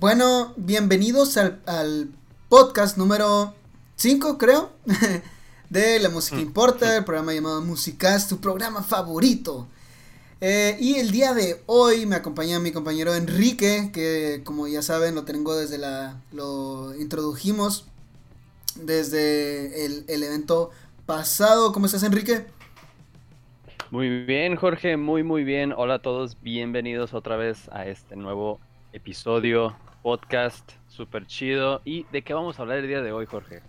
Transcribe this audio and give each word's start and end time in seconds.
Bueno, 0.00 0.54
bienvenidos 0.56 1.36
al, 1.36 2.08
podcast 2.48 2.96
número 2.96 3.52
5, 3.96 4.38
creo, 4.38 4.70
de 5.70 5.98
La 5.98 6.08
Música 6.08 6.40
Importa, 6.40 6.96
el 6.96 7.04
programa 7.04 7.34
llamado 7.34 7.62
Musicast, 7.62 8.28
tu 8.28 8.40
programa 8.40 8.84
favorito. 8.84 9.66
Eh, 10.40 10.76
y 10.78 10.94
el 11.00 11.10
día 11.10 11.34
de 11.34 11.60
hoy 11.66 12.06
me 12.06 12.14
acompaña 12.14 12.60
mi 12.60 12.70
compañero 12.70 13.12
Enrique, 13.12 13.90
que 13.92 14.42
como 14.44 14.68
ya 14.68 14.82
saben 14.82 15.16
lo 15.16 15.24
tengo 15.24 15.56
desde 15.56 15.78
la... 15.78 16.22
lo 16.30 16.94
introdujimos 16.94 17.84
desde 18.76 19.84
el, 19.84 20.04
el 20.06 20.22
evento 20.22 20.70
pasado. 21.06 21.72
¿Cómo 21.72 21.86
estás 21.86 22.04
Enrique? 22.04 22.46
Muy 23.90 24.24
bien 24.24 24.54
Jorge, 24.54 24.96
muy 24.96 25.24
muy 25.24 25.42
bien. 25.42 25.74
Hola 25.76 25.94
a 25.94 26.02
todos, 26.02 26.40
bienvenidos 26.40 27.14
otra 27.14 27.36
vez 27.36 27.68
a 27.72 27.86
este 27.86 28.14
nuevo 28.14 28.60
episodio, 28.92 29.76
podcast, 30.02 30.72
super 30.88 31.26
chido. 31.26 31.82
¿Y 31.84 32.04
de 32.04 32.22
qué 32.22 32.34
vamos 32.34 32.58
a 32.58 32.62
hablar 32.62 32.78
el 32.78 32.88
día 32.88 33.02
de 33.02 33.12
hoy 33.12 33.26
Jorge? 33.26 33.62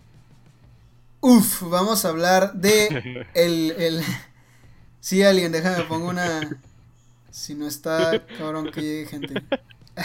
Uf, 1.20 1.62
vamos 1.62 2.04
a 2.04 2.08
hablar 2.08 2.54
de 2.54 3.26
el, 3.34 3.70
el... 3.72 4.02
Sí, 5.00 5.22
alguien, 5.22 5.52
déjame 5.52 5.84
pongo 5.84 6.08
una... 6.08 6.40
Si 7.30 7.54
no 7.54 7.66
está, 7.66 8.26
cabrón, 8.38 8.70
que 8.72 8.80
llegue 8.80 9.06
gente. 9.06 9.34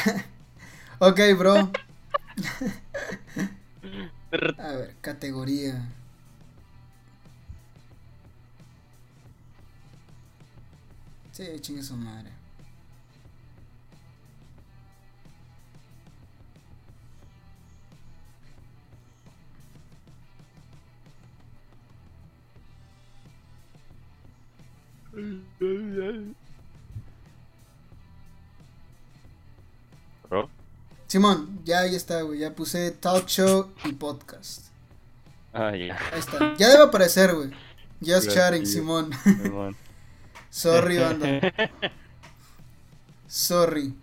ok, 0.99 1.19
bro. 1.37 1.71
a 4.59 4.71
ver, 4.73 4.95
categoría. 5.01 5.89
Sí, 11.31 11.45
chingue 11.59 11.83
su 11.83 11.97
madre. 11.97 12.34
Simón, 31.07 31.61
ya 31.63 31.79
ahí 31.79 31.95
está, 31.95 32.21
güey. 32.21 32.39
Ya 32.39 32.53
puse 32.53 32.91
talk 32.91 33.27
show 33.27 33.71
y 33.85 33.93
podcast. 33.93 34.65
Ah, 35.53 35.71
ya. 35.75 35.97
Ahí 36.11 36.19
está. 36.19 36.55
Ya 36.57 36.69
debe 36.69 36.83
aparecer, 36.83 37.33
güey. 37.33 37.51
Just 38.05 38.31
chatting, 38.31 38.65
Simón. 38.65 39.11
Simón. 39.23 39.75
Sorry, 40.49 40.97
banda. 40.97 41.41
Sorry. 43.27 43.93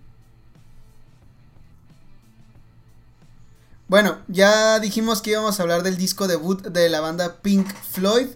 Bueno, 3.89 4.19
ya 4.29 4.79
dijimos 4.79 5.21
que 5.21 5.33
íbamos 5.33 5.59
a 5.59 5.63
hablar 5.63 5.83
del 5.83 5.99
disco 5.99 6.29
debut 6.29 6.63
de 6.63 6.89
la 6.89 7.01
banda 7.01 7.43
Pink 7.43 7.71
Floyd. 7.75 8.29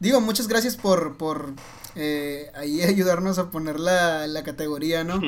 Digo, 0.00 0.22
muchas 0.22 0.48
gracias 0.48 0.76
por, 0.76 1.18
por 1.18 1.52
eh, 1.96 2.50
ahí 2.54 2.82
ayudarnos 2.82 3.38
a 3.38 3.50
poner 3.50 3.80
la, 3.80 4.26
la 4.26 4.42
categoría, 4.42 5.04
¿no? 5.04 5.20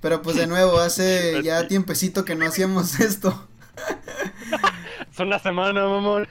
Pero 0.00 0.22
pues 0.22 0.36
de 0.36 0.46
nuevo, 0.46 0.78
hace 0.80 1.42
ya 1.44 1.68
tiempecito 1.68 2.24
que 2.24 2.34
no 2.34 2.46
hacíamos 2.46 3.00
esto. 3.00 3.48
Son 5.12 5.28
una 5.28 5.38
semana, 5.38 5.86
mamón. 5.86 6.28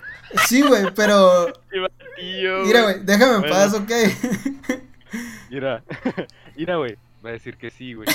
Sí, 0.48 0.62
güey, 0.62 0.86
pero... 0.96 1.52
Mira, 2.22 2.84
güey, 2.84 3.00
déjame 3.04 3.46
en 3.46 3.52
paz, 3.52 3.74
¿ok? 3.74 3.92
Mira, 5.50 5.84
mira, 6.56 6.76
güey. 6.76 6.98
Va 7.26 7.30
a 7.30 7.34
decir 7.34 7.58
que 7.58 7.72
sí, 7.72 7.94
güey. 7.94 8.08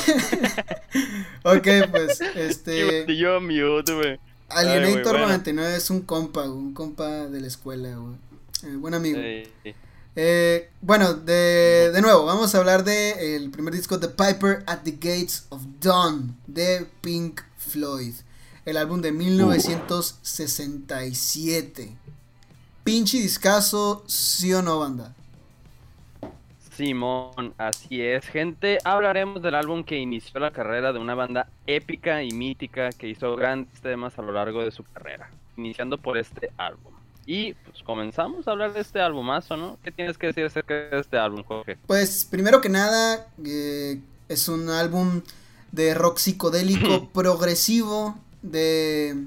ok, 1.42 1.91
pues, 1.91 2.20
este... 2.36 3.05
Yo 3.17 3.41
mute, 3.41 3.92
güey. 3.92 4.20
Alienator 4.48 5.19
99 5.19 5.77
es 5.77 5.91
un 5.91 6.03
compa, 6.03 6.45
un 6.45 6.73
compa 6.75 7.27
de 7.27 7.41
la 7.41 7.47
escuela, 7.47 7.97
güey. 7.97 8.14
Eh, 8.62 8.77
buen 8.77 8.95
amigo. 8.95 9.19
Eh, 10.17 10.70
bueno, 10.80 11.14
de, 11.14 11.91
de, 11.92 12.01
nuevo, 12.01 12.25
vamos 12.25 12.55
a 12.55 12.58
hablar 12.58 12.85
de 12.85 13.35
el 13.35 13.51
primer 13.51 13.75
disco 13.75 13.98
de 13.98 14.07
Piper 14.08 14.63
at 14.67 14.83
the 14.85 14.92
Gates 14.92 15.48
of 15.48 15.61
Dawn 15.80 16.36
de 16.47 16.86
Pink 17.01 17.41
Floyd. 17.57 18.14
El 18.64 18.77
álbum 18.77 19.01
de 19.01 19.11
1967. 19.11 21.97
Pinche 22.85 23.19
discazo, 23.19 24.05
sí 24.07 24.55
o 24.55 24.63
no, 24.63 24.79
banda. 24.79 25.17
Simón, 26.77 27.55
así 27.57 28.01
es, 28.01 28.27
gente. 28.27 28.79
Hablaremos 28.85 29.42
del 29.42 29.55
álbum 29.55 29.85
que 29.85 29.98
inició 29.98 30.41
la 30.41 30.51
carrera 30.51 30.92
de 30.92 30.98
una 30.98 31.14
banda 31.14 31.48
épica 31.67 32.23
y 32.23 32.30
mítica 32.30 32.91
que 32.91 33.08
hizo 33.08 33.36
grandes 33.36 33.80
temas 33.80 34.19
a 34.19 34.23
lo 34.23 34.33
largo 34.33 34.63
de 34.63 34.70
su 34.70 34.85
carrera, 34.85 35.30
iniciando 35.57 35.98
por 35.98 36.19
este 36.19 36.51
álbum. 36.57 36.93
Y 37.27 37.55
pues 37.55 37.83
comenzamos 37.85 38.46
a 38.46 38.51
hablar 38.51 38.73
de 38.74 38.80
este 38.80 39.01
álbumazo, 39.01 39.57
¿no? 39.57 39.79
¿Qué 39.83 39.90
tienes 39.90 40.18
que 40.18 40.29
decir 40.29 40.45
acerca 40.45 40.74
de 40.74 41.01
este 41.01 41.17
álbum, 41.18 41.42
Jorge? 41.45 41.79
Pues 41.86 42.27
primero 42.30 42.61
que 42.61 42.68
nada, 42.68 43.29
eh, 43.45 44.01
es 44.29 44.48
un 44.48 44.68
álbum 44.68 45.23
de 45.73 45.95
rock 45.95 46.18
psicodélico 46.18 47.08
progresivo 47.12 48.18
de... 48.42 49.27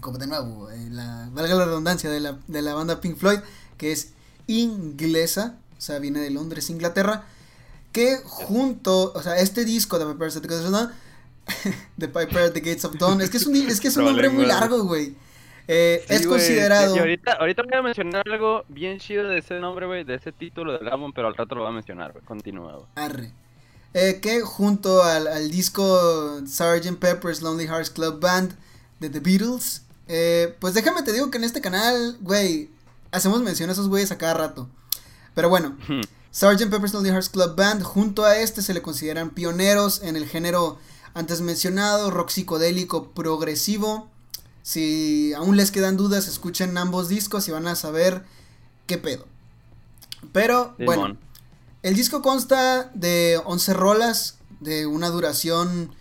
Como 0.00 0.18
de 0.18 0.26
nuevo, 0.26 0.70
eh, 0.70 0.88
la, 0.90 1.28
valga 1.32 1.54
la 1.54 1.66
redundancia 1.66 2.10
de 2.10 2.18
la, 2.18 2.38
de 2.48 2.62
la 2.62 2.74
banda 2.74 3.00
Pink 3.00 3.16
Floyd, 3.16 3.40
que 3.76 3.92
es 3.92 4.12
inglesa, 4.46 5.58
o 5.78 5.80
sea, 5.80 5.98
viene 5.98 6.20
de 6.20 6.30
Londres, 6.30 6.70
Inglaterra, 6.70 7.26
que 7.92 8.18
junto, 8.24 9.12
o 9.12 9.22
sea, 9.22 9.36
este 9.38 9.64
disco 9.64 9.98
de 9.98 10.06
Piper 10.06 10.28
at 10.28 10.40
the 10.40 10.48
Gates 10.48 10.64
of 10.64 10.72
Dawn, 10.72 10.92
de 11.96 12.08
Piper 12.08 12.38
at 12.38 12.52
the 12.52 12.60
Gates 12.60 12.84
of 12.84 12.96
Dawn, 12.98 13.20
es 13.20 13.30
que 13.30 13.36
es 13.36 13.46
un, 13.46 13.54
es 13.54 13.80
que 13.80 13.88
es 13.88 13.96
un 13.96 14.06
nombre 14.06 14.30
muy 14.30 14.46
largo, 14.46 14.82
güey. 14.82 15.14
Eh, 15.66 16.04
es 16.08 16.26
considerado. 16.26 16.94
Y 16.94 16.98
ahorita, 16.98 17.32
ahorita 17.32 17.62
voy 17.62 17.78
a 17.78 17.82
mencionar 17.82 18.22
algo 18.30 18.64
bien 18.68 18.98
chido 18.98 19.28
de 19.28 19.38
ese 19.38 19.58
nombre, 19.60 19.86
güey, 19.86 20.04
de 20.04 20.14
ese 20.14 20.32
título 20.32 20.78
del 20.78 20.88
álbum, 20.88 21.12
pero 21.14 21.28
al 21.28 21.34
rato 21.34 21.54
lo 21.54 21.62
voy 21.62 21.70
a 21.70 21.74
mencionar, 21.74 22.12
güey. 22.12 22.24
Continúa, 22.24 22.86
Arre. 22.94 23.32
Eh, 23.94 24.18
que 24.20 24.40
junto 24.40 25.02
al, 25.02 25.28
al 25.28 25.50
disco 25.50 26.40
Sgt. 26.44 26.98
Pepper's 26.98 27.42
Lonely 27.42 27.66
Hearts 27.66 27.90
Club 27.90 28.20
Band 28.20 28.56
de 28.98 29.08
The 29.08 29.20
Beatles, 29.20 29.82
eh, 30.08 30.54
pues 30.58 30.74
déjame 30.74 31.02
te 31.02 31.12
digo 31.12 31.30
que 31.30 31.38
en 31.38 31.44
este 31.44 31.60
canal, 31.60 32.16
güey, 32.20 32.70
hacemos 33.12 33.40
mención 33.40 33.70
a 33.70 33.72
esos 33.72 33.88
güeyes 33.88 34.10
a 34.10 34.18
cada 34.18 34.34
rato. 34.34 34.68
Pero 35.34 35.48
bueno, 35.48 35.76
Sgt. 36.32 36.70
Pepper's 36.70 36.92
Lonely 36.92 37.10
Hearts 37.10 37.28
Club 37.28 37.54
Band, 37.56 37.82
junto 37.82 38.24
a 38.24 38.36
este 38.38 38.62
se 38.62 38.74
le 38.74 38.82
consideran 38.82 39.30
pioneros 39.30 40.02
en 40.02 40.16
el 40.16 40.26
género 40.26 40.78
antes 41.14 41.40
mencionado, 41.40 42.10
rock 42.10 42.30
psicodélico 42.30 43.12
progresivo. 43.12 44.10
Si 44.64 45.34
aún 45.34 45.58
les 45.58 45.70
quedan 45.70 45.98
dudas, 45.98 46.26
escuchen 46.26 46.78
ambos 46.78 47.08
discos 47.10 47.46
y 47.46 47.50
van 47.50 47.68
a 47.68 47.76
saber 47.76 48.24
qué 48.86 48.96
pedo. 48.96 49.26
Pero 50.32 50.74
bueno, 50.78 51.18
el 51.82 51.94
disco 51.94 52.22
consta 52.22 52.90
de 52.94 53.38
11 53.44 53.74
rolas 53.74 54.38
de 54.60 54.86
una 54.86 55.10
duración 55.10 55.94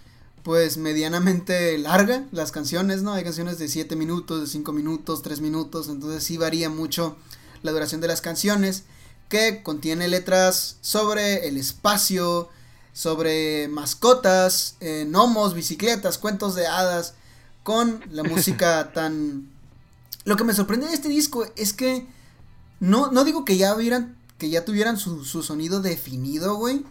pues 0.44 0.78
medianamente 0.78 1.78
larga, 1.78 2.24
las 2.32 2.54
canciones, 2.54 3.02
¿no? 3.02 3.12
Hay 3.12 3.26
canciones 3.26 3.60
de 3.60 3.68
7 3.68 3.98
minutos, 3.98 4.40
de 4.40 4.48
5 4.48 4.72
minutos, 4.72 5.22
3 5.24 5.42
minutos, 5.42 5.90
entonces 5.90 6.24
sí 6.24 6.38
varía 6.38 6.70
mucho 6.70 7.18
la 7.64 7.74
duración 7.74 8.00
de 8.00 8.08
las 8.08 8.22
canciones, 8.22 8.84
que 9.28 9.62
contiene 9.62 10.08
letras 10.08 10.78
sobre 10.80 11.50
el 11.50 11.58
espacio, 11.58 12.48
sobre 12.94 13.68
mascotas, 13.68 14.78
eh, 14.80 15.04
gnomos, 15.06 15.54
bicicletas, 15.54 16.18
cuentos 16.18 16.56
de 16.56 16.66
hadas, 16.66 17.16
con 17.64 18.04
la 18.12 18.24
música 18.24 18.92
tan... 18.94 19.50
Lo 20.26 20.38
que 20.38 20.44
me 20.44 20.54
sorprende 20.54 20.88
de 20.88 20.94
este 20.94 21.10
disco 21.10 21.46
es 21.56 21.74
que 21.74 22.08
no, 22.80 23.12
no 23.12 23.24
digo 23.24 23.44
que 23.46 23.58
ya 23.58 23.76
hubieran, 23.76 24.18
que 24.38 24.50
ya 24.50 24.64
tuvieran 24.66 24.98
su, 24.98 25.24
sonido 25.24 25.82
definido, 25.82 26.56
güey. 26.56 26.86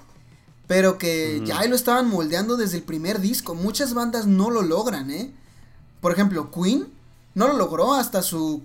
Pero 0.67 0.97
que 0.97 1.43
ya 1.45 1.65
lo 1.67 1.75
estaban 1.75 2.09
moldeando 2.09 2.57
desde 2.57 2.79
el 2.79 2.83
primer 2.83 3.21
disco. 3.21 3.55
Muchas 3.55 3.95
bandas 3.95 4.27
no 4.27 4.51
lo 4.51 4.63
logran, 4.63 5.11
¿eh? 5.11 5.35
Por 6.01 6.13
ejemplo, 6.13 6.51
Queen 6.51 6.89
no 7.35 7.49
lo 7.49 7.55
logró 7.55 7.95
hasta 7.95 8.23
su 8.23 8.63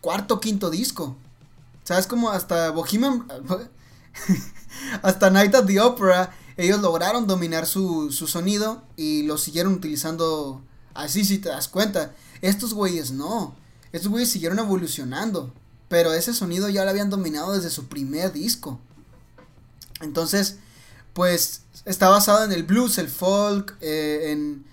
cuarto 0.00 0.40
quinto 0.40 0.70
disco. 0.70 1.16
¿Sabes? 1.84 2.06
Como 2.06 2.30
hasta 2.30 2.70
Bohemian... 2.70 3.26
hasta 5.02 5.30
Night 5.30 5.54
at 5.54 5.64
the 5.64 5.80
Opera, 5.80 6.34
ellos 6.56 6.80
lograron 6.80 7.26
dominar 7.26 7.66
su, 7.66 8.10
su 8.12 8.26
sonido 8.26 8.82
y 8.96 9.22
lo 9.22 9.38
siguieron 9.38 9.74
utilizando 9.74 10.62
Así 10.98 11.24
si 11.24 11.38
te 11.38 11.48
das 11.48 11.68
cuenta. 11.68 12.12
Estos 12.42 12.74
güeyes 12.74 13.12
no. 13.12 13.54
Estos 13.92 14.10
güeyes 14.10 14.30
siguieron 14.30 14.58
evolucionando. 14.58 15.54
Pero 15.88 16.12
ese 16.12 16.34
sonido 16.34 16.68
ya 16.68 16.82
lo 16.82 16.90
habían 16.90 17.08
dominado 17.08 17.52
desde 17.52 17.70
su 17.70 17.86
primer 17.86 18.32
disco. 18.32 18.80
Entonces, 20.00 20.56
pues 21.12 21.62
está 21.84 22.08
basado 22.08 22.42
en 22.44 22.50
el 22.50 22.64
blues, 22.64 22.98
el 22.98 23.08
folk, 23.08 23.76
eh, 23.80 24.32
en 24.32 24.64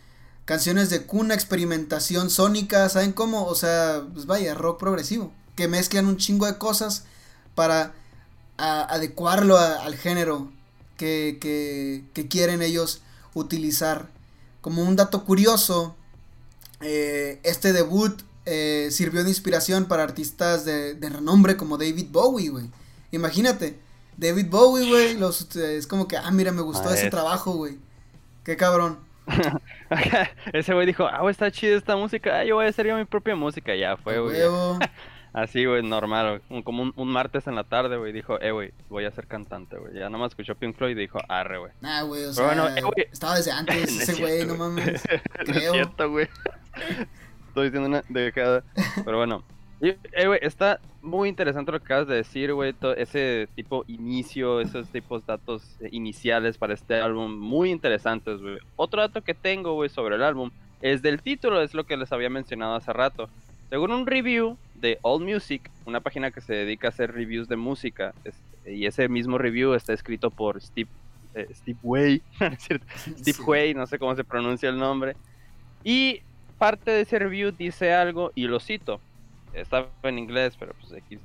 canciones 0.46 0.90
de 0.90 1.06
cuna, 1.06 1.36
experimentación 1.36 2.32
sónica, 2.32 2.90
¿saben 2.90 3.14
cómo? 3.14 3.46
O 3.46 3.54
sea, 3.54 4.02
pues 4.12 4.26
vaya, 4.26 4.56
rock 4.56 4.80
progresivo. 4.80 5.32
Que 5.56 5.68
mezclan 5.68 6.08
un 6.08 6.18
chingo 6.18 6.48
de 6.48 6.58
cosas 6.58 7.04
para 7.54 7.94
adecuarlo 8.58 9.60
al 9.60 9.96
género 9.96 10.52
que, 10.98 11.38
que, 11.40 12.04
que 12.14 12.28
quieren 12.28 12.64
ellos 12.64 13.02
utilizar 13.36 14.10
como 14.62 14.82
un 14.82 14.96
dato 14.96 15.24
curioso, 15.24 15.96
eh, 16.88 17.40
este 17.44 17.74
debut 17.74 18.22
eh, 18.46 18.90
sirvió 18.92 19.24
de 19.24 19.30
inspiración 19.30 19.86
para 19.86 20.04
artistas 20.04 20.66
de, 20.66 20.94
de 20.94 21.10
renombre 21.10 21.58
como 21.58 21.78
David 21.78 22.08
Bowie, 22.12 22.50
güey. 22.50 22.70
Imagínate, 23.12 23.80
David 24.18 24.48
Bowie, 24.50 24.88
güey, 24.88 25.18
los, 25.18 25.56
es 25.56 25.88
como 25.88 26.08
que, 26.08 26.18
ah, 26.18 26.30
mira, 26.32 26.52
me 26.52 26.62
gustó 26.62 26.92
ese 26.92 27.10
trabajo, 27.10 27.54
güey. 27.54 27.80
Qué 28.44 28.56
cabrón. 28.56 29.00
Ese 30.54 30.76
güey 30.76 30.86
dijo, 30.86 31.08
ah, 31.08 31.22
güey, 31.22 31.32
está 31.32 31.50
chida 31.50 31.76
esta 31.76 31.96
música, 31.96 32.40
ah, 32.40 32.44
yo 32.44 32.56
voy 32.56 32.68
a 32.68 32.70
hacer 32.70 32.86
yo 32.86 32.96
mi 32.96 33.06
propia 33.06 33.36
música, 33.36 33.74
ya 33.76 33.98
fue, 33.98 34.20
güey. 34.20 34.38
Así, 35.34 35.66
güey, 35.66 35.84
normal, 35.84 36.44
como 36.64 36.94
un, 36.96 37.08
martes 37.10 37.46
en 37.48 37.56
la 37.56 37.66
tarde, 37.66 37.98
güey, 37.98 38.14
dijo, 38.14 38.40
eh, 38.40 38.52
güey, 38.52 38.72
voy 38.88 39.04
a 39.04 39.12
ser 39.12 39.28
cantante, 39.28 39.78
güey. 39.78 39.94
Ya 39.94 40.10
nomás 40.10 40.32
escuchó 40.32 40.56
Pink 40.56 40.78
Floyd 40.78 40.92
y 40.92 41.02
dijo, 41.02 41.20
arre, 41.28 41.58
güey. 41.58 41.74
Nah, 41.82 42.04
güey, 42.04 42.24
o 42.24 42.32
sea, 42.32 42.46
bueno, 42.46 42.70
eh, 42.70 43.10
estaba 43.12 43.36
desde 43.36 43.52
antes 43.52 44.00
ese 44.02 44.14
güey, 44.22 44.46
no 44.46 44.56
mames. 44.56 45.04
Creo. 45.34 45.58
es 45.58 45.72
cierto, 45.72 46.10
güey. 46.10 46.30
Estoy 47.48 47.66
diciendo 47.66 47.88
una 47.88 48.04
dejada, 48.10 48.64
pero 49.04 49.18
bueno. 49.18 49.44
eh, 49.82 50.28
güey, 50.28 50.40
está 50.42 50.80
muy 51.02 51.30
interesante 51.30 51.72
lo 51.72 51.80
que 51.80 51.86
acabas 51.86 52.08
de 52.08 52.16
decir, 52.16 52.54
güey, 52.54 52.74
ese 52.98 53.48
tipo 53.56 53.86
inicio, 53.88 54.60
esos 54.60 54.90
tipos 54.90 55.26
de 55.26 55.34
datos 55.34 55.78
iniciales 55.92 56.58
para 56.58 56.74
este 56.74 56.96
álbum, 56.96 57.38
muy 57.38 57.72
interesantes, 57.72 58.42
güey. 58.42 58.58
Otro 58.76 59.02
dato 59.02 59.22
que 59.22 59.34
tengo, 59.34 59.74
güey, 59.74 59.90
sobre 59.90 60.16
el 60.16 60.24
álbum 60.24 60.52
es 60.82 61.02
del 61.02 61.22
título, 61.22 61.62
es 61.62 61.74
lo 61.74 61.86
que 61.86 61.98
les 61.98 62.12
había 62.12 62.30
mencionado 62.30 62.76
hace 62.76 62.92
rato. 62.92 63.30
Según 63.70 63.92
un 63.92 64.06
review 64.06 64.58
de 64.76 65.00
All 65.02 65.24
Music, 65.24 65.72
una 65.86 66.00
página 66.00 66.32
que 66.32 66.42
se 66.42 66.54
dedica 66.54 66.88
a 66.88 66.90
hacer 66.90 67.14
reviews 67.14 67.48
de 67.48 67.56
música, 67.56 68.14
y 68.66 68.86
ese 68.86 69.08
mismo 69.08 69.38
review 69.38 69.74
está 69.74 69.94
escrito 69.94 70.30
por 70.30 70.62
Steve, 70.62 70.90
eh, 71.34 71.48
Steve 71.54 71.80
Way, 71.84 72.22
Steve 72.60 73.44
Way, 73.46 73.74
no 73.74 73.88
sé 73.88 73.98
cómo 74.00 74.16
se 74.16 74.24
pronuncia 74.24 74.70
el 74.70 74.78
nombre, 74.78 75.16
y 75.84 76.22
parte 76.58 76.92
de 76.92 77.02
ese 77.02 77.20
review 77.20 77.52
dice 77.52 77.94
algo, 77.94 78.32
y 78.36 78.48
lo 78.48 78.60
cito, 78.60 79.00
estaba 79.54 79.88
en 80.04 80.20
inglés, 80.20 80.56
pero 80.60 80.74
pues 80.80 80.94
aquí. 80.94 81.20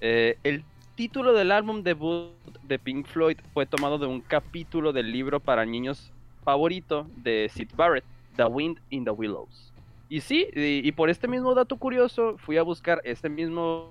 Eh, 0.00 0.36
el 0.44 0.64
título 0.94 1.32
del 1.32 1.50
álbum 1.52 1.82
debut 1.82 2.30
de 2.62 2.78
Pink 2.78 3.06
Floyd 3.06 3.38
fue 3.52 3.66
tomado 3.66 3.98
de 3.98 4.06
un 4.06 4.20
capítulo 4.20 4.92
del 4.92 5.12
libro 5.12 5.40
para 5.40 5.64
niños 5.64 6.12
favorito 6.44 7.06
de 7.16 7.50
Sid 7.52 7.70
Barrett, 7.74 8.04
The 8.36 8.44
Wind 8.44 8.78
in 8.90 9.04
the 9.04 9.10
Willows. 9.10 9.72
Y 10.08 10.20
sí, 10.20 10.46
y, 10.54 10.92
por 10.92 11.10
este 11.10 11.26
mismo 11.26 11.54
dato 11.54 11.76
curioso 11.76 12.36
fui 12.38 12.58
a 12.58 12.62
buscar 12.62 13.00
este 13.04 13.28
mismo 13.28 13.90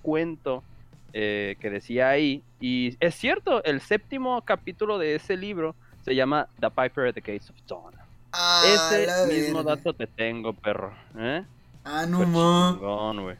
cuento 0.00 0.64
eh, 1.12 1.56
que 1.60 1.70
decía 1.70 2.08
ahí. 2.08 2.42
Y 2.60 2.96
es 3.00 3.14
cierto, 3.14 3.62
el 3.64 3.80
séptimo 3.80 4.42
capítulo 4.42 4.98
de 4.98 5.14
ese 5.14 5.36
libro 5.36 5.76
se 6.04 6.14
llama 6.14 6.48
The 6.58 6.70
Piper 6.70 7.08
at 7.08 7.14
the 7.14 7.20
Gates 7.20 7.50
of 7.50 7.56
Dawn. 7.68 8.01
Ah, 8.32 8.62
ese 8.66 9.26
mismo 9.26 9.62
dato 9.62 9.94
te 9.94 10.06
tengo, 10.06 10.54
perro. 10.54 10.94
¿eh? 11.16 11.44
Ah, 11.84 12.06
no, 12.06 12.26
ma. 12.26 13.36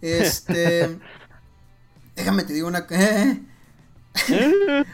Este. 0.00 0.98
déjame 2.16 2.44
te 2.44 2.52
digo 2.52 2.68
una. 2.68 2.86
¿eh? 2.90 3.42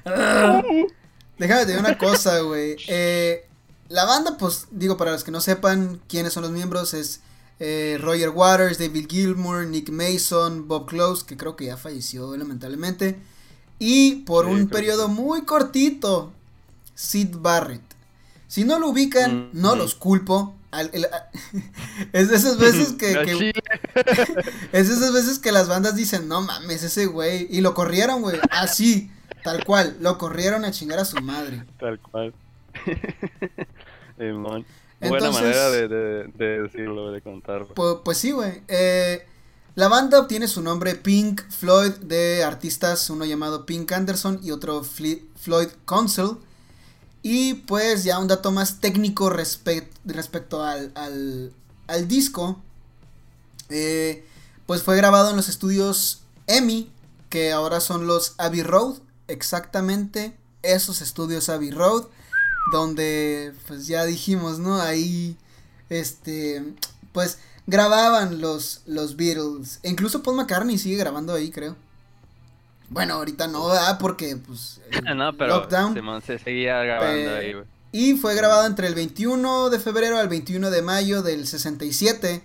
déjame 1.39 1.63
te 1.65 1.73
digo 1.73 1.81
una 1.81 1.99
cosa, 1.99 2.41
güey. 2.41 2.77
Eh, 2.87 3.47
la 3.89 4.05
banda, 4.05 4.37
pues, 4.39 4.69
digo, 4.71 4.97
para 4.97 5.13
los 5.13 5.25
que 5.25 5.31
no 5.31 5.41
sepan 5.41 6.01
quiénes 6.09 6.33
son 6.33 6.45
los 6.45 6.53
miembros, 6.53 6.95
es 6.95 7.21
eh, 7.59 7.99
Roger 8.01 8.31
Waters, 8.31 8.79
David 8.79 9.07
Gilmour, 9.09 9.67
Nick 9.67 9.91
Mason, 9.91 10.67
Bob 10.69 10.87
Close, 10.87 11.27
que 11.27 11.37
creo 11.37 11.57
que 11.57 11.67
ya 11.67 11.77
falleció 11.77 12.37
lamentablemente. 12.37 13.19
Y 13.79 14.23
por 14.23 14.47
un 14.47 14.69
periodo 14.69 15.09
muy 15.09 15.43
cortito, 15.43 16.33
Sid 16.95 17.37
Barrett. 17.39 17.92
Si 18.53 18.65
no 18.65 18.79
lo 18.79 18.91
ubican, 18.91 19.47
mm, 19.47 19.51
no 19.55 19.75
mm. 19.75 19.79
los 19.79 19.95
culpo. 19.95 20.55
es 22.13 22.29
de 22.29 22.37
esas 22.37 22.59
veces 22.59 22.93
que, 22.93 23.13
es 24.73 24.89
de 24.89 24.95
esas 24.95 25.11
veces 25.15 25.39
que 25.39 25.53
las 25.53 25.69
bandas 25.69 25.97
dicen, 25.97 26.29
no 26.29 26.43
mames, 26.43 26.83
ese 26.83 27.07
güey. 27.07 27.47
Y 27.49 27.63
lo 27.63 27.73
corrieron, 27.73 28.21
güey. 28.21 28.39
Así, 28.51 29.11
tal 29.43 29.65
cual. 29.65 29.97
Lo 30.01 30.19
corrieron 30.19 30.67
a 30.67 30.71
chingar 30.71 30.99
a 30.99 31.07
su 31.07 31.19
madre. 31.23 31.65
Tal 31.81 31.99
cual. 31.99 32.35
Buena 34.19 35.31
manera 35.31 35.71
de, 35.71 36.29
decirlo, 36.37 37.11
de 37.11 37.23
contarlo. 37.23 37.69
Pues, 37.69 37.97
pues 38.05 38.19
sí, 38.19 38.33
güey. 38.33 38.61
Eh, 38.69 39.27
la 39.77 39.89
banda 39.89 40.21
obtiene 40.21 40.47
su 40.47 40.61
nombre 40.61 40.95
Pink 40.95 41.41
Floyd 41.49 41.93
de 42.03 42.45
artistas, 42.45 43.09
uno 43.09 43.25
llamado 43.25 43.65
Pink 43.65 43.91
Anderson 43.93 44.41
y 44.43 44.51
otro 44.51 44.83
Floyd 44.85 45.69
Council. 45.87 46.37
Y 47.23 47.55
pues 47.55 48.05
ya 48.05 48.19
un 48.19 48.27
dato 48.27 48.51
más 48.51 48.81
técnico 48.81 49.31
respecto 49.31 50.63
al, 50.65 50.93
al, 50.95 52.09
disco. 52.09 52.61
Eh, 53.69 54.27
pues 54.67 54.83
fue 54.83 54.97
grabado 54.97 55.31
en 55.31 55.37
los 55.37 55.49
estudios 55.49 56.23
EMI, 56.49 56.91
que 57.31 57.53
ahora 57.53 57.81
son 57.81 58.07
los 58.07 58.35
Abbey 58.39 58.63
Road. 58.63 58.97
Exactamente 59.29 60.37
esos 60.63 61.01
estudios 61.01 61.49
Abbey 61.49 61.71
Road. 61.71 62.07
Donde 62.73 63.53
pues 63.67 63.87
ya 63.87 64.05
dijimos, 64.05 64.59
¿no? 64.59 64.81
Ahí, 64.81 65.37
este, 65.89 66.75
pues 67.13 67.39
grababan 67.67 68.41
los, 68.41 68.83
los 68.87 69.17
Beatles. 69.17 69.79
E 69.83 69.91
incluso 69.91 70.23
Paul 70.23 70.37
McCartney 70.37 70.79
sigue 70.79 70.97
grabando 70.97 71.35
ahí, 71.35 71.51
creo. 71.51 71.77
Bueno, 72.93 73.15
ahorita 73.15 73.47
no, 73.47 73.69
¿verdad? 73.69 73.99
Porque, 73.99 74.37
pues, 74.37 74.81
no, 75.17 75.37
pero 75.37 75.57
lockdown. 75.57 76.23
se 76.23 76.39
seguía 76.39 76.83
grabando 76.83 77.37
ahí, 77.37 77.55
güey. 77.55 77.65
Y 77.91 78.15
fue 78.15 78.35
grabado 78.35 78.67
entre 78.67 78.87
el 78.87 78.95
21 78.95 79.71
de 79.71 79.79
febrero 79.79 80.19
al 80.19 80.29
21 80.29 80.71
de 80.71 80.83
mayo 80.83 81.23
del 81.23 81.47
67, 81.47 82.43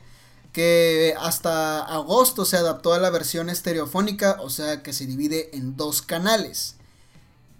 que 0.52 1.14
hasta 1.20 1.80
agosto 1.84 2.46
se 2.46 2.58
adaptó 2.58 2.94
a 2.94 3.00
la 3.00 3.10
versión 3.10 3.50
estereofónica, 3.50 4.38
o 4.42 4.50
sea 4.50 4.84
que 4.84 4.92
se 4.94 5.06
divide 5.06 5.56
en 5.56 5.78
dos 5.78 6.02
canales. 6.02 6.76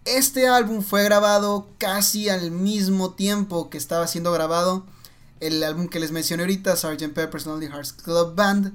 Este 0.04 0.48
álbum 0.48 0.82
fue 0.82 1.04
grabado 1.04 1.68
casi 1.78 2.30
al 2.30 2.52
mismo 2.52 3.14
tiempo 3.14 3.70
que 3.70 3.78
estaba 3.78 4.08
siendo 4.08 4.32
grabado 4.32 4.86
el 5.40 5.64
álbum 5.64 5.88
que 5.88 6.00
les 6.00 6.12
mencioné 6.12 6.44
ahorita, 6.44 6.76
Sgt. 6.76 7.14
Pepper's 7.14 7.46
Lonely 7.46 7.68
Hearts 7.68 7.94
Club 7.94 8.36
Band, 8.36 8.74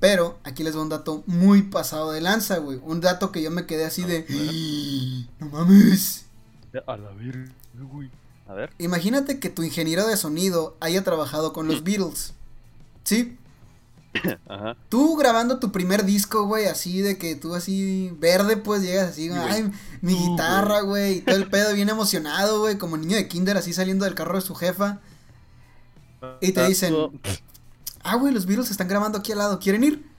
pero 0.00 0.38
aquí 0.44 0.64
les 0.64 0.72
doy 0.72 0.82
un 0.82 0.88
dato 0.88 1.22
muy 1.26 1.62
pasado 1.62 2.10
de 2.10 2.22
lanza, 2.22 2.56
güey. 2.56 2.80
Un 2.82 3.02
dato 3.02 3.30
que 3.30 3.42
yo 3.42 3.50
me 3.50 3.66
quedé 3.66 3.84
así 3.84 4.02
de. 4.02 4.24
¡No 5.38 5.50
mames! 5.50 6.24
A 6.86 6.96
la 6.96 7.10
verga, 7.10 7.52
güey. 7.74 8.10
A 8.48 8.54
ver. 8.54 8.72
Imagínate 8.78 9.38
que 9.38 9.50
tu 9.50 9.62
ingeniero 9.62 10.06
de 10.06 10.16
sonido 10.16 10.76
haya 10.80 11.04
trabajado 11.04 11.52
con 11.52 11.68
los 11.68 11.84
Beatles. 11.84 12.32
¿Sí? 13.04 13.36
Ajá. 14.48 14.74
Tú 14.88 15.16
grabando 15.16 15.58
tu 15.58 15.70
primer 15.70 16.04
disco, 16.04 16.46
güey, 16.46 16.64
así 16.64 17.02
de 17.02 17.18
que 17.18 17.36
tú 17.36 17.54
así 17.54 18.10
verde, 18.18 18.56
pues 18.56 18.82
llegas 18.82 19.10
así, 19.10 19.30
ay, 19.30 19.70
mi 20.00 20.14
guitarra, 20.14 20.80
güey, 20.80 21.18
y 21.18 21.20
todo 21.20 21.36
el 21.36 21.48
pedo 21.48 21.74
bien 21.74 21.90
emocionado, 21.90 22.60
güey, 22.60 22.76
como 22.78 22.96
niño 22.96 23.16
de 23.16 23.28
kinder 23.28 23.56
así 23.56 23.72
saliendo 23.72 24.06
del 24.06 24.14
carro 24.14 24.34
de 24.36 24.40
su 24.40 24.54
jefa. 24.54 24.98
Y 26.40 26.52
te 26.52 26.66
dicen, 26.66 26.94
ah, 28.02 28.16
güey, 28.16 28.32
los 28.32 28.46
Beatles 28.46 28.70
están 28.70 28.88
grabando 28.88 29.18
aquí 29.18 29.32
al 29.32 29.38
lado, 29.38 29.58
¿quieren 29.58 29.84
ir? 29.84 30.10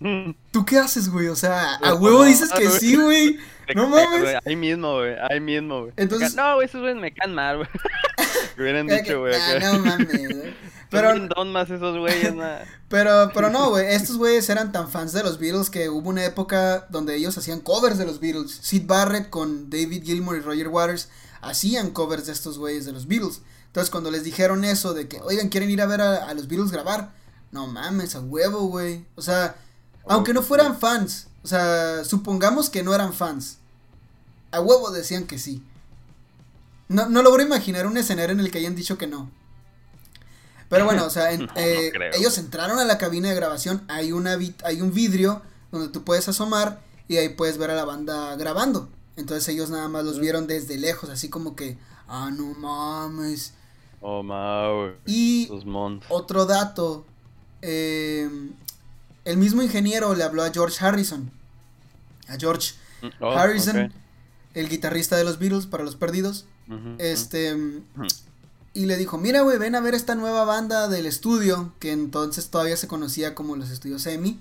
Mm. 0.00 0.32
¿Tú 0.50 0.64
qué 0.66 0.78
haces, 0.78 1.08
güey? 1.08 1.28
O 1.28 1.36
sea, 1.36 1.76
a 1.76 1.94
huevo 1.94 2.24
dices 2.24 2.50
que 2.52 2.68
sí, 2.70 2.96
güey. 2.96 3.38
No 3.74 3.88
mames. 3.88 4.36
Ahí 4.44 4.56
mismo, 4.56 4.96
güey. 4.96 5.14
Ahí 5.30 5.40
mismo, 5.40 5.80
güey. 5.80 5.92
Entonces. 5.96 6.34
No, 6.34 6.56
güey, 6.56 6.66
esos 6.66 6.82
güeyes 6.82 7.00
me 7.00 7.14
caen 7.14 7.34
mal, 7.34 7.56
güey. 7.56 7.68
Hubieran 8.58 8.86
dicho, 8.86 9.20
güey. 9.20 9.34
no 9.58 9.78
mames, 9.78 10.06
güey. 10.06 10.54
Pero. 10.90 11.28
Don 11.28 11.50
más 11.50 11.70
esos 11.70 11.96
güeyes, 11.96 12.34
nada. 12.34 12.66
Pero, 12.90 13.30
pero 13.32 13.48
no, 13.48 13.70
güey. 13.70 13.86
Estos 13.94 14.18
güeyes 14.18 14.48
eran 14.50 14.70
tan 14.70 14.90
fans 14.90 15.14
de 15.14 15.22
los 15.22 15.38
Beatles 15.38 15.70
que 15.70 15.88
hubo 15.88 16.10
una 16.10 16.26
época 16.26 16.86
donde 16.90 17.16
ellos 17.16 17.38
hacían 17.38 17.60
covers 17.60 17.96
de 17.96 18.04
los 18.04 18.20
Beatles. 18.20 18.58
Sid 18.60 18.86
Barrett 18.86 19.30
con 19.30 19.70
David 19.70 20.04
Gilmour 20.04 20.36
y 20.36 20.40
Roger 20.40 20.68
Waters 20.68 21.08
hacían 21.40 21.90
covers 21.90 22.26
de 22.26 22.32
estos 22.32 22.58
güeyes 22.58 22.84
de 22.84 22.92
los 22.92 23.08
Beatles. 23.08 23.40
Entonces 23.74 23.90
cuando 23.90 24.12
les 24.12 24.22
dijeron 24.22 24.62
eso 24.62 24.94
de 24.94 25.08
que, 25.08 25.20
oigan, 25.22 25.48
quieren 25.48 25.68
ir 25.68 25.82
a 25.82 25.86
ver 25.86 26.00
a, 26.00 26.32
los 26.32 26.46
Beatles 26.46 26.70
grabar, 26.70 27.12
no 27.50 27.66
mames, 27.66 28.14
a 28.14 28.20
huevo, 28.20 28.68
güey. 28.68 29.04
O 29.16 29.20
sea, 29.20 29.56
aunque 30.06 30.32
no 30.32 30.42
fueran 30.42 30.78
fans, 30.78 31.26
o 31.42 31.48
sea, 31.48 32.04
supongamos 32.04 32.70
que 32.70 32.84
no 32.84 32.94
eran 32.94 33.12
fans, 33.12 33.58
a 34.52 34.60
huevo 34.60 34.92
decían 34.92 35.26
que 35.26 35.40
sí. 35.40 35.60
No, 36.86 37.08
no 37.08 37.20
logro 37.20 37.42
imaginar 37.42 37.88
un 37.88 37.96
escenario 37.96 38.32
en 38.32 38.38
el 38.38 38.52
que 38.52 38.58
hayan 38.58 38.76
dicho 38.76 38.96
que 38.96 39.08
no. 39.08 39.28
Pero 40.68 40.84
bueno, 40.84 41.04
o 41.06 41.10
sea, 41.10 41.32
eh, 41.56 41.92
ellos 42.12 42.38
entraron 42.38 42.78
a 42.78 42.84
la 42.84 42.96
cabina 42.96 43.28
de 43.28 43.34
grabación, 43.34 43.82
hay, 43.88 44.12
una 44.12 44.38
hay 44.62 44.82
un 44.82 44.94
vidrio 44.94 45.42
donde 45.72 45.88
tú 45.88 46.04
puedes 46.04 46.28
asomar 46.28 46.80
y 47.08 47.16
ahí 47.16 47.30
puedes 47.30 47.58
ver 47.58 47.72
a 47.72 47.74
la 47.74 47.84
banda 47.84 48.36
grabando. 48.36 48.88
Entonces 49.16 49.48
ellos 49.48 49.68
nada 49.70 49.88
más 49.88 50.04
los 50.04 50.20
vieron 50.20 50.46
desde 50.46 50.78
lejos, 50.78 51.10
así 51.10 51.28
como 51.28 51.56
que, 51.56 51.76
ah, 52.06 52.30
no 52.32 52.54
mames. 52.54 53.54
Oh. 54.06 54.90
Y 55.06 55.48
otro 56.10 56.44
dato. 56.44 57.06
Eh, 57.62 58.28
el 59.24 59.36
mismo 59.38 59.62
ingeniero 59.62 60.14
le 60.14 60.22
habló 60.22 60.42
a 60.42 60.52
George 60.52 60.84
Harrison. 60.84 61.30
A 62.28 62.36
George 62.36 62.74
mm, 63.00 63.06
oh, 63.20 63.30
Harrison, 63.30 63.90
el 64.52 64.68
guitarrista 64.68 65.16
de 65.16 65.24
los 65.24 65.38
Beatles 65.38 65.66
para 65.66 65.84
los 65.84 65.96
perdidos. 65.96 66.44
este. 66.98 67.56
y 68.74 68.84
le 68.84 68.98
dijo, 68.98 69.16
mira, 69.16 69.40
güey, 69.40 69.56
ven 69.56 69.74
a 69.74 69.80
ver 69.80 69.94
esta 69.94 70.14
nueva 70.14 70.44
banda 70.44 70.88
del 70.88 71.06
estudio, 71.06 71.72
que 71.78 71.92
entonces 71.92 72.50
todavía 72.50 72.76
se 72.76 72.88
conocía 72.88 73.34
como 73.34 73.56
los 73.56 73.70
estudios 73.70 74.04
Emi. 74.04 74.32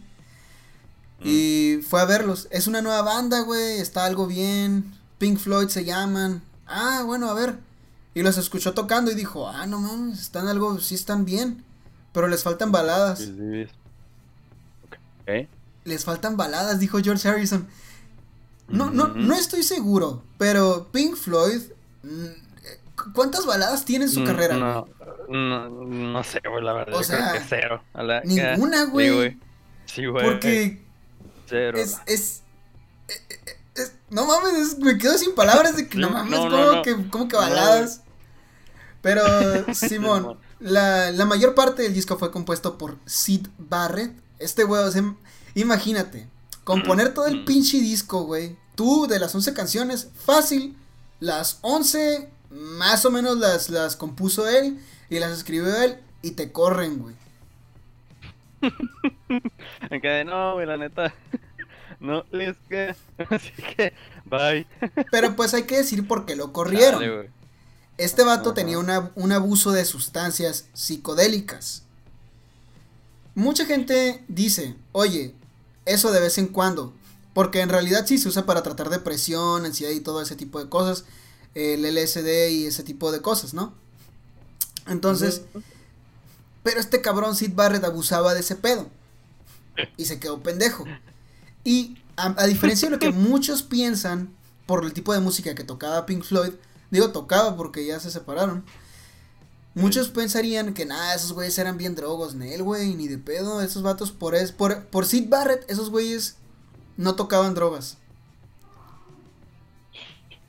Mm. 1.20 1.24
Y 1.24 1.80
fue 1.88 2.02
a 2.02 2.06
verlos. 2.06 2.50
Es 2.52 2.68
una 2.68 2.82
nueva 2.82 3.02
banda, 3.02 3.40
güey, 3.40 3.80
está 3.80 4.04
algo 4.04 4.28
bien. 4.28 4.94
Pink 5.20 5.38
Floyd 5.38 5.70
se 5.70 5.86
llaman. 5.86 6.42
Ah, 6.68 7.04
bueno, 7.06 7.30
a 7.30 7.34
ver. 7.34 7.60
Y 8.16 8.22
los 8.22 8.38
escuchó 8.38 8.74
tocando 8.74 9.12
y 9.12 9.16
dijo, 9.16 9.48
ah, 9.50 9.66
no 9.66 9.80
mames, 9.80 10.20
están 10.22 10.48
algo, 10.48 10.80
sí 10.80 10.96
están 10.96 11.26
bien. 11.26 11.64
Pero 12.14 12.28
les 12.28 12.44
faltan 12.44 12.72
baladas. 12.72 13.20
Sí. 13.20 13.68
Les 15.86 16.06
faltan 16.06 16.38
baladas, 16.38 16.80
dijo 16.80 17.00
George 17.02 17.28
Harrison. 17.28 17.68
No, 18.68 18.90
no, 18.92 19.08
no 19.10 19.36
estoy 19.36 19.64
seguro, 19.64 20.24
pero 20.38 20.88
Pink 20.92 21.16
Floyd, 21.16 21.62
mm, 22.04 23.12
¿cuántas 23.14 23.46
baladas 23.46 23.84
tiene 23.86 24.06
en 24.06 24.12
su 24.12 24.22
Mm, 24.22 24.26
carrera? 24.26 24.56
No, 24.58 24.88
no, 25.28 25.70
no 25.70 26.24
sé, 26.24 26.40
güey, 26.50 26.64
la 26.64 26.74
verdad. 26.74 26.96
O 26.96 27.02
creo 27.02 27.04
sea, 27.20 27.34
que 27.34 27.42
cero. 27.48 27.84
A 27.94 28.04
la- 28.04 28.22
ninguna, 28.22 28.86
Sí, 28.86 28.92
güey. 28.92 29.38
Sí, 29.86 30.06
güey. 30.06 30.26
Porque 30.26 30.82
Cero. 31.48 31.78
es, 31.78 31.98
es, 32.06 32.42
eh, 33.10 33.14
eh, 33.30 33.58
es- 33.76 33.94
no 34.10 34.26
mames, 34.26 34.54
es- 34.54 34.80
me 34.80 34.98
quedo 34.98 35.18
sin 35.18 35.36
palabras 35.36 35.76
de 35.76 35.88
que 35.90 35.98
no 35.98 36.10
mames, 36.10 36.40
como 36.40 36.82
que, 36.84 37.10
como 37.10 37.28
que 37.28 37.36
baladas. 37.36 38.02
Pero, 39.04 39.22
Simón, 39.76 40.40
la, 40.60 41.12
la 41.12 41.26
mayor 41.26 41.54
parte 41.54 41.84
del 41.84 41.94
disco 41.94 42.18
fue 42.18 42.32
compuesto 42.32 42.80
por 42.80 42.98
Sid 43.06 43.48
Barrett. 43.60 44.14
Este 44.40 44.64
güey, 44.64 44.82
o 44.84 44.92
sea, 44.92 45.04
imagínate, 45.54 46.28
componer 46.64 47.14
todo 47.14 47.28
el 47.28 47.42
Mm. 47.42 47.46
pinche 47.46 47.78
disco, 47.80 48.24
güey. 48.24 48.56
Tú, 48.74 49.06
de 49.08 49.20
las 49.20 49.36
11 49.36 49.54
canciones, 49.54 50.10
fácil, 50.26 50.76
las 51.20 51.60
11, 51.62 52.30
más 52.50 53.06
o 53.06 53.12
menos 53.12 53.38
las, 53.38 53.70
las 53.70 53.96
compuso 53.96 54.48
él 54.48 54.80
y 55.10 55.20
las 55.20 55.32
escribió 55.32 55.76
él 55.84 56.00
y 56.24 56.32
te 56.32 56.52
corren, 56.52 56.98
güey. 57.00 57.16
Quedé, 60.02 60.26
no, 60.26 60.54
güey, 60.54 60.66
la 60.66 60.78
neta. 60.78 61.14
No 62.00 62.26
les 62.32 62.58
que. 62.68 62.94
Así 63.30 63.52
que, 63.78 63.94
bye. 64.26 64.68
Pero 65.10 65.38
pues 65.38 65.54
hay 65.54 65.64
que 65.64 65.78
decir 65.78 66.06
por 66.06 66.26
qué 66.26 66.36
lo 66.36 66.52
corrieron. 66.52 67.00
Dale. 67.00 67.30
Este 67.98 68.24
vato 68.24 68.54
tenía 68.54 68.80
una- 68.80 69.12
un 69.16 69.32
abuso 69.32 69.72
de 69.72 69.86
sustancias 69.86 70.66
psicodélicas. 70.74 71.84
Mucha 73.36 73.66
gente 73.66 74.24
dice, 74.28 74.76
oye, 74.92 75.34
eso 75.86 76.12
de 76.12 76.20
vez 76.20 76.38
en 76.38 76.48
cuando, 76.48 76.94
porque 77.34 77.62
en 77.62 77.70
realidad 77.70 78.06
sí 78.06 78.18
se 78.18 78.28
usa 78.30 78.46
para 78.46 78.62
tratar 78.64 78.90
depresión, 78.90 79.66
ansiedad 79.66 79.92
y 79.92 80.00
todo 80.00 80.22
ese 80.22 80.36
tipo 80.36 80.60
de 80.64 80.70
cosas, 80.70 81.06
el 81.56 81.86
LSD 81.86 82.50
y 82.52 82.66
ese 82.66 82.84
tipo 82.84 83.12
de 83.12 83.22
cosas, 83.22 83.54
¿no? 83.54 83.74
Entonces, 84.88 85.42
pero 86.64 86.80
este 86.80 87.02
cabrón 87.02 87.36
Sid 87.36 87.54
Barrett 87.54 87.84
abusaba 87.84 88.34
de 88.34 88.42
ese 88.42 88.56
pedo 88.56 88.88
y 89.98 90.06
se 90.06 90.20
quedó 90.20 90.42
pendejo. 90.44 90.86
Y 91.64 91.98
a, 92.18 92.36
a 92.42 92.46
diferencia 92.48 92.88
de 92.90 92.96
lo 92.96 93.00
que 93.00 93.12
muchos 93.12 93.64
piensan 93.64 94.34
por 94.66 94.84
el 94.86 94.94
tipo 94.94 95.14
de 95.14 95.20
música 95.20 95.56
que 95.56 95.64
tocaba 95.64 96.06
Pink 96.06 96.24
Floyd, 96.24 96.54
digo 96.94 97.12
tocaba 97.12 97.58
porque 97.58 97.86
ya 97.86 98.00
se 98.00 98.12
separaron. 98.12 98.64
Muchos 99.76 100.10
pensarían 100.10 100.76
que 100.76 100.86
nada, 100.86 101.16
esos 101.16 101.34
güeyes 101.34 101.58
eran 101.58 101.78
bien 101.78 101.96
drogos, 101.96 102.36
Nel, 102.36 102.62
güey, 102.62 102.94
ni 102.94 103.08
de 103.08 103.18
pedo, 103.18 103.62
esos 103.62 103.82
vatos 103.82 104.12
por 104.12 104.36
es 104.36 104.52
por 104.52 104.86
por 104.86 105.06
Sid 105.06 105.28
Barrett, 105.30 105.70
esos 105.70 105.90
güeyes 105.90 106.38
no 106.96 107.16
tocaban 107.16 107.56
drogas. 107.56 107.98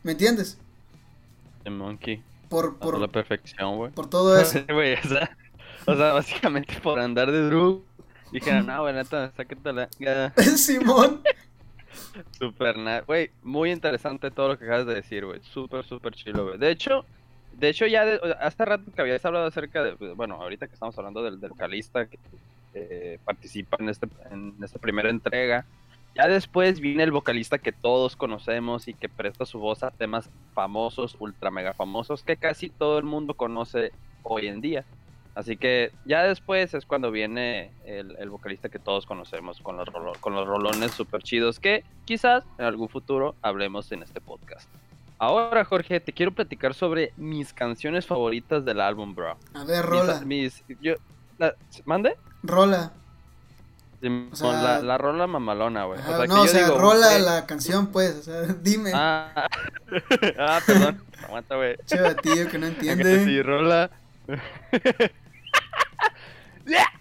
¿Me 0.02 0.12
entiendes? 0.12 0.58
The 1.62 1.70
Monkey. 1.70 2.22
Por 2.50 2.76
Por 2.76 2.98
la 3.00 3.08
perfección, 3.08 3.78
güey. 3.78 3.90
por 3.92 4.08
todo 4.08 4.38
eso. 4.38 4.60
Güey, 4.68 4.94
o 4.94 5.08
sea, 5.08 5.36
o 5.86 5.96
sea, 5.96 6.12
básicamente 6.12 6.78
por 6.82 7.00
andar 7.00 7.32
de 7.32 7.46
drug. 7.46 7.82
Dijeron, 8.30 8.66
no, 8.66 8.82
güey, 8.82 8.92
neta, 8.94 9.32
sáquetela. 9.36 9.88
Ya, 9.98 10.34
Simón. 10.56 11.22
Super. 12.38 12.76
Güey, 13.06 13.30
muy 13.42 13.70
interesante 13.70 14.30
todo 14.30 14.48
lo 14.48 14.58
que 14.58 14.64
acabas 14.64 14.86
de 14.86 14.94
decir, 14.94 15.24
güey. 15.24 15.40
Súper, 15.42 15.84
súper 15.84 16.14
chilo, 16.14 16.46
güey. 16.46 16.58
De 16.58 16.70
hecho, 16.70 17.04
de 17.52 17.68
hecho, 17.68 17.86
ya 17.86 18.04
de- 18.04 18.36
hace 18.40 18.64
rato 18.64 18.84
que 18.94 19.00
habías 19.00 19.24
hablado 19.24 19.46
acerca 19.46 19.82
de. 19.82 19.92
Bueno, 20.14 20.34
ahorita 20.36 20.66
que 20.66 20.74
estamos 20.74 20.96
hablando 20.98 21.22
del, 21.22 21.40
del 21.40 21.50
vocalista 21.50 22.06
que 22.06 22.18
eh, 22.74 23.18
participa 23.24 23.76
en, 23.80 23.88
este, 23.88 24.08
en 24.30 24.54
esta 24.62 24.78
primera 24.78 25.10
entrega. 25.10 25.64
Ya 26.16 26.28
después 26.28 26.78
viene 26.78 27.02
el 27.02 27.10
vocalista 27.10 27.58
que 27.58 27.72
todos 27.72 28.14
conocemos 28.14 28.86
y 28.86 28.94
que 28.94 29.08
presta 29.08 29.44
su 29.46 29.58
voz 29.58 29.82
a 29.82 29.90
temas 29.90 30.30
famosos, 30.52 31.16
ultra 31.18 31.50
mega 31.50 31.74
famosos, 31.74 32.22
que 32.22 32.36
casi 32.36 32.70
todo 32.70 32.98
el 32.98 33.04
mundo 33.04 33.34
conoce 33.34 33.90
hoy 34.22 34.46
en 34.46 34.60
día. 34.60 34.84
Así 35.34 35.56
que 35.56 35.90
ya 36.04 36.22
después 36.22 36.74
es 36.74 36.86
cuando 36.86 37.10
viene 37.10 37.72
el, 37.84 38.16
el 38.20 38.30
vocalista 38.30 38.68
que 38.68 38.78
todos 38.78 39.04
conocemos 39.04 39.60
con 39.60 39.76
los, 39.76 39.88
rolo- 39.88 40.16
con 40.20 40.34
los 40.34 40.46
rolones 40.46 40.92
super 40.92 41.22
chidos 41.24 41.58
que 41.58 41.82
quizás 42.04 42.44
en 42.58 42.64
algún 42.66 42.88
futuro 42.88 43.34
hablemos 43.42 43.90
en 43.90 44.02
este 44.04 44.20
podcast. 44.20 44.68
Ahora, 45.18 45.64
Jorge, 45.64 45.98
te 46.00 46.12
quiero 46.12 46.32
platicar 46.32 46.74
sobre 46.74 47.12
mis 47.16 47.52
canciones 47.52 48.06
favoritas 48.06 48.64
del 48.64 48.80
álbum, 48.80 49.14
bro. 49.14 49.36
A 49.54 49.64
ver, 49.64 49.84
rola. 49.84 50.20
Mis, 50.24 50.62
yo, 50.80 50.94
la- 51.38 51.54
¿Mande? 51.84 52.16
Rola. 52.42 52.92
O 54.32 54.36
sea, 54.36 54.52
la, 54.62 54.82
la 54.82 54.98
rola 54.98 55.26
mamalona, 55.26 55.84
güey. 55.84 55.98
No, 56.28 56.42
o 56.42 56.46
sea, 56.46 56.64
digo, 56.66 56.78
rola 56.78 57.18
la 57.20 57.46
canción, 57.46 57.86
pues, 57.86 58.16
o 58.16 58.22
sea, 58.22 58.42
dime. 58.62 58.90
Ah, 58.94 59.48
ah, 60.38 60.60
perdón. 60.66 61.02
Aguanta, 61.26 61.56
güey. 61.56 61.76
Che 61.86 61.98
batillo 62.00 62.50
que 62.50 62.58
no 62.58 62.66
entiende. 62.68 63.24
sí, 63.24 63.40
rola. 63.40 63.90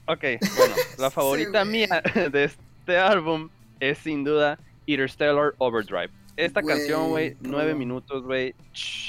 Ok, 0.08 0.24
bueno, 0.58 0.76
la 0.98 1.10
Sí, 1.10 1.14
favorita 1.16 1.64
güey. 1.64 1.72
mía 1.72 2.02
de 2.32 2.44
este 2.46 2.98
álbum 2.98 3.50
es 3.80 3.98
sin 4.00 4.24
duda 4.24 4.58
Interstellar 4.86 5.54
Overdrive. 5.58 6.10
Esta 6.36 6.62
Güey, 6.62 6.76
canción, 6.78 7.10
güey, 7.10 7.38
nueve 7.42 7.76
minutos, 7.76 8.24
güey. 8.24 8.56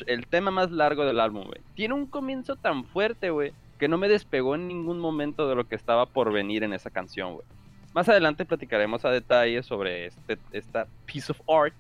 El 0.07 0.27
tema 0.27 0.51
más 0.51 0.71
largo 0.71 1.05
del 1.07 1.21
álbum, 1.21 1.45
güey. 1.47 1.61
Tiene 1.75 1.95
un 1.95 2.07
comienzo 2.07 2.57
tan 2.57 2.85
fuerte, 2.85 3.31
güey, 3.31 3.53
que 3.79 3.89
no 3.89 3.97
me 3.97 4.09
despegó 4.09 4.55
en 4.55 4.69
ningún 4.69 4.99
momento 5.01 5.49
de 5.49 5.55
lo 5.55 5.67
que 5.67 5.75
estaba 5.75 6.05
por 6.07 6.33
venir 6.33 6.65
en 6.65 6.75
esa 6.75 6.91
canción, 6.91 7.35
güey. 7.35 7.47
Más 7.95 8.09
adelante 8.09 8.45
platicaremos 8.45 9.05
a 9.05 9.11
detalle 9.11 9.63
sobre 9.63 10.07
este, 10.07 10.37
esta 10.53 10.87
piece 11.07 11.33
of 11.33 11.41
art 11.49 11.75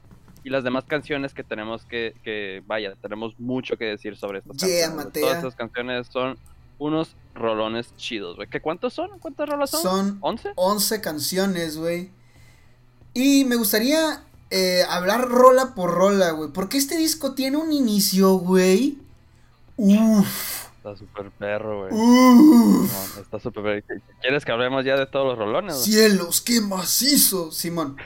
y 0.45 0.51
las 0.51 0.65
demás 0.65 0.85
canciones 0.85 1.35
que 1.35 1.43
tenemos 1.45 1.85
que, 1.85 2.15
que 2.23 2.63
vaya, 2.67 2.95
tenemos 3.03 3.39
mucho 3.39 3.77
que 3.77 3.85
decir 3.87 4.17
sobre 4.17 4.39
estas 4.39 4.57
Yeah, 4.59 4.87
canciones. 4.87 5.07
Matea. 5.07 5.23
Todas 5.23 5.37
estas 5.39 5.57
canciones 5.57 6.07
son 6.07 6.39
unos 6.87 7.17
rolones 7.35 7.95
chidos, 7.97 8.37
güey. 8.37 8.49
¿Qué 8.49 8.61
cuántos 8.61 8.95
son? 8.95 9.19
¿Cuántas 9.19 9.49
rolas 9.49 9.71
son? 9.71 9.83
Son 9.83 10.21
¿11? 10.21 10.53
11 10.57 11.01
canciones, 11.01 11.77
güey. 11.77 12.11
Y 13.13 13.45
me 13.45 13.57
gustaría 13.57 14.23
eh, 14.51 14.83
hablar 14.89 15.29
rola 15.29 15.75
por 15.75 15.91
rola, 15.93 16.31
güey. 16.31 16.51
Porque 16.51 16.77
este 16.79 16.97
disco 16.97 17.35
tiene 17.35 17.57
un 17.57 17.73
inicio, 17.73 18.35
güey. 18.35 18.99
Uf, 19.77 20.65
Está 20.77 20.97
súper 20.97 21.31
perro, 21.31 21.81
güey. 21.89 21.93
uf. 21.93 22.93
No, 23.17 23.23
está 23.23 23.41
súper 23.41 23.83
perro. 23.85 24.03
¿Quieres 24.21 24.45
que 24.45 24.53
hablemos 24.53 24.85
ya 24.85 24.97
de 24.97 25.07
todos 25.07 25.27
los 25.27 25.39
rolones? 25.39 25.83
Cielos, 25.83 26.41
qué 26.41 26.61
macizo, 26.61 27.51
Simón. 27.51 27.97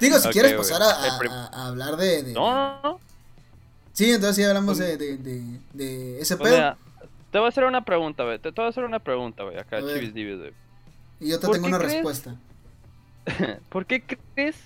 Digo, 0.00 0.18
si 0.18 0.28
quieres 0.30 0.54
pasar 0.54 0.82
a, 0.82 1.66
hablar 1.68 1.96
de, 1.96 2.22
de- 2.22 2.32
No, 2.32 2.52
no, 2.54 2.80
no. 2.82 3.00
Sí, 3.92 4.10
entonces 4.10 4.36
sí 4.36 4.42
hablamos 4.44 4.76
de, 4.78 4.96
de, 4.96 5.16
de, 5.16 5.60
de 5.72 6.20
ese 6.20 6.36
Pues 6.36 6.52
pedo. 6.52 6.76
Te 7.36 7.40
voy 7.40 7.44
a 7.44 7.48
hacer 7.50 7.64
una 7.64 7.84
pregunta, 7.84 8.24
güey. 8.24 8.38
Te, 8.38 8.50
te 8.50 8.58
voy 8.62 8.64
a 8.64 8.70
hacer 8.70 8.82
una 8.84 8.98
pregunta, 8.98 9.42
güey. 9.42 9.58
Acá. 9.58 9.80
Chivis 9.80 10.14
Divis, 10.14 10.38
güey. 10.38 10.52
y 11.20 11.28
yo 11.28 11.38
te 11.38 11.46
¿por 11.46 11.56
tengo 11.56 11.66
una 11.68 11.76
crees? 11.76 11.92
respuesta. 11.92 12.34
¿Por 13.68 13.84
qué 13.84 14.02
crees 14.34 14.56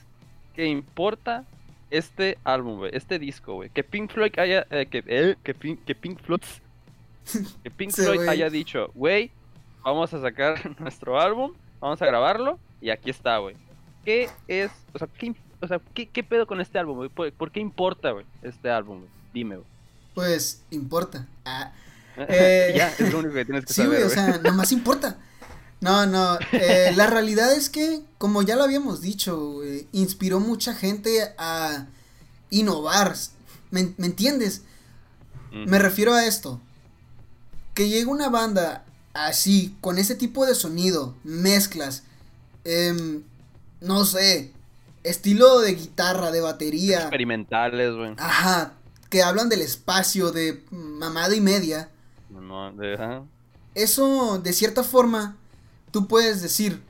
que 0.54 0.66
importa 0.66 1.44
este 1.90 2.38
álbum, 2.44 2.78
güey? 2.78 2.92
Este 2.94 3.18
disco, 3.18 3.54
güey. 3.54 3.70
Que 3.70 3.82
Pink 3.82 4.12
Floyd 4.12 4.38
haya. 4.38 4.68
eh, 4.70 4.86
que, 4.86 5.02
eh, 5.04 5.34
que, 5.42 5.52
Pink, 5.52 5.84
que 5.84 5.96
Pink 5.96 6.20
Floyd. 6.20 6.42
Que 7.64 7.72
Pink 7.72 7.90
Sí, 7.90 8.02
Floyd 8.02 8.28
haya 8.28 8.48
dicho, 8.50 8.92
güey, 8.94 9.32
vamos 9.82 10.14
a 10.14 10.20
sacar 10.20 10.60
nuestro 10.80 11.20
álbum, 11.20 11.52
vamos 11.80 12.00
a 12.00 12.06
grabarlo 12.06 12.60
y 12.80 12.90
aquí 12.90 13.10
está, 13.10 13.38
güey. 13.38 13.56
¿Qué 14.04 14.30
es. 14.46 14.70
O 14.94 14.98
sea, 15.00 15.08
¿qué, 15.18 15.34
o 15.60 15.66
sea, 15.66 15.80
¿qué, 15.92 16.06
qué 16.06 16.22
pedo 16.22 16.46
con 16.46 16.60
este 16.60 16.78
álbum, 16.78 16.98
güey? 16.98 17.08
¿Por, 17.08 17.32
por 17.32 17.50
qué 17.50 17.58
importa, 17.58 18.12
güey, 18.12 18.26
este 18.42 18.70
álbum, 18.70 18.98
güey? 19.00 19.10
Dime, 19.34 19.56
güey. 19.56 19.66
Pues 20.14 20.64
importa. 20.70 21.26
Ah, 21.44 21.72
Eh, 22.16 22.72
ya, 22.76 22.88
es 22.98 23.12
lo 23.12 23.18
único 23.20 23.34
que 23.34 23.44
tienes 23.44 23.64
que 23.64 23.72
Sí, 23.72 23.82
saber, 23.82 23.98
güey, 24.00 24.02
o 24.04 24.10
sea, 24.10 24.38
nomás 24.38 24.72
importa. 24.72 25.18
No, 25.80 26.04
no, 26.04 26.38
eh, 26.52 26.92
la 26.94 27.06
realidad 27.06 27.52
es 27.54 27.70
que, 27.70 28.02
como 28.18 28.42
ya 28.42 28.54
lo 28.56 28.64
habíamos 28.64 29.00
dicho, 29.00 29.60
inspiró 29.92 30.38
mucha 30.38 30.74
gente 30.74 31.32
a 31.38 31.86
innovar. 32.50 33.16
¿Me, 33.70 33.94
me 33.96 34.06
entiendes? 34.06 34.62
Mm. 35.52 35.70
Me 35.70 35.78
refiero 35.78 36.12
a 36.12 36.26
esto. 36.26 36.60
Que 37.72 37.88
llegue 37.88 38.06
una 38.06 38.28
banda 38.28 38.84
así, 39.14 39.74
con 39.80 39.98
ese 39.98 40.14
tipo 40.14 40.44
de 40.44 40.54
sonido, 40.54 41.14
mezclas, 41.24 42.02
em, 42.64 43.22
no 43.80 44.04
sé, 44.04 44.52
estilo 45.02 45.60
de 45.60 45.74
guitarra, 45.74 46.30
de 46.30 46.40
batería, 46.42 47.00
Experimentales, 47.00 47.94
güey. 47.94 48.12
ajá, 48.18 48.74
que 49.08 49.22
hablan 49.22 49.48
del 49.48 49.62
espacio, 49.62 50.30
de 50.30 50.62
mamada 50.70 51.34
y 51.34 51.40
media. 51.40 51.88
No, 52.50 52.72
de, 52.72 52.94
ajá. 52.94 53.22
Eso, 53.76 54.40
de 54.40 54.52
cierta 54.52 54.82
forma, 54.82 55.36
tú 55.92 56.08
puedes 56.08 56.42
decir, 56.42 56.82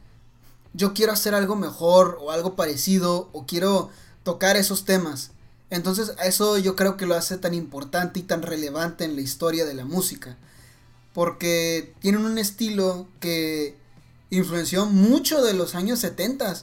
yo 0.73 0.95
quiero 0.95 1.13
hacer 1.13 1.35
algo 1.35 1.55
mejor 1.55 2.17
o 2.23 2.31
algo 2.31 2.57
parecido 2.57 3.29
o 3.35 3.45
quiero 3.45 3.91
tocar 4.23 4.57
esos 4.57 4.87
temas. 4.87 5.33
Entonces, 5.69 6.15
eso 6.25 6.57
yo 6.57 6.77
creo 6.77 6.97
que 6.97 7.05
lo 7.05 7.15
hace 7.15 7.37
tan 7.37 7.53
importante 7.53 8.21
y 8.21 8.23
tan 8.23 8.41
relevante 8.41 9.05
en 9.05 9.17
la 9.17 9.21
historia 9.21 9.67
de 9.67 9.75
la 9.75 9.85
música. 9.85 10.39
Porque 11.13 11.93
tienen 12.01 12.25
un 12.25 12.39
estilo 12.39 13.07
que 13.21 13.77
influenció 14.31 14.87
mucho 14.87 15.43
de 15.43 15.53
los 15.53 15.75
años 15.75 15.99
70. 15.99 16.55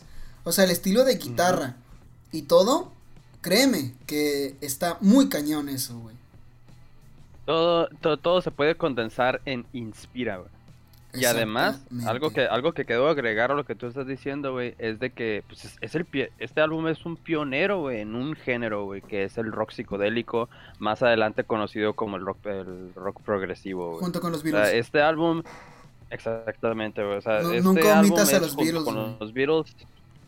O 0.44 0.52
sea, 0.52 0.64
el 0.64 0.72
estilo 0.72 1.06
de 1.06 1.18
guitarra 1.18 1.76
y 2.32 2.42
todo, 2.44 2.92
créeme 3.42 3.94
que 4.08 4.58
está 4.62 4.98
muy 5.02 5.30
cañón 5.30 5.70
eso, 5.70 6.00
güey. 6.00 6.17
Todo, 7.48 7.88
todo, 8.02 8.18
todo 8.18 8.42
se 8.42 8.52
puede 8.52 8.76
condensar 8.76 9.40
en 9.46 9.66
inspira, 9.72 10.36
güey. 10.36 10.50
Y 11.14 11.24
además, 11.24 11.82
algo 12.06 12.32
que, 12.32 12.42
algo 12.42 12.74
que 12.74 12.84
quedó 12.86 13.08
agregar 13.08 13.52
a 13.52 13.56
lo 13.56 13.66
que 13.66 13.74
tú 13.74 13.88
estás 13.88 14.06
diciendo, 14.06 14.52
güey, 14.52 14.76
es 14.80 15.00
de 15.00 15.12
que 15.12 15.46
pues, 15.48 15.78
es, 15.80 15.96
el 15.96 16.06
este 16.40 16.60
álbum 16.60 16.90
es 16.90 17.06
un 17.06 17.16
pionero, 17.16 17.80
güey, 17.80 18.02
en 18.02 18.16
un 18.16 18.36
género, 18.36 18.84
güey, 18.84 19.02
que 19.02 19.24
es 19.24 19.38
el 19.38 19.54
rock 19.54 19.72
psicodélico, 19.72 20.50
más 20.80 21.02
adelante 21.04 21.46
conocido 21.46 21.94
como 21.94 22.18
el 22.18 22.26
rock, 22.26 22.46
el 22.48 22.94
rock 22.96 23.22
progresivo, 23.22 23.92
güey. 23.92 24.02
Junto 24.02 24.20
con 24.20 24.34
los 24.34 24.44
Beatles. 24.44 24.74
este 24.74 25.02
álbum, 25.02 25.42
exactamente, 26.10 27.02
güey. 27.02 27.16
O 27.16 27.22
sea, 27.22 27.40
este 27.40 27.62
nunca 27.62 28.02
omitas 28.02 28.34
a 28.34 28.42
los 28.42 28.58
Beatles. 28.58 28.84
Con 28.84 29.18
los 29.18 29.32
Beatles, 29.32 29.74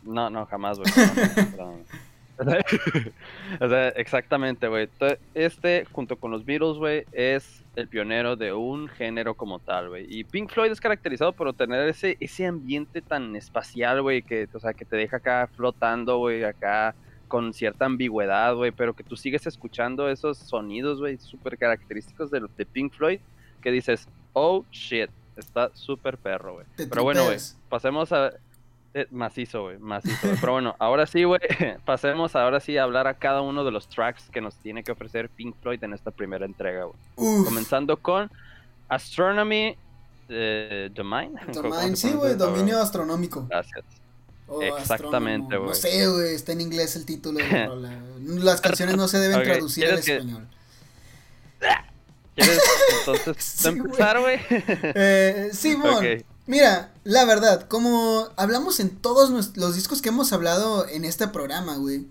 no, 0.04 0.30
no, 0.30 0.46
jamás, 0.46 0.78
güey. 0.78 0.90
o 3.60 3.68
sea, 3.68 3.88
exactamente, 3.90 4.68
güey. 4.68 4.88
Este, 5.34 5.84
junto 5.92 6.16
con 6.16 6.30
los 6.30 6.44
Beatles, 6.44 6.78
güey, 6.78 7.04
es 7.12 7.62
el 7.76 7.88
pionero 7.88 8.36
de 8.36 8.52
un 8.52 8.88
género 8.88 9.34
como 9.34 9.58
tal, 9.58 9.90
güey. 9.90 10.06
Y 10.08 10.24
Pink 10.24 10.50
Floyd 10.50 10.70
es 10.70 10.80
caracterizado 10.80 11.32
por 11.32 11.52
tener 11.54 11.88
ese, 11.88 12.16
ese 12.20 12.46
ambiente 12.46 13.02
tan 13.02 13.36
espacial, 13.36 14.02
güey, 14.02 14.22
que, 14.22 14.48
o 14.52 14.60
sea, 14.60 14.72
que 14.72 14.84
te 14.84 14.96
deja 14.96 15.18
acá 15.18 15.48
flotando, 15.54 16.18
güey, 16.18 16.44
acá 16.44 16.94
con 17.28 17.54
cierta 17.54 17.84
ambigüedad, 17.84 18.54
güey, 18.56 18.72
pero 18.72 18.94
que 18.94 19.04
tú 19.04 19.16
sigues 19.16 19.46
escuchando 19.46 20.10
esos 20.10 20.36
sonidos, 20.36 20.98
güey, 20.98 21.16
súper 21.18 21.56
característicos 21.56 22.30
de, 22.30 22.44
de 22.56 22.66
Pink 22.66 22.92
Floyd, 22.92 23.20
que 23.62 23.70
dices, 23.70 24.08
oh, 24.32 24.64
shit, 24.72 25.10
está 25.36 25.70
súper 25.74 26.18
perro, 26.18 26.54
güey. 26.54 26.66
Pero 26.76 27.02
bueno, 27.04 27.24
güey, 27.24 27.38
pasemos 27.68 28.12
a 28.12 28.32
macizo, 29.10 29.62
güey, 29.62 29.78
macizo. 29.78 30.28
Pero 30.40 30.52
bueno, 30.52 30.74
ahora 30.78 31.06
sí, 31.06 31.24
güey, 31.24 31.40
pasemos 31.84 32.34
ahora 32.36 32.60
sí 32.60 32.76
a 32.76 32.82
hablar 32.82 33.06
a 33.06 33.14
cada 33.14 33.40
uno 33.40 33.64
de 33.64 33.70
los 33.70 33.88
tracks 33.88 34.28
que 34.30 34.40
nos 34.40 34.56
tiene 34.56 34.82
que 34.82 34.92
ofrecer 34.92 35.28
Pink 35.28 35.54
Floyd 35.62 35.82
en 35.84 35.92
esta 35.92 36.10
primera 36.10 36.44
entrega, 36.44 36.84
güey. 36.84 37.44
Comenzando 37.44 37.96
con 37.96 38.30
Astronomy 38.88 39.76
eh, 40.28 40.90
Domain. 40.94 41.34
Domain, 41.52 41.96
sí, 41.96 42.12
güey, 42.12 42.34
dominio 42.34 42.80
astronómico. 42.80 43.46
Gracias. 43.48 43.84
Exactamente, 44.78 45.56
güey. 45.56 45.68
No 45.68 45.74
sé, 45.74 46.08
güey, 46.08 46.34
está 46.34 46.52
en 46.52 46.60
inglés 46.60 46.96
el 46.96 47.06
título 47.06 47.38
Las 48.20 48.60
canciones 48.60 48.96
no 48.96 49.06
se 49.06 49.18
deben 49.18 49.42
traducir 49.42 49.86
al 49.86 49.98
español. 49.98 50.48
¿Quieres 52.34 52.60
entonces 53.06 53.64
empezar, 53.64 54.20
güey? 54.20 54.40
eh, 54.50 55.50
Simón. 55.52 56.24
Mira, 56.50 56.92
la 57.04 57.24
verdad, 57.24 57.68
como 57.68 58.26
hablamos 58.34 58.80
en 58.80 58.90
todos 58.90 59.30
los 59.56 59.74
discos 59.76 60.02
que 60.02 60.08
hemos 60.08 60.32
hablado 60.32 60.84
en 60.88 61.04
este 61.04 61.28
programa, 61.28 61.76
güey. 61.76 62.08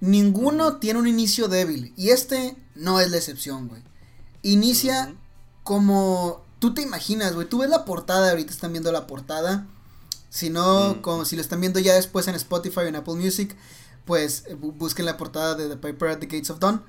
Ninguno 0.00 0.76
tiene 0.76 0.98
un 0.98 1.08
inicio 1.08 1.48
débil. 1.48 1.94
Y 1.96 2.10
este 2.10 2.54
no 2.74 3.00
es 3.00 3.10
la 3.10 3.16
excepción, 3.16 3.68
güey. 3.68 3.80
Inicia 4.42 5.14
como 5.62 6.44
tú 6.58 6.74
te 6.74 6.82
imaginas, 6.82 7.34
güey. 7.34 7.48
Tú 7.48 7.60
ves 7.60 7.70
la 7.70 7.86
portada, 7.86 8.28
ahorita 8.28 8.52
están 8.52 8.72
viendo 8.72 8.92
la 8.92 9.06
portada. 9.06 9.66
Si 10.28 10.50
no, 10.50 11.00
como 11.00 11.24
si 11.24 11.34
lo 11.34 11.40
están 11.40 11.62
viendo 11.62 11.80
ya 11.80 11.94
después 11.94 12.28
en 12.28 12.34
Spotify 12.34 12.80
o 12.80 12.82
en 12.82 12.96
Apple 12.96 13.14
Music, 13.14 13.56
pues 14.04 14.44
eh, 14.48 14.54
busquen 14.54 15.06
la 15.06 15.16
portada 15.16 15.54
de 15.54 15.70
The 15.70 15.76
Piper 15.78 16.10
at 16.10 16.18
the 16.18 16.26
Gates 16.26 16.50
of 16.50 16.58
Dawn. 16.58 16.82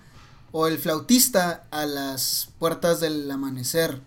O 0.51 0.67
el 0.67 0.79
flautista 0.79 1.63
a 1.71 1.85
las 1.85 2.49
puertas 2.59 2.99
del 2.99 3.31
amanecer. 3.31 4.01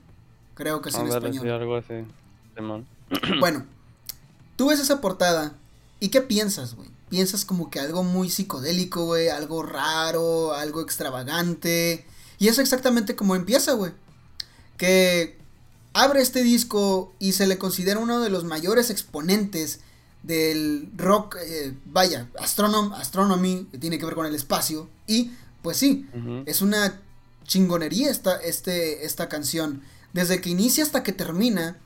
Creo 0.57 0.83
que 0.83 0.91
es 0.91 0.95
en 0.95 1.07
español. 1.07 1.51
algo 1.51 1.77
así. 1.77 2.05
Bueno, 3.41 3.65
tú 4.57 4.69
ves 4.69 4.81
esa 4.81 5.01
portada 5.01 5.55
y 6.01 6.09
¿qué 6.09 6.21
piensas, 6.21 6.75
güey? 6.75 6.89
Piensas 7.09 7.45
como 7.45 7.71
que 7.71 7.81
algo 7.81 8.03
muy 8.03 8.29
psicodélico, 8.29 9.07
güey, 9.07 9.29
algo 9.29 9.63
raro, 9.63 10.53
algo 10.53 10.83
extravagante. 10.83 12.07
Y 12.39 12.49
es 12.49 12.59
exactamente 12.59 13.17
como 13.17 13.35
empieza, 13.35 13.73
güey. 13.73 13.93
Que 14.77 15.39
abre 15.95 16.21
este 16.21 16.43
disco 16.43 17.13
y 17.19 17.33
se 17.33 17.47
le 17.47 17.59
considera 17.59 17.99
uno 17.99 18.21
de 18.21 18.31
los 18.31 18.45
mayores 18.45 18.91
exponentes 18.91 19.81
del 20.23 20.91
rock, 20.97 21.37
eh, 21.43 21.75
vaya, 21.87 22.29
astronom 22.39 22.93
astronomy, 22.93 23.67
que 23.71 23.79
tiene 23.79 23.99
que 23.99 24.05
ver 24.05 24.15
con 24.15 24.27
el 24.27 24.35
espacio. 24.35 24.89
Y, 25.07 25.33
pues 25.63 25.79
sí, 25.79 26.07
es 26.47 26.61
una 26.61 27.01
chingonería 27.45 28.11
esta, 28.11 28.37
este, 28.37 29.07
esta 29.07 29.29
canción. 29.29 29.83
Desde 30.13 30.41
que 30.41 30.51
inicia 30.51 30.85
hasta 30.85 31.03
que 31.03 31.13
termina, 31.13 31.79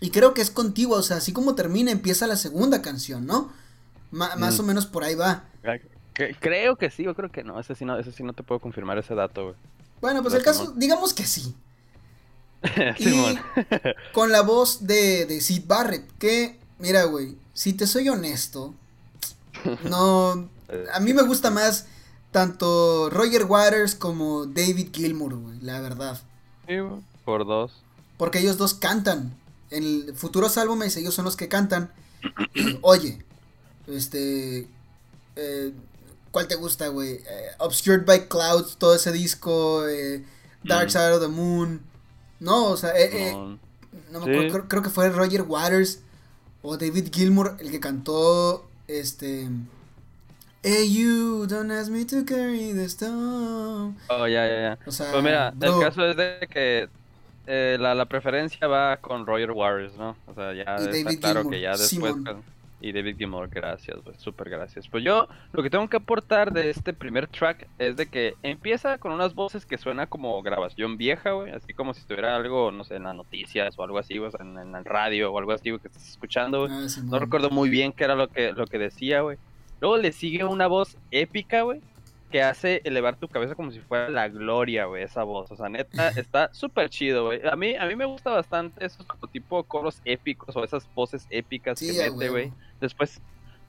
y 0.00 0.10
creo 0.10 0.34
que 0.34 0.40
es 0.40 0.50
contigua, 0.50 0.98
o 0.98 1.02
sea, 1.02 1.18
así 1.18 1.32
como 1.32 1.54
termina, 1.54 1.90
empieza 1.90 2.26
la 2.26 2.36
segunda 2.36 2.82
canción, 2.82 3.26
¿no? 3.26 3.52
más 4.10 4.58
mm. 4.58 4.60
o 4.60 4.62
menos 4.64 4.86
por 4.86 5.04
ahí 5.04 5.14
va. 5.14 5.44
Creo 6.40 6.76
que 6.76 6.90
sí, 6.90 7.04
yo 7.04 7.14
creo 7.14 7.30
que 7.30 7.44
no. 7.44 7.58
Ese 7.58 7.74
sí 7.74 7.84
no, 7.84 7.98
ese 7.98 8.12
sí 8.12 8.22
no 8.22 8.32
te 8.32 8.42
puedo 8.42 8.60
confirmar 8.60 8.98
ese 8.98 9.14
dato, 9.14 9.44
güey. 9.44 9.54
Bueno, 10.00 10.22
pues 10.22 10.34
el 10.34 10.42
caso, 10.42 10.72
digamos 10.76 11.14
que 11.14 11.24
sí. 11.24 11.54
y 12.98 13.38
con 14.12 14.32
la 14.32 14.42
voz 14.42 14.86
de, 14.86 15.26
de 15.26 15.40
Sid 15.40 15.64
Barrett, 15.66 16.10
que, 16.18 16.58
mira, 16.78 17.04
güey, 17.04 17.36
si 17.54 17.72
te 17.72 17.86
soy 17.86 18.08
honesto, 18.08 18.74
no. 19.84 20.48
A 20.92 21.00
mí 21.00 21.12
me 21.12 21.22
gusta 21.22 21.50
más 21.50 21.86
tanto 22.30 23.10
Roger 23.10 23.44
Waters 23.44 23.94
como 23.94 24.46
David 24.46 24.88
Gilmour, 24.92 25.36
güey, 25.36 25.60
la 25.60 25.80
verdad. 25.80 26.20
Sí, 26.66 26.74
por 27.24 27.46
dos. 27.46 27.72
Porque 28.16 28.38
ellos 28.38 28.58
dos 28.58 28.74
cantan 28.74 29.34
en 29.70 30.14
futuros 30.16 30.58
álbumes 30.58 30.96
ellos 30.96 31.14
son 31.14 31.24
los 31.24 31.36
que 31.36 31.48
cantan. 31.48 31.92
Oye, 32.82 33.22
este, 33.86 34.66
eh, 35.36 35.72
¿cuál 36.30 36.48
te 36.48 36.56
gusta, 36.56 36.88
güey? 36.88 37.14
Eh, 37.14 37.50
Obscured 37.58 38.04
by 38.04 38.28
Clouds, 38.28 38.76
todo 38.76 38.94
ese 38.94 39.12
disco, 39.12 39.86
eh, 39.88 40.24
Dark 40.64 40.88
mm. 40.88 40.90
Side 40.90 41.12
of 41.12 41.20
the 41.20 41.28
Moon. 41.28 41.80
No, 42.40 42.66
o 42.66 42.76
sea, 42.76 42.92
no. 43.32 43.58
me 44.12 44.18
acuerdo, 44.18 44.68
creo, 44.68 44.82
que 44.82 44.90
fue 44.90 45.08
Roger 45.10 45.42
Waters 45.42 46.00
o 46.62 46.76
David 46.76 47.08
Gilmour 47.12 47.56
el 47.60 47.70
que 47.70 47.80
cantó, 47.80 48.68
este... 48.88 49.48
Hey 50.62 50.92
you, 50.92 51.46
don't 51.46 51.70
ask 51.70 51.90
me 51.90 52.04
to 52.04 52.22
carry 52.26 52.74
the 52.74 52.84
stone. 52.84 53.96
Oh, 54.10 54.26
ya, 54.26 54.46
ya, 54.46 54.60
ya. 54.60 54.78
O 54.86 54.92
sea, 54.92 55.10
pues 55.10 55.24
mira, 55.24 55.54
el 55.58 55.80
caso 55.80 56.04
es 56.04 56.16
de 56.18 56.46
que 56.50 56.90
eh, 57.50 57.76
la, 57.78 57.94
la, 57.94 58.04
preferencia 58.06 58.68
va 58.68 58.96
con 58.98 59.26
Roger 59.26 59.50
Waters, 59.50 59.96
¿no? 59.96 60.16
O 60.26 60.34
sea, 60.34 60.54
ya 60.54 60.76
está 60.76 61.18
claro 61.18 61.50
que 61.50 61.60
ya 61.60 61.72
después... 61.72 62.14
Y 62.82 62.92
David 62.92 63.18
Gilmour, 63.18 63.48
gracias, 63.48 63.98
pues, 64.02 64.18
súper 64.18 64.48
gracias. 64.48 64.88
Pues 64.88 65.04
yo 65.04 65.28
lo 65.52 65.62
que 65.62 65.68
tengo 65.68 65.86
que 65.88 65.98
aportar 65.98 66.50
de 66.50 66.70
este 66.70 66.94
primer 66.94 67.26
track 67.26 67.68
es 67.78 67.96
de 67.96 68.06
que 68.06 68.36
empieza 68.42 68.96
con 68.96 69.12
unas 69.12 69.34
voces 69.34 69.66
que 69.66 69.76
suena 69.76 70.06
como 70.06 70.40
grabación 70.42 70.96
vieja, 70.96 71.32
güey, 71.32 71.52
así 71.52 71.74
como 71.74 71.92
si 71.92 72.00
estuviera 72.00 72.36
algo, 72.36 72.72
no 72.72 72.84
sé, 72.84 72.96
en 72.96 73.02
las 73.02 73.14
noticias 73.14 73.78
o 73.78 73.82
algo 73.82 73.98
así, 73.98 74.16
güey, 74.16 74.30
en, 74.40 74.56
en 74.58 74.74
el 74.74 74.84
radio 74.86 75.30
o 75.30 75.38
algo 75.38 75.52
así, 75.52 75.68
güey, 75.70 75.82
que 75.82 75.88
estás 75.88 76.08
escuchando, 76.08 76.60
güey. 76.60 76.72
Ah, 76.72 76.86
no 77.04 77.18
recuerdo 77.18 77.50
muy 77.50 77.68
bien 77.68 77.92
qué 77.92 78.04
era 78.04 78.14
lo 78.14 78.28
que, 78.28 78.52
lo 78.52 78.66
que 78.66 78.78
decía, 78.78 79.20
güey. 79.20 79.36
Luego 79.80 79.98
le 79.98 80.12
sigue 80.12 80.44
una 80.44 80.66
voz 80.66 80.96
épica, 81.10 81.62
güey, 81.62 81.82
que 82.30 82.42
hace 82.42 82.80
elevar 82.84 83.16
tu 83.16 83.28
cabeza 83.28 83.54
como 83.54 83.70
si 83.70 83.80
fuera 83.80 84.08
la 84.08 84.28
gloria, 84.28 84.86
güey, 84.86 85.02
esa 85.02 85.24
voz. 85.24 85.50
O 85.50 85.56
sea, 85.56 85.68
neta, 85.68 86.08
está 86.16 86.52
súper 86.54 86.88
chido, 86.88 87.26
güey. 87.26 87.40
A 87.46 87.56
mí, 87.56 87.74
a 87.74 87.86
mí 87.86 87.96
me 87.96 88.04
gusta 88.04 88.30
bastante 88.30 88.84
esos 88.84 89.06
tipo 89.32 89.62
coros 89.64 90.00
épicos 90.04 90.56
o 90.56 90.64
esas 90.64 90.88
voces 90.94 91.26
épicas 91.30 91.78
que 91.78 91.92
mete, 91.92 92.28
güey. 92.28 92.52
Después, 92.80 93.20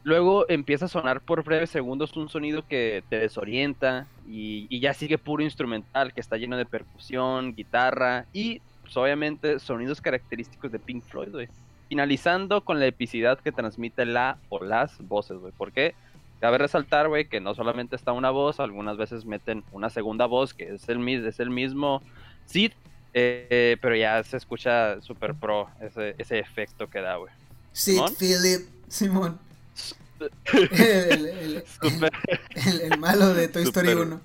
luego 0.04 0.45
empieza 0.50 0.86
a 0.86 0.88
sonar 0.88 1.21
por 1.21 1.43
breves 1.43 1.69
segundos 1.69 2.15
un 2.15 2.30
sonido 2.30 2.65
que 2.67 3.04
te 3.10 3.19
desorienta 3.19 4.08
y, 4.28 4.67
y 4.69 4.80
ya 4.80 4.93
sigue 4.93 5.17
puro 5.17 5.43
instrumental, 5.43 6.13
que 6.13 6.21
está 6.21 6.38
lleno 6.38 6.58
de 6.58 6.65
percusión, 6.65 7.56
guitarra 7.56 8.26
y, 8.32 8.62
pues, 8.84 8.95
obviamente, 8.95 9.60
sonidos 9.60 10.02
característicos 10.02 10.71
de 10.71 10.80
Pink 10.80 11.04
Floyd, 11.04 11.32
güey. 11.32 11.50
Finalizando 11.89 12.62
con 12.62 12.80
la 12.80 12.86
epicidad 12.86 13.39
que 13.39 13.52
transmite 13.52 14.06
la 14.06 14.38
o 14.47 14.63
las 14.63 14.97
voces, 15.08 15.38
güey. 15.38 15.52
¿Por 15.52 15.74
qué? 15.74 15.93
Cabe 16.41 16.58
resaltar, 16.58 17.08
güey, 17.08 17.30
que 17.30 17.39
no 17.39 17.54
solamente 17.54 17.95
está 17.95 18.12
una 18.12 18.32
voz, 18.32 18.60
algunas 18.60 18.97
veces 18.97 19.25
meten 19.25 19.63
una 19.71 19.91
segunda 19.91 20.25
voz, 20.25 20.56
que 20.56 20.73
es 20.73 20.89
el, 20.89 21.08
es 21.25 21.39
el 21.39 21.51
mismo 21.51 22.01
Sid, 22.47 22.71
eh, 23.13 23.77
pero 23.80 23.95
ya 23.95 24.23
se 24.23 24.38
escucha 24.38 24.99
super 25.01 25.36
pro 25.36 25.69
ese, 25.80 26.15
ese 26.17 26.39
efecto 26.39 26.89
que 26.89 26.99
da, 26.99 27.17
güey. 27.17 27.32
Sid 27.73 28.01
Philip, 28.17 28.67
Simón. 28.88 29.39
el, 30.54 31.25
el, 31.41 31.63
el, 32.91 32.99
malo 32.99 33.34
de 33.34 33.47
Toy 33.47 33.63
Story 33.63 33.93
1. 33.93 34.21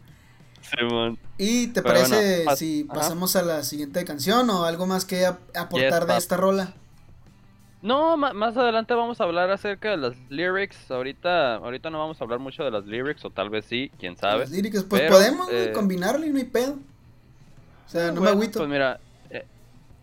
Simón. 0.77 1.19
¿Y 1.39 1.69
te 1.69 1.83
Pero 1.83 1.95
parece 1.95 2.37
bueno, 2.45 2.57
si 2.57 2.87
ajá. 2.89 3.01
pasamos 3.01 3.37
a 3.37 3.43
la 3.43 3.63
siguiente 3.63 4.05
canción 4.05 4.49
o 4.51 4.65
algo 4.65 4.87
más 4.87 5.05
que 5.05 5.27
ap- 5.27 5.55
aportar 5.55 6.07
de 6.07 6.17
esta 6.17 6.37
rola? 6.37 6.75
No, 7.83 8.17
más 8.17 8.57
adelante 8.57 8.95
vamos 8.95 9.21
a 9.21 9.25
hablar 9.25 9.51
acerca 9.51 9.91
de 9.91 9.97
las 9.97 10.17
lyrics. 10.31 10.91
Ahorita, 10.91 11.57
ahorita 11.57 11.91
no 11.91 11.99
vamos 11.99 12.21
a 12.21 12.25
hablar 12.25 12.39
mucho 12.39 12.65
de 12.65 12.71
las 12.71 12.87
lyrics, 12.87 13.25
o 13.25 13.31
tal 13.31 13.51
vez 13.51 13.65
sí, 13.67 13.91
quién 13.99 14.17
sabe. 14.17 14.41
Las 14.41 14.51
líricas, 14.51 14.85
pues 14.85 15.03
Pero, 15.03 15.15
podemos 15.15 15.49
eh, 15.53 15.73
combinarlo 15.75 16.27
y 16.27 16.31
no 16.31 16.39
hay 16.39 16.45
pedo. 16.45 16.79
O 17.87 17.89
sea, 17.89 18.11
no 18.11 18.21
me 18.21 18.31
agüito. 18.31 18.59
Pues 18.59 18.69
mira, 18.69 18.99
eh, 19.31 19.45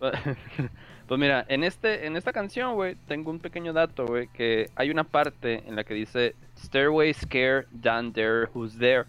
pues 1.08 1.20
mira, 1.20 1.44
en 1.48 1.64
este, 1.64 2.06
en 2.06 2.16
esta 2.16 2.32
canción, 2.32 2.74
güey, 2.74 2.96
tengo 3.06 3.30
un 3.30 3.40
pequeño 3.40 3.72
dato, 3.72 4.06
güey, 4.06 4.28
que 4.28 4.70
hay 4.76 4.90
una 4.90 5.04
parte 5.04 5.64
en 5.66 5.76
la 5.76 5.84
que 5.84 5.94
dice 5.94 6.36
Stairway 6.58 7.12
Scare 7.12 7.66
Dan 7.70 8.12
Dare 8.12 8.48
Who's 8.54 8.78
There. 8.78 9.04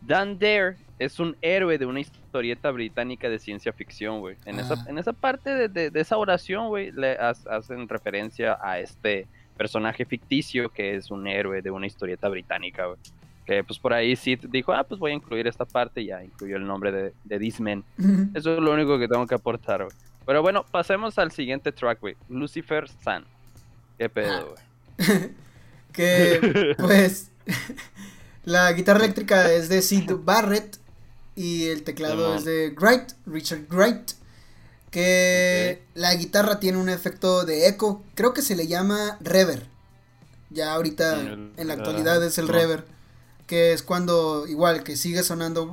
Dan 0.00 0.38
Dare 0.38 0.76
es 0.98 1.18
un 1.20 1.36
héroe 1.42 1.76
de 1.78 1.86
una 1.86 2.00
historieta 2.00 2.70
británica 2.70 3.28
de 3.28 3.38
ciencia 3.38 3.72
ficción, 3.72 4.20
güey. 4.20 4.36
En, 4.46 4.58
esa, 4.58 4.74
Ah. 4.74 4.84
en 4.88 4.98
esa 4.98 5.12
parte 5.12 5.50
de, 5.54 5.68
de- 5.68 5.90
de 5.90 6.00
esa 6.00 6.16
oración, 6.16 6.68
güey, 6.68 6.90
le 6.92 7.12
ha- 7.18 7.34
hacen 7.50 7.88
referencia 7.88 8.58
a 8.62 8.78
este 8.78 9.26
personaje 9.56 10.04
ficticio 10.04 10.68
que 10.70 10.96
es 10.96 11.10
un 11.10 11.26
héroe 11.26 11.62
de 11.62 11.70
una 11.70 11.86
historieta 11.86 12.28
británica, 12.28 12.86
güey. 12.86 12.98
Que 13.46 13.62
pues 13.62 13.78
por 13.78 13.92
ahí 13.92 14.16
sí 14.16 14.36
dijo, 14.48 14.72
ah, 14.72 14.84
pues 14.84 14.98
voy 14.98 15.12
a 15.12 15.14
incluir 15.14 15.46
esta 15.46 15.64
parte 15.64 16.00
y 16.02 16.06
ya 16.06 16.22
incluyó 16.24 16.56
el 16.56 16.66
nombre 16.66 16.90
de, 16.90 17.12
de 17.24 17.38
This 17.38 17.60
Man. 17.60 17.84
Eso 18.34 18.54
es 18.56 18.60
lo 18.60 18.72
único 18.72 18.98
que 18.98 19.06
tengo 19.06 19.26
que 19.26 19.34
aportar, 19.36 19.84
güey. 19.84 19.96
Pero 20.26 20.42
bueno, 20.42 20.64
pasemos 20.70 21.16
al 21.18 21.30
siguiente 21.30 21.70
track, 21.70 22.00
güey. 22.00 22.16
Lucifer 22.28 22.88
Sun. 22.88 23.24
¿Qué 23.98 24.08
pedo, 24.08 24.54
güey? 24.98 25.30
que 25.92 26.74
pues 26.78 27.30
la 28.44 28.72
guitarra 28.72 29.00
eléctrica 29.04 29.50
es 29.52 29.68
de 29.68 29.80
Sid 29.82 30.10
Barrett 30.24 30.78
y 31.36 31.66
el 31.66 31.84
teclado 31.84 32.34
es 32.34 32.44
de 32.44 32.74
Wright, 32.76 33.12
Richard 33.26 33.66
Wright. 33.70 34.12
Que 34.90 35.82
la 35.94 36.14
guitarra 36.14 36.58
tiene 36.58 36.78
un 36.78 36.88
efecto 36.88 37.44
de 37.44 37.68
eco, 37.68 38.02
creo 38.14 38.32
que 38.32 38.40
se 38.42 38.56
le 38.56 38.66
llama 38.66 39.18
reverb. 39.20 39.62
Ya 40.50 40.72
ahorita 40.72 41.20
El- 41.20 41.52
en 41.56 41.68
la 41.68 41.74
actualidad 41.74 42.22
es 42.24 42.38
el 42.38 42.46
Simón. 42.46 42.60
reverb, 42.60 42.84
que 43.46 43.72
es 43.72 43.82
cuando 43.82 44.46
igual 44.46 44.82
que 44.84 44.96
sigue 44.96 45.22
sonando 45.22 45.70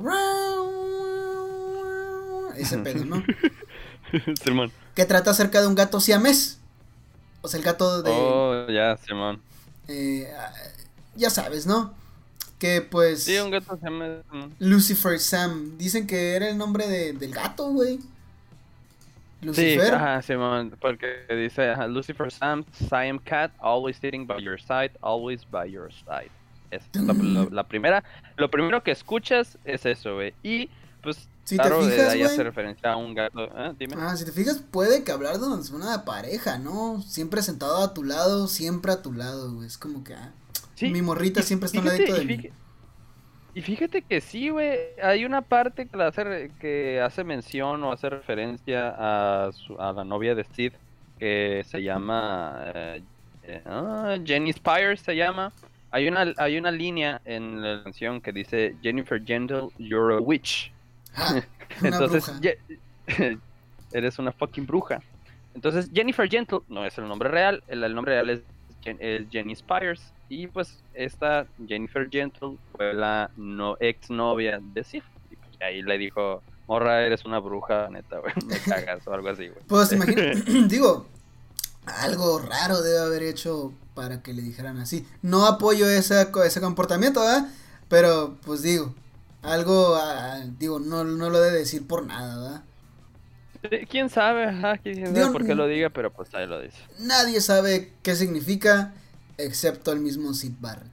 ese 2.56 2.78
pedo, 2.78 3.04
¿no? 3.04 3.22
Simón. 4.44 4.70
que 4.94 5.04
trata 5.06 5.30
acerca 5.30 5.60
de 5.60 5.66
un 5.68 5.74
gato 5.74 6.00
siamés. 6.00 6.58
O 7.42 7.48
sea, 7.48 7.58
el 7.58 7.64
gato 7.64 8.02
de 8.02 8.10
Oh, 8.12 8.66
ya, 8.70 8.96
Simón. 9.06 9.40
eh, 9.88 10.32
ya 11.16 11.30
sabes, 11.30 11.66
¿no? 11.66 11.94
Que 12.64 12.80
pues 12.80 13.24
Sí, 13.24 13.36
un 13.38 13.50
gato 13.50 13.76
se 13.76 13.84
llama. 13.84 14.22
Simón. 14.30 14.54
Lucifer 14.58 15.18
Sam, 15.20 15.76
dicen 15.76 16.06
que 16.06 16.34
era 16.34 16.48
el 16.48 16.56
nombre 16.56 16.86
de- 16.88 17.12
del 17.12 17.32
gato, 17.32 17.68
güey. 17.70 17.98
Sí, 19.40 19.46
Lucifer. 19.46 19.94
ajá, 19.94 20.22
Simón. 20.22 20.74
Porque 20.80 21.26
dice 21.28 21.70
ajá, 21.72 21.86
Lucifer 21.86 22.30
Sam, 22.32 22.64
Siam 22.88 23.18
Cat, 23.18 23.52
always 23.58 23.96
sitting 23.98 24.26
by 24.26 24.42
your 24.42 24.58
side, 24.58 24.92
always 25.02 25.44
by 25.50 25.70
your 25.70 25.92
side. 25.92 26.30
Es 26.70 26.82
la, 26.94 27.12
la- 27.12 27.48
la 27.50 27.62
primera. 27.64 28.02
Lo 28.36 28.50
primero 28.50 28.82
que 28.82 28.90
escuchas 28.92 29.58
es 29.64 29.84
eso, 29.84 30.14
güey. 30.14 30.32
Y 30.42 30.70
pues, 31.02 31.28
Si 31.44 31.56
te 31.58 31.62
claro, 31.62 31.84
de 31.84 31.92
fijas, 31.92 32.30
hace 32.32 32.42
referencia 32.42 32.92
a 32.92 32.96
un 32.96 33.12
gato. 33.14 33.44
¿eh? 33.44 33.74
Dime. 33.78 33.94
Ah, 33.98 34.16
si 34.16 34.24
te 34.24 34.32
fijas, 34.32 34.62
puede 34.70 35.04
que 35.04 35.12
hablar 35.12 35.38
de 35.38 35.46
una 35.46 36.04
pareja, 36.06 36.58
¿no? 36.58 37.02
Siempre 37.02 37.42
sentado 37.42 37.76
a 37.84 37.92
tu 37.92 38.02
lado, 38.02 38.48
siempre 38.48 38.92
a 38.92 39.02
tu 39.02 39.12
lado, 39.12 39.52
güey. 39.52 39.66
Es 39.66 39.76
como 39.76 40.02
que, 40.02 40.14
ah, 40.14 40.32
Sí, 40.74 40.90
mi 40.90 41.02
morrita 41.02 41.42
siempre 41.42 41.66
está 41.66 41.80
fíjate- 41.80 41.98
ladito 41.98 42.14
de 42.16 42.22
y 42.22 42.26
mí. 42.26 42.36
fíjate- 42.36 42.52
Y 43.56 43.62
fíjate 43.62 44.02
que 44.02 44.20
sí, 44.20 44.48
güey. 44.48 44.76
Hay 45.02 45.24
una 45.24 45.40
parte 45.42 45.86
que, 45.86 45.96
la 45.96 46.08
hace, 46.08 46.50
que 46.60 47.00
hace 47.00 47.22
mención 47.24 47.84
o 47.84 47.92
hace 47.92 48.10
referencia 48.10 48.94
a, 48.98 49.52
su- 49.52 49.80
a 49.80 49.92
la 49.92 50.02
novia 50.04 50.34
de 50.34 50.42
Sid, 50.44 50.72
que 51.20 51.62
se 51.64 51.80
llama 51.82 52.64
eh, 52.74 53.02
eh, 53.44 53.62
ah, 53.66 54.16
Jenny 54.24 54.52
Spires, 54.52 55.00
se 55.00 55.14
llama. 55.14 55.52
Hay 55.92 56.08
una, 56.08 56.32
hay 56.38 56.58
una 56.58 56.72
línea 56.72 57.20
en 57.24 57.62
la 57.62 57.84
canción 57.84 58.20
que 58.20 58.32
dice 58.32 58.74
Jennifer 58.82 59.24
Gentle, 59.24 59.68
you're 59.78 60.16
a 60.16 60.18
witch. 60.18 60.72
Ah, 61.14 61.40
Entonces, 61.84 62.32
eres 63.92 64.18
una 64.18 64.32
fucking 64.32 64.66
bruja. 64.66 65.00
Entonces, 65.54 65.88
Jennifer 65.94 66.28
Gentle 66.28 66.58
no 66.68 66.84
es 66.84 66.98
el 66.98 67.06
nombre 67.06 67.28
real, 67.28 67.62
el, 67.68 67.84
el 67.84 67.94
nombre 67.94 68.14
real 68.14 68.30
es, 68.30 68.40
Jen- 68.84 68.98
es 69.00 69.22
Jenny 69.30 69.54
Spires. 69.56 70.00
Y 70.28 70.46
pues, 70.46 70.78
esta 70.94 71.46
Jennifer 71.66 72.08
Gentle 72.10 72.56
fue 72.72 72.94
la 72.94 73.30
no, 73.36 73.76
ex 73.80 74.10
novia 74.10 74.60
de 74.60 74.84
Sid. 74.84 75.02
Y 75.30 75.36
pues, 75.36 75.50
ahí 75.60 75.82
le 75.82 75.98
dijo, 75.98 76.42
morra, 76.66 77.02
eres 77.02 77.24
una 77.24 77.38
bruja, 77.38 77.88
neta, 77.90 78.18
güey, 78.18 78.32
me 78.46 78.58
cagas 78.58 79.06
o 79.06 79.12
algo 79.12 79.28
así, 79.28 79.48
güey. 79.48 79.60
Pues 79.66 79.92
imagina, 79.92 80.22
digo, 80.68 81.06
algo 81.86 82.38
raro 82.38 82.80
debe 82.82 82.98
haber 83.00 83.22
hecho 83.22 83.72
para 83.94 84.22
que 84.22 84.32
le 84.32 84.42
dijeran 84.42 84.78
así. 84.78 85.06
No 85.22 85.46
apoyo 85.46 85.88
ese, 85.88 86.28
ese 86.44 86.60
comportamiento, 86.60 87.20
¿verdad? 87.20 87.48
Pero, 87.88 88.36
pues 88.44 88.62
digo, 88.62 88.94
algo, 89.42 89.94
ah, 89.94 90.40
digo, 90.58 90.80
no, 90.80 91.04
no 91.04 91.28
lo 91.30 91.40
debe 91.40 91.58
decir 91.58 91.86
por 91.86 92.06
nada, 92.06 92.36
¿verdad? 92.40 92.62
Eh, 93.70 93.86
¿Quién 93.88 94.08
sabe? 94.10 94.44
Ajá, 94.44 94.78
¿Quién 94.78 95.14
sabe 95.14 95.32
por 95.32 95.46
qué 95.46 95.54
lo 95.54 95.66
diga? 95.66 95.90
Pero 95.90 96.12
pues 96.12 96.34
ahí 96.34 96.46
lo 96.46 96.60
dice. 96.60 96.78
Nadie 96.98 97.40
sabe 97.40 97.92
qué 98.02 98.14
significa, 98.14 98.92
excepto 99.38 99.92
el 99.92 100.00
mismo 100.00 100.34
Sid 100.34 100.52
Barrett. 100.60 100.92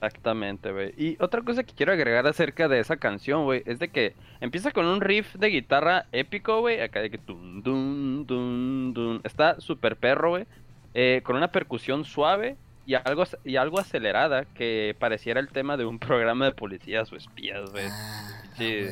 Exactamente, 0.00 0.70
güey. 0.70 0.92
Y 0.98 1.16
otra 1.22 1.40
cosa 1.40 1.64
que 1.64 1.72
quiero 1.72 1.92
agregar 1.92 2.26
acerca 2.26 2.68
de 2.68 2.78
esa 2.78 2.96
canción, 2.98 3.44
güey, 3.44 3.62
es 3.64 3.78
de 3.78 3.88
que 3.88 4.14
empieza 4.40 4.70
con 4.70 4.84
un 4.84 5.00
riff 5.00 5.34
de 5.36 5.48
guitarra 5.48 6.06
épico, 6.12 6.60
güey, 6.60 6.80
acá 6.82 7.00
de 7.00 7.10
que 7.10 7.16
tun, 7.16 7.62
dun, 7.62 8.26
dun, 8.26 8.92
dun. 8.92 9.20
Está 9.24 9.60
súper 9.60 9.96
perro, 9.96 10.30
güey, 10.30 10.46
eh, 10.92 11.22
con 11.24 11.36
una 11.36 11.50
percusión 11.50 12.04
suave 12.04 12.56
y 12.84 12.94
algo, 12.94 13.24
y 13.44 13.56
algo 13.56 13.80
acelerada 13.80 14.44
que 14.44 14.94
pareciera 14.98 15.40
el 15.40 15.48
tema 15.48 15.78
de 15.78 15.86
un 15.86 15.98
programa 16.00 16.44
de 16.44 16.52
policías 16.52 17.10
o 17.10 17.16
espías, 17.16 17.70
güey. 17.70 17.86
Ah, 17.88 18.42
Sí. 18.58 18.86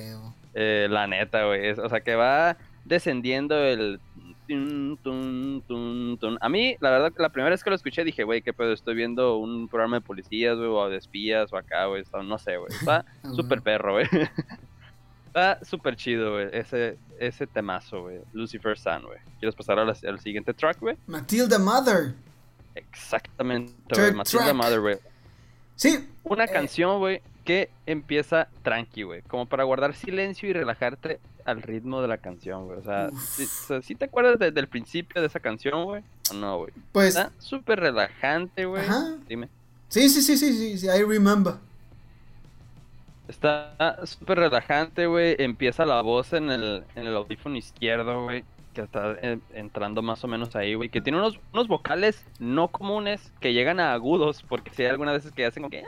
Eh, 0.55 0.87
la 0.91 1.07
neta, 1.07 1.47
güey. 1.47 1.71
O 1.71 1.88
sea, 1.88 2.01
que 2.01 2.15
va 2.15 2.57
descendiendo 2.85 3.57
el... 3.57 4.01
tun, 4.49 4.99
tun, 5.03 6.17
tun. 6.19 6.38
A 6.41 6.49
mí, 6.49 6.77
la 6.81 6.91
verdad, 6.91 7.12
la 7.17 7.29
primera 7.31 7.51
vez 7.51 7.62
que 7.65 7.71
lo 7.71 7.77
escuché 7.77 8.05
dije, 8.05 8.25
güey, 8.25 8.43
qué 8.43 8.53
pedo, 8.53 8.73
estoy 8.73 8.95
viendo 8.95 9.37
un 9.38 9.69
programa 9.69 9.97
de 9.97 10.01
policías, 10.03 10.57
güey, 10.59 10.69
o 10.69 10.88
de 10.91 10.97
espías, 10.99 11.53
o 11.53 11.57
acá, 11.57 11.87
güey, 11.87 12.03
no 12.25 12.38
sé, 12.38 12.57
güey. 12.59 12.71
Está 12.73 13.05
súper 13.37 13.62
perro, 13.62 13.93
güey. 13.95 14.07
Está 15.27 15.65
súper 15.65 15.97
chido, 15.97 16.33
güey, 16.33 16.49
ese, 16.53 16.99
ese 17.19 17.47
temazo, 17.47 18.03
güey. 18.03 18.19
Lucifer 18.35 18.79
Sun, 18.79 19.03
güey. 19.07 19.19
¿Quieres 19.38 19.55
pasar 19.55 19.79
al 19.79 20.21
siguiente 20.21 20.53
track, 20.53 20.79
güey? 20.81 20.97
Matilda 21.07 21.59
Mother. 21.59 22.12
Exactamente, 22.75 23.73
güey. 23.95 24.12
Matilda 24.12 24.45
track. 24.45 24.55
Mother, 24.57 24.81
güey. 24.81 24.97
Sí, 25.75 26.07
Una 26.25 26.45
Eh. 26.45 26.49
canción, 26.53 26.99
güey, 26.99 27.23
que 27.42 27.70
empieza 27.87 28.48
tranqui, 28.62 29.02
güey. 29.02 29.22
Como 29.22 29.46
para 29.46 29.64
guardar 29.64 29.94
silencio 29.94 30.48
y 30.48 30.52
relajarte 30.52 31.20
al 31.44 31.61
ritmo 31.62 32.00
de 32.02 32.09
la 32.09 32.18
canción, 32.18 32.66
güey. 32.66 32.78
O 32.78 32.83
sea, 32.83 33.11
si, 33.11 33.44
o 33.44 33.46
sea, 33.46 33.83
¿sí 33.83 33.94
te 33.94 34.05
acuerdas 34.07 34.38
de- 34.38 34.50
del 34.52 34.68
principio 34.68 35.20
de 35.20 35.26
esa 35.26 35.40
canción, 35.40 35.85
güey? 35.85 36.02
¿O 36.31 36.35
no, 36.35 36.59
güey? 36.59 36.72
pues, 36.92 37.16
Está 37.16 37.33
súper 37.38 37.81
relajante, 37.81 38.64
güey. 38.64 38.83
Ajá. 38.85 39.16
Dime. 39.28 39.48
sí, 39.88 40.09
sí, 40.09 40.22
sí, 40.22 40.37
sí, 40.37 40.52
sí, 40.52 40.78
sí, 40.78 40.87
I 40.87 41.02
remember. 41.05 41.55
Está 43.28 43.98
súper 44.05 44.38
relajante, 44.38 45.07
güey. 45.07 45.37
Empieza 45.38 45.87
la 45.87 46.00
voz 46.02 46.33
en 46.33 46.50
el, 46.50 46.85
en 46.94 47.07
el 47.07 47.16
audífono 47.16 47.57
izquierdo, 47.57 48.24
güey. 48.24 48.44
Que 48.74 48.83
está 48.83 49.16
eh, 49.22 49.38
entrando 49.55 50.00
más 50.02 50.22
o 50.24 50.28
menos 50.28 50.55
ahí, 50.57 50.74
güey. 50.74 50.88
Que 50.88 51.00
tiene 51.00 51.18
unos, 51.18 51.38
unos 51.52 51.68
vocales 51.68 52.24
no 52.38 52.68
comunes 52.68 53.33
que 53.40 53.52
llegan 53.52 53.81
a 53.81 53.92
agudos. 53.92 54.42
Porque 54.48 54.70
si 54.74 54.83
hay 54.83 54.88
algunas 54.90 55.14
veces 55.14 55.33
que 55.33 55.44
hacen 55.46 55.62
como 55.62 55.70
que. 55.70 55.85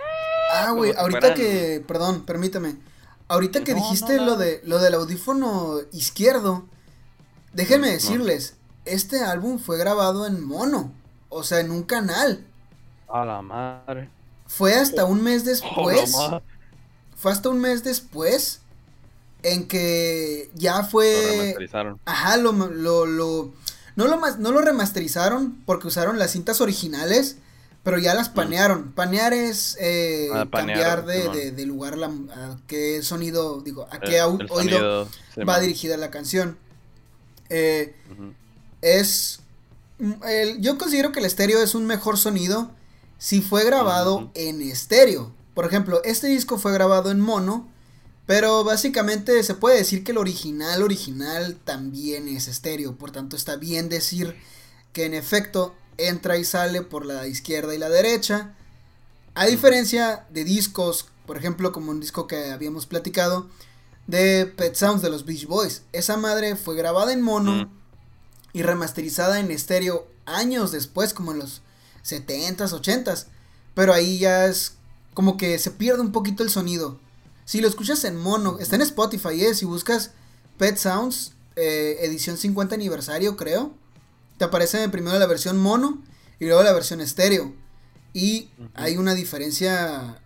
Ah, 0.54 0.70
güey, 0.72 0.92
ahorita 0.96 1.34
que, 1.34 1.82
perdón, 1.86 2.24
permítame. 2.24 2.76
Ahorita 3.28 3.64
que 3.64 3.74
No, 3.74 3.80
dijiste 3.80 4.16
no, 4.16 4.24
no. 4.24 4.26
lo 4.26 4.36
de 4.36 4.60
lo 4.64 4.78
del 4.78 4.94
audífono 4.94 5.78
izquierdo, 5.92 6.66
déjenme 7.52 7.90
decirles, 7.90 8.56
este 8.84 9.22
álbum 9.24 9.58
fue 9.58 9.78
grabado 9.78 10.26
en 10.26 10.44
mono, 10.44 10.92
o 11.28 11.42
sea, 11.42 11.60
en 11.60 11.70
un 11.70 11.82
canal. 11.84 12.46
A 13.08 13.24
la 13.24 13.40
madre. 13.42 14.10
Fue 14.46 14.74
hasta 14.74 15.04
un 15.04 15.22
mes 15.22 15.44
después, 15.44 16.30
fue 17.16 17.32
hasta 17.32 17.48
un 17.48 17.60
mes 17.60 17.84
después 17.84 18.60
en 19.42 19.68
que 19.68 20.50
ya 20.54 20.82
Lo 20.82 20.84
fue 20.84 21.14
remasterizaron. 21.24 22.00
Ajá, 22.04 22.36
lo, 22.36 22.52
lo, 22.52 23.06
lo, 23.06 23.54
no 23.96 24.06
lo, 24.08 24.20
no 24.38 24.52
lo 24.52 24.60
remasterizaron 24.60 25.62
porque 25.66 25.88
usaron 25.88 26.18
las 26.18 26.32
cintas 26.32 26.60
originales, 26.60 27.38
pero 27.85 27.99
ya 27.99 28.14
las 28.14 28.29
panearon. 28.31 28.90
Panear 28.92 29.33
es 29.33 29.77
eh, 29.81 30.29
Mm. 30.33 30.37
Ah, 30.37 30.47
panear, 30.47 31.05
cambiar 31.05 31.07
de, 31.07 31.29
de- 31.38 31.51
de 31.53 31.66
lugar 31.66 31.97
la, 31.97 32.07
a 32.09 32.59
qué 32.66 33.01
sonido, 33.03 33.61
digo, 33.61 33.87
a 33.92 34.01
qué 34.01 34.20
au- 34.20 34.40
el 34.40 34.49
oído 34.51 35.05
sonido, 35.05 35.09
va 35.49 35.61
dirigida 35.61 35.97
la 35.97 36.11
canción. 36.11 36.59
Eh, 37.51 37.94
es, 38.83 39.40
mm, 39.99 40.12
el- 40.29 40.61
yo 40.61 40.79
considero 40.79 41.12
que 41.12 41.20
el 41.20 41.27
estéreo 41.27 41.62
es 41.62 41.75
un 41.75 41.87
mejor 41.87 42.18
sonido 42.18 42.70
si 43.18 43.40
fue 43.40 43.64
grabado 43.64 44.31
en 44.35 44.61
estéreo. 44.62 45.33
Por 45.55 45.64
ejemplo, 45.66 46.03
este 46.05 46.27
disco 46.29 46.59
fue 46.59 46.73
grabado 46.73 47.11
en 47.11 47.20
mono, 47.20 47.70
Pero 48.27 48.64
básicamente 48.64 49.42
se 49.42 49.53
puede 49.53 49.77
decir 49.77 50.03
que 50.03 50.12
el 50.12 50.16
original 50.16 50.83
original 50.83 51.59
también 51.62 52.27
es 52.27 52.49
estéreo, 52.49 52.97
por 52.97 53.11
tanto 53.11 53.37
está 53.37 53.57
bien 53.57 53.90
decir 53.90 54.35
que 54.94 55.05
en 55.05 55.12
efecto 55.12 55.75
entra 55.98 56.38
y 56.38 56.44
sale 56.44 56.83
por 56.83 57.07
la 57.07 57.26
izquierda 57.26 57.74
y 57.74 57.78
la 57.78 57.88
derecha. 57.88 58.54
A 59.35 59.46
diferencia 59.46 60.26
de 60.30 60.44
discos, 60.44 61.07
por 61.26 61.37
ejemplo, 61.37 61.72
como 61.72 61.90
un 61.90 62.00
disco 62.00 62.26
que 62.26 62.52
habíamos 62.52 62.87
platicado, 62.87 63.48
de 64.07 64.46
Pet 64.46 64.74
Sounds 64.74 65.02
de 65.02 65.11
los 65.11 65.24
Beach 65.24 65.46
Boys. 65.46 65.83
Esa 65.92 66.16
madre 66.16 66.57
fue 66.57 66.76
grabada 66.76 67.12
en 67.12 67.22
mono 67.22 67.70
y 68.52 68.62
remasterizada 68.62 69.40
en 69.40 69.50
estéreo 69.50 70.07
años 70.26 70.72
después, 70.72 71.14
como 71.14 71.33
en 71.33 71.38
los 71.38 71.62
70s, 72.04 72.70
80s. 72.70 73.26
Pero 73.74 73.92
ahí 73.92 74.18
ya 74.18 74.46
es 74.46 74.74
como 75.14 75.37
que 75.37 75.59
se 75.59 75.70
pierde 75.70 76.00
un 76.00 76.12
poquito 76.12 76.42
el 76.42 76.50
sonido. 76.50 76.98
Si 77.44 77.61
lo 77.61 77.68
escuchas 77.68 78.04
en 78.04 78.16
mono, 78.16 78.59
está 78.59 78.76
en 78.76 78.83
Spotify, 78.83 79.44
¿eh? 79.44 79.54
Si 79.54 79.64
buscas 79.64 80.12
Pet 80.59 80.76
Sounds, 80.76 81.33
eh, 81.57 81.98
edición 82.00 82.37
50 82.37 82.74
aniversario, 82.74 83.37
creo. 83.37 83.74
Te 84.38 84.44
aparece 84.44 84.88
primero 84.88 85.18
la 85.18 85.27
versión 85.27 85.59
mono 85.59 86.03
y 86.38 86.47
luego 86.47 86.62
la 86.62 86.73
versión 86.73 87.01
estéreo. 87.01 87.55
Y 88.12 88.51
hay 88.75 88.97
una 88.97 89.14
diferencia 89.14 90.18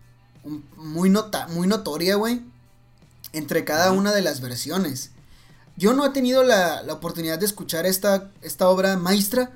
muy, 0.77 1.11
nota 1.11 1.49
muy 1.49 1.67
notoria, 1.67 2.17
güey, 2.17 2.43
entre 3.33 3.65
cada 3.65 3.93
una 3.93 4.13
de 4.13 4.23
las 4.23 4.41
versiones. 4.41 5.11
Yo 5.77 5.93
no 5.93 6.05
he 6.05 6.11
tenido 6.11 6.43
la, 6.43 6.83
la 6.83 6.95
oportunidad 6.95 7.39
de 7.39 7.47
escuchar 7.47 7.87
esta, 7.87 8.31
esta 8.43 8.69
obra 8.69 8.97
maestra. 8.97 9.53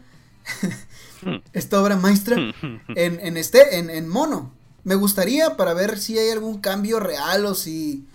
esta 1.53 1.81
obra 1.81 1.97
maestra 1.97 2.37
en, 2.89 3.21
en, 3.21 3.37
este, 3.37 3.79
en, 3.79 3.91
en 3.91 4.09
mono. 4.09 4.53
Me 4.85 4.95
gustaría 4.95 5.57
para 5.57 5.75
ver 5.75 5.99
si 5.99 6.19
hay 6.19 6.31
algún 6.31 6.61
cambio 6.61 7.01
real 7.01 7.47
o 7.47 7.55
si, 7.55 8.07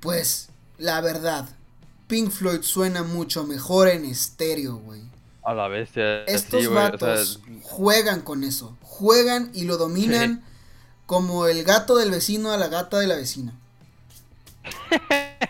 pues, 0.00 0.48
la 0.78 1.00
verdad, 1.00 1.48
Pink 2.06 2.30
Floyd 2.30 2.62
suena 2.62 3.02
mucho 3.02 3.44
mejor 3.44 3.88
en 3.88 4.04
estéreo, 4.04 4.76
güey. 4.76 5.02
A 5.44 5.54
la 5.54 5.68
bestia. 5.68 6.24
Estos 6.24 6.68
vatos 6.72 7.40
juegan 7.62 8.22
con 8.22 8.44
eso. 8.44 8.76
Juegan 8.82 9.50
y 9.54 9.64
lo 9.64 9.76
dominan 9.76 10.42
como 11.06 11.46
el 11.46 11.64
gato 11.64 11.96
del 11.96 12.10
vecino 12.10 12.50
a 12.50 12.56
la 12.56 12.68
gata 12.68 12.98
de 12.98 13.06
la 13.06 13.16
vecina. 13.16 13.52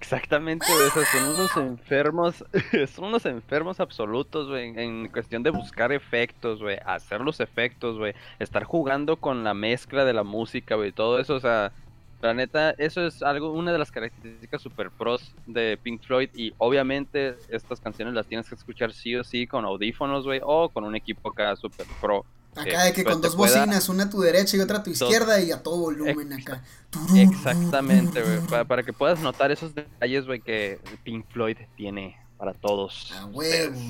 Exactamente, 0.00 0.66
güey. 0.72 0.88
son 0.90 1.24
unos 1.34 1.56
enfermos, 1.56 2.44
son 2.94 3.04
unos 3.06 3.26
enfermos 3.26 3.80
absolutos, 3.80 4.48
güey, 4.48 4.72
en 4.76 5.08
cuestión 5.08 5.42
de 5.42 5.50
buscar 5.50 5.92
efectos, 5.92 6.60
güey, 6.60 6.78
hacer 6.84 7.20
los 7.20 7.38
efectos, 7.38 7.98
güey, 7.98 8.14
estar 8.38 8.64
jugando 8.64 9.16
con 9.16 9.44
la 9.44 9.54
mezcla 9.54 10.04
de 10.04 10.12
la 10.12 10.24
música, 10.24 10.74
güey, 10.76 10.90
todo 10.90 11.20
eso, 11.20 11.34
o 11.34 11.40
sea, 11.40 11.72
la 12.20 12.34
neta, 12.34 12.70
eso 12.72 13.06
es 13.06 13.22
algo, 13.22 13.52
una 13.52 13.72
de 13.72 13.78
las 13.78 13.90
características 13.90 14.60
super 14.60 14.90
pros 14.90 15.32
de 15.46 15.78
Pink 15.82 16.02
Floyd 16.02 16.28
y 16.34 16.52
obviamente 16.58 17.36
estas 17.48 17.80
canciones 17.80 18.14
las 18.14 18.26
tienes 18.26 18.48
que 18.48 18.54
escuchar 18.54 18.92
sí 18.92 19.16
o 19.16 19.24
sí 19.24 19.46
con 19.46 19.64
audífonos, 19.64 20.24
güey, 20.24 20.40
o 20.44 20.68
con 20.68 20.84
un 20.84 20.94
equipo 20.96 21.30
acá 21.30 21.56
super 21.56 21.86
pro. 22.00 22.24
Acá 22.56 22.84
de 22.84 22.92
que 22.92 23.04
pues, 23.04 23.14
con 23.14 23.22
dos 23.22 23.36
bocinas, 23.36 23.88
una 23.88 24.04
a 24.04 24.10
tu 24.10 24.20
derecha 24.20 24.56
y 24.56 24.60
otra 24.60 24.78
a 24.78 24.82
tu 24.82 24.90
izquierda 24.90 25.40
y 25.40 25.52
a 25.52 25.62
todo 25.62 25.78
volumen 25.78 26.32
acá. 26.32 26.62
Exactamente, 27.14 28.22
güey, 28.22 28.64
para, 28.66 28.82
que 28.82 28.92
puedas 28.92 29.20
notar 29.20 29.50
esos 29.50 29.74
detalles, 29.74 30.26
güey, 30.26 30.40
que 30.40 30.78
Pink 31.04 31.26
Floyd 31.30 31.56
tiene 31.76 32.18
para 32.36 32.52
todos. 32.52 33.12
A 33.12 33.26
huevo. 33.26 33.80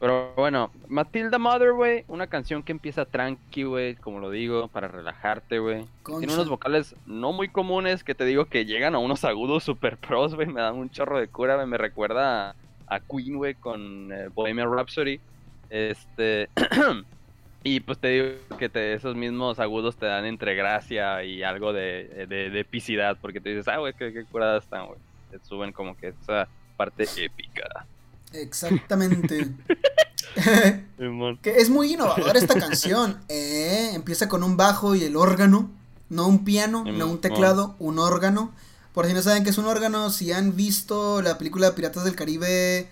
Pero 0.00 0.32
bueno, 0.34 0.70
Matilda 0.88 1.38
Mother, 1.38 1.74
güey, 1.74 2.04
una 2.08 2.26
canción 2.26 2.62
que 2.62 2.72
empieza 2.72 3.04
tranqui, 3.04 3.64
güey, 3.64 3.96
como 3.96 4.18
lo 4.18 4.30
digo, 4.30 4.68
para 4.68 4.88
relajarte, 4.88 5.58
güey. 5.58 5.84
Tiene 6.06 6.32
unos 6.32 6.48
vocales 6.48 6.96
no 7.04 7.34
muy 7.34 7.48
comunes 7.48 8.02
que 8.02 8.14
te 8.14 8.24
digo 8.24 8.46
que 8.46 8.64
llegan 8.64 8.94
a 8.94 8.98
unos 8.98 9.26
agudos 9.26 9.62
super 9.62 9.98
pros, 9.98 10.34
güey, 10.34 10.48
me 10.48 10.62
dan 10.62 10.76
un 10.76 10.88
chorro 10.88 11.20
de 11.20 11.28
cura, 11.28 11.56
güey, 11.56 11.66
me 11.66 11.76
recuerda 11.76 12.56
a, 12.86 13.00
Queen, 13.00 13.36
güey, 13.36 13.54
con 13.54 14.10
eh, 14.10 14.28
Bohemian 14.34 14.74
Rhapsody. 14.74 15.20
Este... 15.68 16.48
y 17.62 17.80
pues 17.80 17.98
te 17.98 18.08
digo 18.08 18.56
que 18.58 18.70
te, 18.70 18.94
esos 18.94 19.14
mismos 19.14 19.60
agudos 19.60 19.96
te 19.96 20.06
dan 20.06 20.24
entre 20.24 20.54
gracia 20.54 21.22
y 21.24 21.42
algo 21.42 21.74
de, 21.74 22.26
de, 22.26 22.48
de 22.48 22.60
epicidad, 22.60 23.18
porque 23.20 23.42
te 23.42 23.50
dices, 23.50 23.68
ah, 23.68 23.76
güey, 23.76 23.92
qué, 23.92 24.14
qué 24.14 24.24
curadas 24.24 24.64
están, 24.64 24.86
güey. 24.86 24.98
Te 25.30 25.38
suben 25.40 25.72
como 25.72 25.94
que 25.94 26.08
esa 26.08 26.48
parte 26.78 27.04
épica. 27.18 27.84
Exactamente. 28.32 29.48
que 31.42 31.56
es 31.58 31.70
muy 31.70 31.94
innovadora 31.94 32.38
esta 32.38 32.58
canción. 32.58 33.18
Eh, 33.28 33.90
empieza 33.94 34.28
con 34.28 34.42
un 34.42 34.56
bajo 34.56 34.94
y 34.94 35.04
el 35.04 35.16
órgano. 35.16 35.70
No 36.08 36.26
un 36.26 36.44
piano, 36.44 36.84
no 36.84 37.06
un 37.06 37.20
teclado, 37.20 37.76
un 37.78 38.00
órgano. 38.00 38.52
Por 38.92 39.06
si 39.06 39.12
no 39.12 39.22
saben 39.22 39.44
qué 39.44 39.50
es 39.50 39.58
un 39.58 39.66
órgano, 39.66 40.10
si 40.10 40.32
han 40.32 40.56
visto 40.56 41.22
la 41.22 41.38
película 41.38 41.76
Piratas 41.76 42.02
del 42.02 42.16
Caribe 42.16 42.90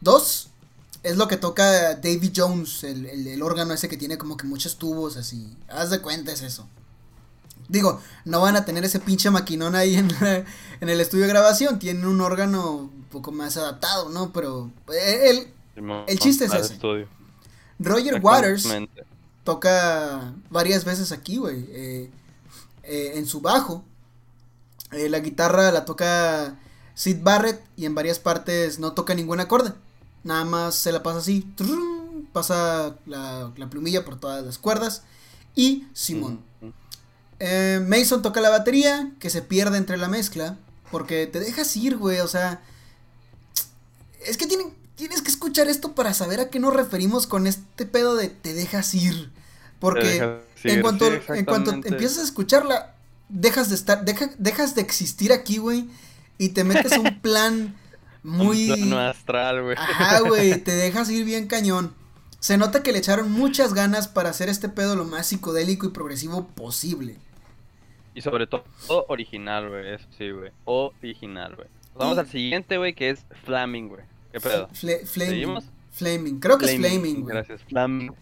2, 0.00 0.48
es 1.04 1.16
lo 1.16 1.28
que 1.28 1.36
toca 1.36 1.94
Davy 1.94 2.32
Jones, 2.34 2.82
el, 2.82 3.06
el, 3.06 3.42
órgano 3.42 3.74
ese 3.74 3.88
que 3.88 3.96
tiene 3.96 4.18
como 4.18 4.36
que 4.36 4.48
muchos 4.48 4.76
tubos 4.76 5.16
así. 5.16 5.56
Haz 5.68 5.90
de 5.90 6.00
cuenta, 6.00 6.32
es 6.32 6.42
eso. 6.42 6.68
Digo, 7.68 8.00
no 8.24 8.40
van 8.40 8.56
a 8.56 8.64
tener 8.64 8.84
ese 8.84 8.98
pinche 8.98 9.30
maquinón 9.30 9.74
ahí 9.74 9.94
en, 9.96 10.08
en 10.80 10.88
el 10.88 11.00
estudio 11.00 11.24
de 11.24 11.30
grabación. 11.30 11.78
Tienen 11.78 12.06
un 12.06 12.20
órgano 12.20 12.76
un 12.76 13.04
poco 13.10 13.30
más 13.30 13.56
adaptado, 13.56 14.08
¿no? 14.08 14.32
Pero 14.32 14.70
eh, 14.92 15.30
el, 15.76 15.84
el 16.06 16.18
chiste 16.18 16.46
es 16.46 16.54
ese. 16.54 16.78
Roger 17.78 18.20
Waters 18.22 18.66
toca 19.44 20.34
varias 20.50 20.84
veces 20.84 21.12
aquí, 21.12 21.36
güey. 21.36 21.66
Eh, 21.70 22.10
eh, 22.82 23.12
en 23.16 23.26
su 23.26 23.40
bajo. 23.40 23.84
la 24.90 25.20
guitarra 25.20 25.70
la 25.70 25.84
toca 25.84 26.58
Sid 26.94 27.18
Barrett 27.22 27.62
y 27.76 27.84
en 27.84 27.94
varias 27.94 28.18
partes 28.18 28.78
no 28.78 28.92
toca 28.92 29.14
ningún 29.14 29.40
acorde. 29.40 29.72
Nada 30.24 30.44
más 30.44 30.74
se 30.74 30.90
la 30.90 31.02
pasa 31.02 31.18
así. 31.18 31.46
Pasa 32.32 32.96
la, 33.06 33.52
la 33.56 33.70
plumilla 33.70 34.04
por 34.04 34.18
todas 34.18 34.44
las 34.44 34.58
cuerdas. 34.58 35.02
Y 35.54 35.86
Simón. 35.92 36.47
Eh, 37.40 37.80
Mason 37.86 38.22
toca 38.22 38.40
la 38.40 38.50
batería, 38.50 39.12
que 39.20 39.30
se 39.30 39.42
pierde 39.42 39.78
entre 39.78 39.96
la 39.96 40.08
mezcla, 40.08 40.56
porque 40.90 41.26
te 41.26 41.40
dejas 41.40 41.76
ir, 41.76 41.96
güey, 41.96 42.20
o 42.20 42.28
sea... 42.28 42.62
Es 44.26 44.36
que 44.36 44.46
tienen, 44.46 44.74
tienes 44.96 45.22
que 45.22 45.30
escuchar 45.30 45.68
esto 45.68 45.94
para 45.94 46.12
saber 46.12 46.40
a 46.40 46.50
qué 46.50 46.58
nos 46.58 46.74
referimos 46.74 47.26
con 47.26 47.46
este 47.46 47.86
pedo 47.86 48.16
de 48.16 48.28
te 48.28 48.52
dejas 48.52 48.92
ir. 48.94 49.30
Porque 49.78 50.40
en 50.64 50.82
cuanto, 50.82 51.06
en 51.06 51.44
cuanto 51.44 51.70
empiezas 51.70 52.18
a 52.18 52.24
escucharla, 52.24 52.94
dejas 53.28 53.68
de 53.68 53.76
estar, 53.76 54.04
dejas 54.04 54.74
de 54.74 54.80
existir 54.80 55.32
aquí, 55.32 55.58
güey, 55.58 55.88
y 56.36 56.50
te 56.50 56.64
metes 56.64 56.92
a 56.92 57.00
un 57.00 57.20
plan 57.22 57.76
muy... 58.24 58.70
Un 58.70 58.94
astral, 58.94 59.62
güey. 59.62 59.76
Ajá, 59.78 60.20
güey, 60.20 60.60
te 60.62 60.72
dejas 60.72 61.08
ir 61.10 61.24
bien 61.24 61.46
cañón. 61.46 61.94
Se 62.40 62.56
nota 62.56 62.82
que 62.82 62.92
le 62.92 62.98
echaron 62.98 63.30
muchas 63.30 63.74
ganas 63.74 64.08
para 64.08 64.30
hacer 64.30 64.48
este 64.48 64.68
pedo 64.68 64.96
lo 64.96 65.04
más 65.04 65.28
psicodélico 65.28 65.86
y 65.86 65.90
progresivo 65.90 66.48
posible. 66.48 67.18
Y 68.18 68.20
sobre 68.20 68.48
todo 68.48 68.64
original, 69.06 69.68
güey. 69.68 69.94
Eso 69.94 70.06
sí, 70.18 70.28
güey. 70.30 70.50
Original, 70.64 71.54
güey. 71.54 71.68
Vamos 71.94 72.18
al 72.18 72.26
siguiente, 72.26 72.76
güey, 72.76 72.92
que 72.92 73.10
es 73.10 73.24
Flaming, 73.44 73.90
güey. 73.90 74.02
¿Qué 74.32 74.40
pedo? 74.40 74.68
flaming. 75.04 75.60
Flaming. 75.92 76.40
Creo 76.40 76.58
que 76.58 76.66
es 76.66 76.76
Flaming, 76.76 77.22
güey. 77.22 77.32
Gracias, 77.32 77.62
Flaming. 77.62 78.12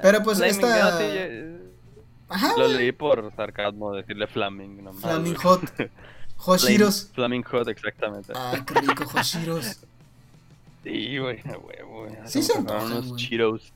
Pero 0.00 0.22
pues 0.22 0.38
esta... 0.38 0.98
Ajá, 2.28 2.52
Lo 2.56 2.68
leí 2.68 2.92
por 2.92 3.34
sarcasmo 3.34 3.92
decirle 3.92 4.28
Flaming 4.28 4.84
nomás. 4.84 5.02
Flaming 5.02 5.34
Hot. 5.34 5.62
Hoshiros. 6.46 7.10
Flaming 7.12 7.42
Hot, 7.42 7.66
exactamente. 7.66 8.32
Ah, 8.36 8.64
qué 8.64 8.80
rico, 8.82 9.04
Hoshiros. 9.12 9.80
sí, 10.84 11.18
güey, 11.18 11.42
güey, 11.42 11.82
güey. 11.88 12.12
Sí 12.24 12.40
se 12.40 12.56
antojan, 12.56 12.84
unos 12.84 13.16
Cheetos. 13.16 13.72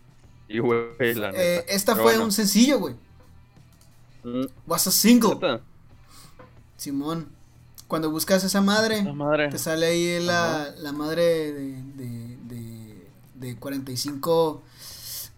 Y, 0.47 0.61
güey, 0.61 1.15
la 1.17 1.31
eh, 1.31 1.65
Esta 1.67 1.97
fue 1.97 2.17
un 2.17 2.31
sencillo, 2.31 2.79
güey. 2.79 2.95
Was 4.67 4.87
a 4.87 4.91
single. 4.91 5.61
Simón. 6.77 7.29
Cuando 7.89 8.11
buscas 8.11 8.43
esa 8.45 8.61
madre, 8.61 9.07
te 9.51 9.59
sale 9.59 9.87
ahí 9.87 10.25
la, 10.25 10.75
la 10.79 10.93
madre 10.93 11.53
de, 11.53 11.83
de, 11.95 12.37
de, 12.39 13.09
de 13.35 13.57
45 13.57 14.63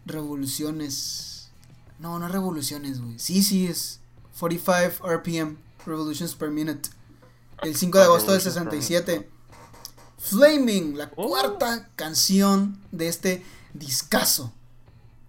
revoluciones. 0.06 1.50
No, 1.98 2.18
no 2.18 2.28
revoluciones, 2.28 3.00
güey. 3.00 3.18
Sí, 3.18 3.42
sí, 3.42 3.66
es 3.66 4.00
45 4.38 5.06
RPM, 5.06 5.56
revolutions 5.84 6.34
per 6.34 6.50
minute. 6.50 6.88
El 7.62 7.74
5 7.74 7.98
de 7.98 8.04
agosto 8.04 8.32
del 8.32 8.40
67. 8.40 9.28
Flaming, 10.18 10.96
la 10.96 11.10
oh. 11.16 11.28
cuarta 11.28 11.88
canción 11.96 12.80
de 12.92 13.08
este 13.08 13.44
discazo. 13.74 14.52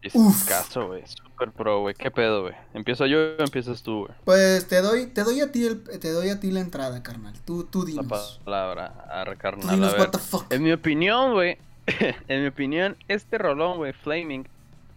Discazo, 0.01 0.87
güey. 0.87 1.03
Super 1.37 1.51
pro, 1.51 1.81
güey. 1.81 1.93
¿Qué 1.93 2.09
pedo, 2.09 2.41
güey? 2.41 2.55
¿Empiezo 2.73 3.05
yo 3.05 3.19
o 3.37 3.43
empiezas 3.43 3.83
tú, 3.83 4.05
güey? 4.05 4.11
Pues 4.25 4.67
te 4.67 4.81
doy, 4.81 5.05
te 5.05 5.23
doy 5.23 5.41
a 5.41 5.51
ti 5.51 5.67
el, 5.67 5.83
te 5.83 6.11
doy 6.11 6.29
a 6.29 6.39
ti 6.39 6.49
la 6.49 6.61
entrada, 6.61 7.03
carnal. 7.03 7.35
Tú, 7.45 7.63
tú 7.63 7.85
dinos. 7.85 8.07
La 8.07 8.43
palabra, 8.43 9.05
a 9.07 9.35
carnal. 9.35 9.75
Dinos, 9.75 9.93
what 9.99 10.09
the 10.09 10.17
fuck. 10.17 10.51
En 10.51 10.63
mi 10.63 10.71
opinión, 10.71 11.33
güey. 11.33 11.59
en 12.27 12.41
mi 12.41 12.47
opinión, 12.47 12.97
este 13.07 13.37
rolón, 13.37 13.77
güey, 13.77 13.93
Flaming, 13.93 14.47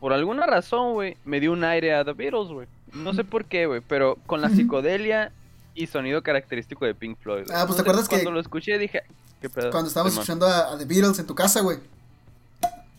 por 0.00 0.14
alguna 0.14 0.46
razón, 0.46 0.94
güey, 0.94 1.18
me 1.26 1.40
dio 1.40 1.52
un 1.52 1.62
aire 1.62 1.94
a 1.94 2.06
The 2.06 2.14
Beatles, 2.14 2.48
güey. 2.48 2.66
No 2.94 3.12
sé 3.12 3.22
por 3.22 3.44
qué, 3.44 3.66
güey, 3.66 3.82
pero 3.86 4.16
con 4.24 4.40
la 4.40 4.48
psicodelia 4.48 5.32
y 5.74 5.88
sonido 5.88 6.22
característico 6.22 6.86
de 6.86 6.94
Pink 6.94 7.18
Floyd. 7.18 7.50
Ah, 7.52 7.64
pues 7.66 7.76
te 7.76 7.82
acuerdas 7.82 8.08
que. 8.08 8.16
Cuando 8.16 8.30
lo 8.30 8.40
escuché 8.40 8.78
dije. 8.78 9.02
¿qué 9.42 9.50
pedo? 9.50 9.70
Cuando 9.70 9.88
estábamos 9.88 10.14
escuchando 10.14 10.46
a, 10.46 10.78
The 10.78 10.86
Beatles 10.86 11.18
en 11.18 11.26
tu 11.26 11.34
casa, 11.34 11.60
güey. 11.60 11.78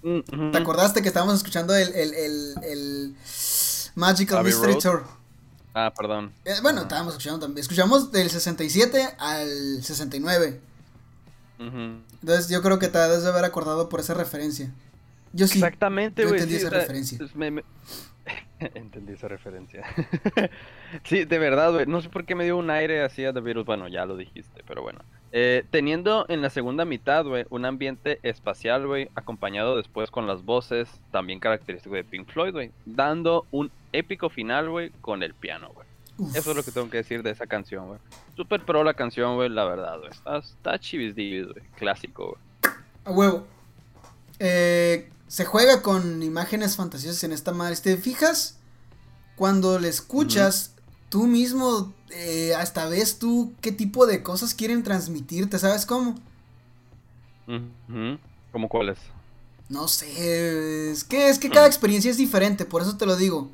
¿Te 0.02 0.58
acordaste 0.58 1.02
que 1.02 1.08
estábamos 1.08 1.36
escuchando 1.36 1.76
el, 1.76 1.94
el, 1.94 2.14
el, 2.14 2.56
el 2.64 3.16
Magical 3.96 4.44
Mystery 4.44 4.78
Tour? 4.78 5.04
Ah, 5.74 5.94
perdón. 5.96 6.34
Eh, 6.44 6.56
bueno, 6.62 6.82
estábamos 6.82 7.14
escuchando 7.14 7.40
también. 7.40 7.62
Escuchamos 7.62 8.12
del 8.12 8.30
67 8.30 9.16
al 9.20 9.84
69. 9.84 10.60
Entonces 11.60 12.50
yo 12.50 12.62
creo 12.62 12.80
que 12.80 12.88
te 12.88 12.98
debes 12.98 13.24
de 13.24 13.30
haber 13.30 13.46
acordado 13.46 13.88
por 13.88 14.00
esa 14.00 14.14
referencia. 14.14 14.72
Yo 15.34 15.48
sí. 15.48 15.60
Exactamente, 15.60 16.24
güey. 16.26 16.42
entendí 16.42 16.56
esa 16.56 16.70
referencia. 16.72 17.20
entendí 18.60 19.14
esa 19.14 19.28
referencia. 19.28 19.84
sí, 21.04 21.26
de 21.26 21.40
verdad, 21.40 21.72
güey. 21.72 21.86
No 21.86 22.02
sé 22.02 22.10
por 22.10 22.26
qué 22.26 22.36
me 22.36 22.44
dio 22.44 22.58
un 22.58 22.70
aire 22.70 23.04
así 23.04 23.24
a 23.24 23.32
The 23.32 23.40
Beatles. 23.40 23.66
Bueno, 23.66 23.88
ya 23.88 24.06
lo 24.06 24.18
dijiste, 24.18 24.64
pero 24.68 24.82
bueno. 24.82 25.00
Eh, 25.34 25.64
teniendo 25.72 26.26
en 26.28 26.42
la 26.42 26.50
segunda 26.50 26.84
mitad, 26.84 27.26
güey, 27.26 27.46
un 27.50 27.66
ambiente 27.66 28.20
espacial, 28.24 28.86
güey, 28.86 29.10
acompañado 29.16 29.78
después 29.78 30.12
con 30.12 30.28
las 30.28 30.44
voces, 30.44 30.90
también 31.12 31.40
característico 31.40 31.96
de 31.96 32.04
Pink 32.04 32.30
Floyd, 32.30 32.52
güey, 32.52 32.72
dando 32.86 33.46
un 33.52 33.72
épico 33.94 34.30
final, 34.30 34.70
güey, 34.70 34.90
con 35.02 35.24
el 35.24 35.34
piano, 35.34 35.72
güey. 35.74 35.88
Eso 36.36 36.52
es 36.52 36.58
lo 36.58 36.64
que 36.64 36.72
tengo 36.72 36.90
que 36.90 36.98
decir 36.98 37.24
de 37.24 37.32
esa 37.32 37.48
canción, 37.48 37.88
güey. 37.88 38.00
Super 38.36 38.64
pro 38.64 38.84
la 38.84 38.94
canción, 38.94 39.36
güey, 39.36 39.50
la 39.50 39.66
verdad, 39.66 39.98
güey. 40.00 40.12
Está, 40.12 40.38
está 40.38 40.78
güey. 40.78 41.66
Clásico, 41.78 42.38
güey. 42.64 42.76
A 43.06 43.12
huevo. 43.12 43.48
Eh, 44.38 45.10
se 45.28 45.46
juega 45.46 45.82
con 45.82 46.22
imágenes 46.22 46.76
fantasiosas 46.76 47.24
en 47.24 47.32
esta 47.32 47.54
madre. 47.54 47.76
¿Te 47.78 47.98
fijas? 47.98 48.60
Cuando 49.36 49.80
le 49.80 49.88
escuchas, 49.88 50.76
tú 51.12 51.28
mismo 51.28 51.94
eh, 52.10 52.56
hasta 52.56 52.88
ves 52.88 53.20
tú 53.20 53.54
qué 53.62 53.72
tipo 53.72 54.08
de 54.08 54.24
cosas 54.24 54.56
quieren 54.56 54.82
transmitirte, 54.82 55.60
¿sabes 55.60 55.86
cómo? 55.86 56.16
¿Cómo 58.52 58.70
cuáles? 58.70 58.98
No 59.68 59.90
sé, 59.90 60.92
es 60.92 61.04
que, 61.04 61.30
es 61.30 61.38
que 61.38 61.50
cada 61.50 61.68
experiencia 61.68 62.10
es 62.10 62.18
diferente, 62.18 62.66
por 62.66 62.82
eso 62.82 62.98
te 62.98 63.06
lo 63.06 63.18
digo. 63.18 63.52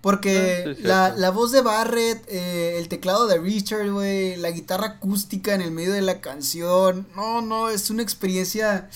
Porque 0.00 0.76
ah, 0.86 1.12
la, 1.16 1.30
voz 1.30 1.50
de 1.50 1.62
Barrett, 1.62 2.24
eh, 2.28 2.76
el 2.78 2.88
teclado 2.88 3.26
de 3.26 3.38
Richard, 3.38 3.90
güey, 3.90 4.36
la 4.36 4.50
guitarra 4.50 4.86
acústica 4.86 5.54
en 5.54 5.62
el 5.62 5.70
medio 5.70 5.94
de 5.94 6.02
la 6.02 6.20
canción, 6.20 7.08
no, 7.16 7.40
no, 7.40 7.70
es 7.70 7.90
una 7.90 8.02
experiencia 8.02 8.88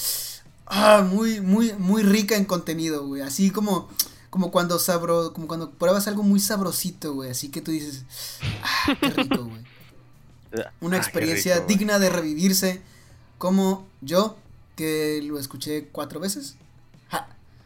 ah, 0.67 1.05
muy, 1.09 1.41
muy, 1.41 1.73
muy 1.73 2.03
rica 2.03 2.37
en 2.37 2.45
contenido, 2.45 3.07
güey. 3.07 3.23
Así 3.23 3.51
como, 3.51 3.89
como 4.31 4.51
cuando 4.51 4.79
sabro, 4.79 5.33
como 5.33 5.47
cuando 5.47 5.71
pruebas 5.71 6.07
algo 6.09 6.23
muy 6.23 6.41
sabrosito, 6.41 7.15
güey. 7.15 7.31
Así 7.31 7.51
que 7.51 7.61
tú 7.61 7.71
dices, 7.71 8.05
ah, 8.63 8.97
qué 9.01 9.11
rico, 9.11 9.45
güey. 9.45 9.63
Una 10.81 10.97
ah, 10.97 11.01
experiencia 11.01 11.61
digna 11.61 11.99
de 11.99 12.11
revivirse, 12.11 12.81
como 13.37 13.87
yo, 14.01 14.37
que 14.77 15.21
lo 15.25 15.39
escuché 15.39 15.89
cuatro 15.93 16.21
veces. 16.21 16.57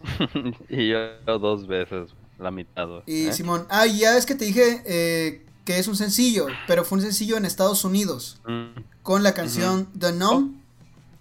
y 0.68 0.88
yo 0.88 0.98
dos 1.38 1.66
veces, 1.66 2.11
la 2.38 2.51
mitad. 2.51 2.88
Y 3.07 3.27
¿eh? 3.27 3.33
Simón, 3.33 3.66
ah, 3.70 3.87
ya 3.87 4.16
es 4.16 4.27
que 4.27 4.35
te 4.35 4.44
dije 4.44 4.83
eh, 4.85 5.44
que 5.64 5.79
es 5.79 5.87
un 5.87 5.96
sencillo, 5.96 6.46
pero 6.66 6.85
fue 6.85 6.98
un 6.98 7.03
sencillo 7.03 7.37
en 7.37 7.44
Estados 7.44 7.85
Unidos, 7.85 8.40
mm. 8.46 8.81
con 9.03 9.22
la 9.22 9.35
canción 9.35 9.87
The 9.98 10.12
Gnome, 10.12 10.55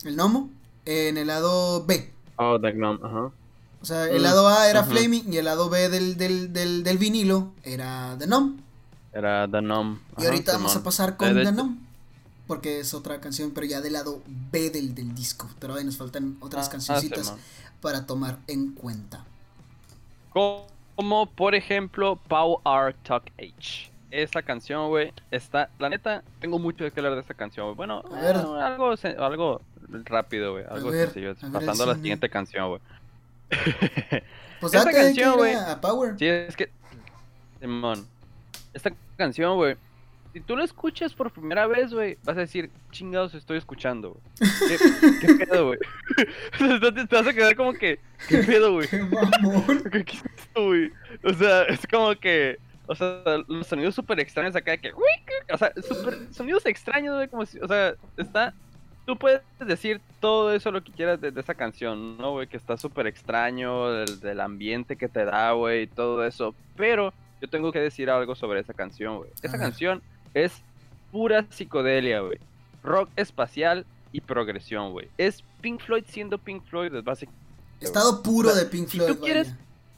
el 0.03 0.15
gnomo, 0.15 0.49
en 0.85 1.17
el 1.17 1.27
lado 1.27 1.85
B. 1.85 2.11
Oh, 2.37 2.59
The 2.59 2.71
Gnome, 2.71 2.99
ajá. 3.03 3.31
O 3.81 3.85
sea, 3.85 4.05
el 4.05 4.21
lado 4.21 4.47
A 4.47 4.69
era 4.69 4.83
Flaming 4.83 5.33
y 5.33 5.37
el 5.37 5.45
lado 5.45 5.69
B 5.69 5.89
del, 5.89 6.15
del, 6.17 6.53
del, 6.53 6.83
del 6.83 6.97
vinilo 6.97 7.51
era 7.63 8.15
The 8.19 8.25
Gnome. 8.27 8.57
Era 9.11 9.47
The 9.47 9.59
Gnome. 9.59 9.99
y 10.19 10.25
ahorita 10.25 10.53
vamos 10.53 10.75
a 10.75 10.83
pasar 10.83 11.17
con 11.17 11.33
The 11.33 11.51
Gnome. 11.51 11.77
Porque 12.45 12.81
es 12.81 12.93
otra 12.93 13.19
canción, 13.21 13.51
pero 13.51 13.65
ya 13.65 13.81
del 13.81 13.93
lado 13.93 14.21
B 14.51 14.69
del, 14.69 14.93
del 14.93 15.15
disco. 15.15 15.49
Pero 15.59 15.75
ahí 15.75 15.85
nos 15.85 15.97
faltan 15.97 16.37
otras 16.41 16.67
ah, 16.67 16.71
cancioncitas 16.71 17.33
para 17.81 18.05
tomar 18.05 18.37
en 18.47 18.73
cuenta. 18.73 19.25
Como 20.31 21.25
por 21.35 21.55
ejemplo 21.55 22.17
Power 22.27 22.95
Talk 23.03 23.31
H. 23.37 23.91
Esa 24.11 24.41
canción, 24.41 24.89
güey, 24.89 25.13
está. 25.31 25.69
La 25.79 25.89
neta, 25.89 26.23
tengo 26.39 26.59
mucho 26.59 26.79
que 26.91 26.99
hablar 26.99 27.15
de 27.15 27.21
esta 27.21 27.33
canción, 27.33 27.75
Bueno, 27.75 28.03
algo, 28.11 28.95
algo 29.17 29.61
rápido, 30.05 30.51
güey. 30.53 30.65
Algo 30.69 30.91
sencillo. 30.91 31.35
Pasando 31.51 31.83
a 31.85 31.87
la 31.87 31.95
siguiente 31.95 32.29
canción, 32.29 32.69
güey. 32.69 32.81
Pues 34.61 34.75
esta 34.75 34.91
canción, 34.91 35.37
güey. 35.37 35.55
A 35.55 35.81
Power. 35.81 36.15
Sí, 36.17 36.27
es 36.27 36.55
que. 36.55 36.69
Simón. 37.59 38.05
Esta 38.73 38.91
canción, 39.17 39.55
güey. 39.55 39.75
Si 40.33 40.39
tú 40.39 40.55
la 40.55 40.63
escuchas 40.63 41.13
por 41.13 41.31
primera 41.33 41.67
vez, 41.67 41.93
güey, 41.93 42.17
vas 42.23 42.37
a 42.37 42.41
decir, 42.41 42.69
chingados 42.91 43.33
estoy 43.33 43.57
escuchando, 43.57 44.11
güey. 44.11 44.49
¿Qué, 45.19 45.33
pedo, 45.45 45.67
güey? 45.67 45.79
te, 47.09 47.15
vas 47.15 47.27
a 47.27 47.33
quedar 47.33 47.55
como 47.55 47.73
que, 47.73 47.99
¿qué 48.29 48.37
pedo, 48.37 48.71
güey? 48.73 48.87
¿Qué 48.87 48.99
mamón? 48.99 49.83
¿Qué, 49.91 49.99
es 49.99 50.23
esto, 50.37 50.67
güey? 50.67 50.91
O 51.23 51.33
sea, 51.33 51.63
es 51.63 51.85
como 51.85 52.15
que, 52.15 52.57
o 52.85 52.95
sea, 52.95 53.43
los 53.47 53.67
sonidos 53.67 53.95
súper 53.95 54.21
extraños 54.21 54.55
acá, 54.55 54.77
que, 54.77 54.93
o 54.93 55.57
sea, 55.57 55.73
super, 55.81 56.17
sonidos 56.31 56.65
extraños, 56.65 57.15
güey, 57.15 57.27
como 57.27 57.45
si, 57.45 57.59
o 57.59 57.67
sea, 57.67 57.95
está 58.15 58.53
tú 59.05 59.17
puedes 59.17 59.41
decir 59.59 60.01
todo 60.19 60.53
eso 60.53 60.71
lo 60.71 60.83
que 60.83 60.91
quieras 60.91 61.19
de, 61.19 61.33
esa 61.35 61.55
canción, 61.55 62.17
¿no, 62.17 62.31
güey? 62.31 62.47
Que 62.47 62.57
está 62.57 62.77
súper 62.77 63.07
extraño, 63.07 63.91
del, 63.91 64.39
ambiente 64.39 64.95
que 64.95 65.07
te 65.07 65.25
da, 65.25 65.51
güey, 65.53 65.83
y 65.83 65.87
todo 65.87 66.25
eso. 66.25 66.53
Pero 66.75 67.13
yo 67.41 67.49
tengo 67.49 67.71
que 67.71 67.79
decir 67.79 68.09
algo 68.09 68.35
sobre 68.35 68.59
esa 68.59 68.73
canción, 68.73 69.17
güey. 69.17 69.29
Esa 69.41 69.57
canción 69.57 70.01
es 70.33 70.61
pura 71.11 71.45
psicodelia, 71.49 72.21
güey. 72.21 72.39
Rock 72.83 73.09
espacial 73.15 73.85
y 74.11 74.21
progresión, 74.21 74.91
güey. 74.91 75.07
Es 75.17 75.43
Pink 75.61 75.81
Floyd 75.81 76.03
siendo 76.07 76.37
Pink 76.37 76.63
Floyd, 76.65 76.93
es 76.93 77.03
básicamente. 77.03 77.41
Estado 77.79 78.21
puro 78.21 78.53
de 78.53 78.65
Pink 78.65 78.87
Floyd. 78.87 79.07
Si 79.07 79.15
tú 79.15 79.21
quieres. 79.21 79.53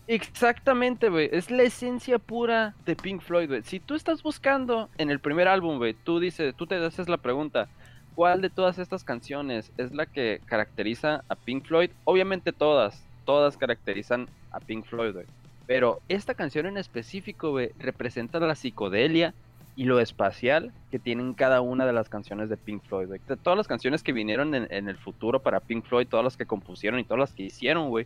Exactamente, 0.08 1.08
güey. 1.10 1.30
Es 1.32 1.50
la 1.50 1.64
esencia 1.64 2.20
pura 2.20 2.76
de 2.86 2.96
Pink 2.96 3.22
Floyd, 3.22 3.48
güey. 3.48 3.64
Si 3.64 3.80
tú 3.80 3.96
estás 3.96 4.22
buscando 4.22 4.90
en 4.98 5.10
el 5.10 5.20
primer 5.20 5.48
álbum, 5.48 5.78
güey, 5.78 5.94
tú 5.94 6.20
dices, 6.20 6.54
tú 6.56 6.68
te 6.68 6.76
haces 6.76 7.08
la 7.08 7.18
pregunta, 7.18 7.70
¿Cuál 8.16 8.42
de 8.42 8.50
todas 8.50 8.78
estas 8.78 9.04
canciones 9.04 9.72
es 9.78 9.92
la 9.92 10.06
que 10.06 10.40
caracteriza 10.46 11.24
a 11.30 11.36
Pink 11.36 11.66
Floyd? 11.66 11.90
Obviamente 12.04 12.52
todas, 12.52 13.04
todas 13.26 13.58
caracterizan 13.58 14.28
a 14.52 14.60
Pink 14.60 14.86
Floyd, 14.86 15.14
güey. 15.14 15.26
Pero 15.66 16.00
esta 16.10 16.36
canción 16.36 16.66
en 16.66 16.78
específico, 16.78 17.52
güey, 17.52 17.72
representa 17.80 18.40
la 18.40 18.56
psicodelia 18.56 19.34
y 19.76 19.86
lo 19.86 20.00
espacial 20.00 20.72
que 20.92 21.00
tienen 21.00 21.34
cada 21.34 21.62
una 21.62 21.86
de 21.86 21.94
las 21.94 22.10
canciones 22.10 22.50
de 22.50 22.58
Pink 22.58 22.84
Floyd, 22.84 23.08
güey. 23.08 23.20
Todas 23.42 23.58
las 23.58 23.68
canciones 23.68 24.04
que 24.04 24.14
vinieron 24.14 24.54
en, 24.54 24.68
en, 24.70 24.90
el 24.90 24.98
futuro 24.98 25.42
para 25.42 25.60
Pink 25.60 25.86
Floyd, 25.86 26.08
todas 26.08 26.24
las 26.24 26.38
que 26.38 26.46
compusieron 26.46 27.00
y 27.00 27.04
todas 27.04 27.20
las 27.20 27.34
que 27.34 27.44
hicieron, 27.44 27.90
güey, 27.90 28.06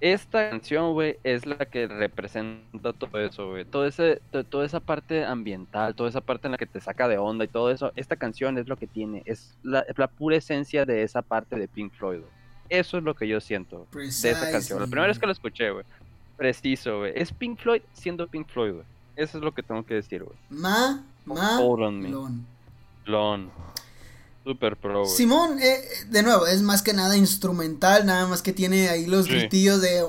esta 0.00 0.48
canción, 0.48 0.94
güey, 0.94 1.18
es 1.24 1.44
la 1.44 1.56
que 1.56 1.86
representa 1.86 2.92
todo 2.92 3.20
eso, 3.20 3.50
güey. 3.50 3.64
Todo 3.64 3.86
ese, 3.86 4.22
toda 4.48 4.64
esa 4.64 4.80
parte 4.80 5.24
ambiental, 5.24 5.94
toda 5.94 6.08
esa 6.08 6.22
parte 6.22 6.48
en 6.48 6.52
la 6.52 6.58
que 6.58 6.66
te 6.66 6.80
saca 6.80 7.06
de 7.06 7.18
onda 7.18 7.44
y 7.44 7.48
todo 7.48 7.70
eso. 7.70 7.92
Esta 7.96 8.16
canción 8.16 8.56
es 8.56 8.66
lo 8.66 8.76
que 8.76 8.86
tiene. 8.86 9.22
Es 9.26 9.58
la, 9.62 9.84
pura 10.08 10.36
esencia 10.36 10.86
de 10.86 11.02
esa 11.02 11.20
parte 11.20 11.56
de 11.56 11.68
Pink 11.68 11.92
Floyd, 11.92 12.20
Eso 12.70 12.98
es 12.98 13.04
lo 13.04 13.14
que 13.14 13.28
yo 13.28 13.40
siento 13.40 13.86
de 13.92 14.06
esa 14.06 14.50
canción. 14.50 14.80
La 14.80 14.86
primera 14.86 15.06
vez 15.06 15.18
que 15.18 15.26
la 15.26 15.32
escuché, 15.32 15.70
güey. 15.70 15.84
Preciso, 16.36 17.00
güey. 17.00 17.12
Es 17.14 17.32
Pink 17.32 17.58
Floyd 17.58 17.82
siendo 17.92 18.26
Pink 18.26 18.48
Floyd, 18.48 18.72
güey. 18.72 18.86
Eso 19.16 19.36
es 19.36 19.44
lo 19.44 19.52
que 19.52 19.62
tengo 19.62 19.84
que 19.84 19.94
decir, 19.94 20.24
güey. 20.24 20.36
Ma, 20.48 21.04
ma, 21.26 21.60
lon. 21.60 22.46
Lon. 23.04 23.50
Super 24.44 24.76
pro. 24.76 25.04
Simón, 25.04 25.58
eh, 25.60 25.82
de 26.08 26.22
nuevo, 26.22 26.46
es 26.46 26.62
más 26.62 26.82
que 26.82 26.92
nada 26.92 27.16
instrumental, 27.16 28.06
nada 28.06 28.26
más 28.26 28.42
que 28.42 28.52
tiene 28.52 28.88
ahí 28.88 29.06
los 29.06 29.28
gritillos 29.28 29.80
de. 29.82 30.04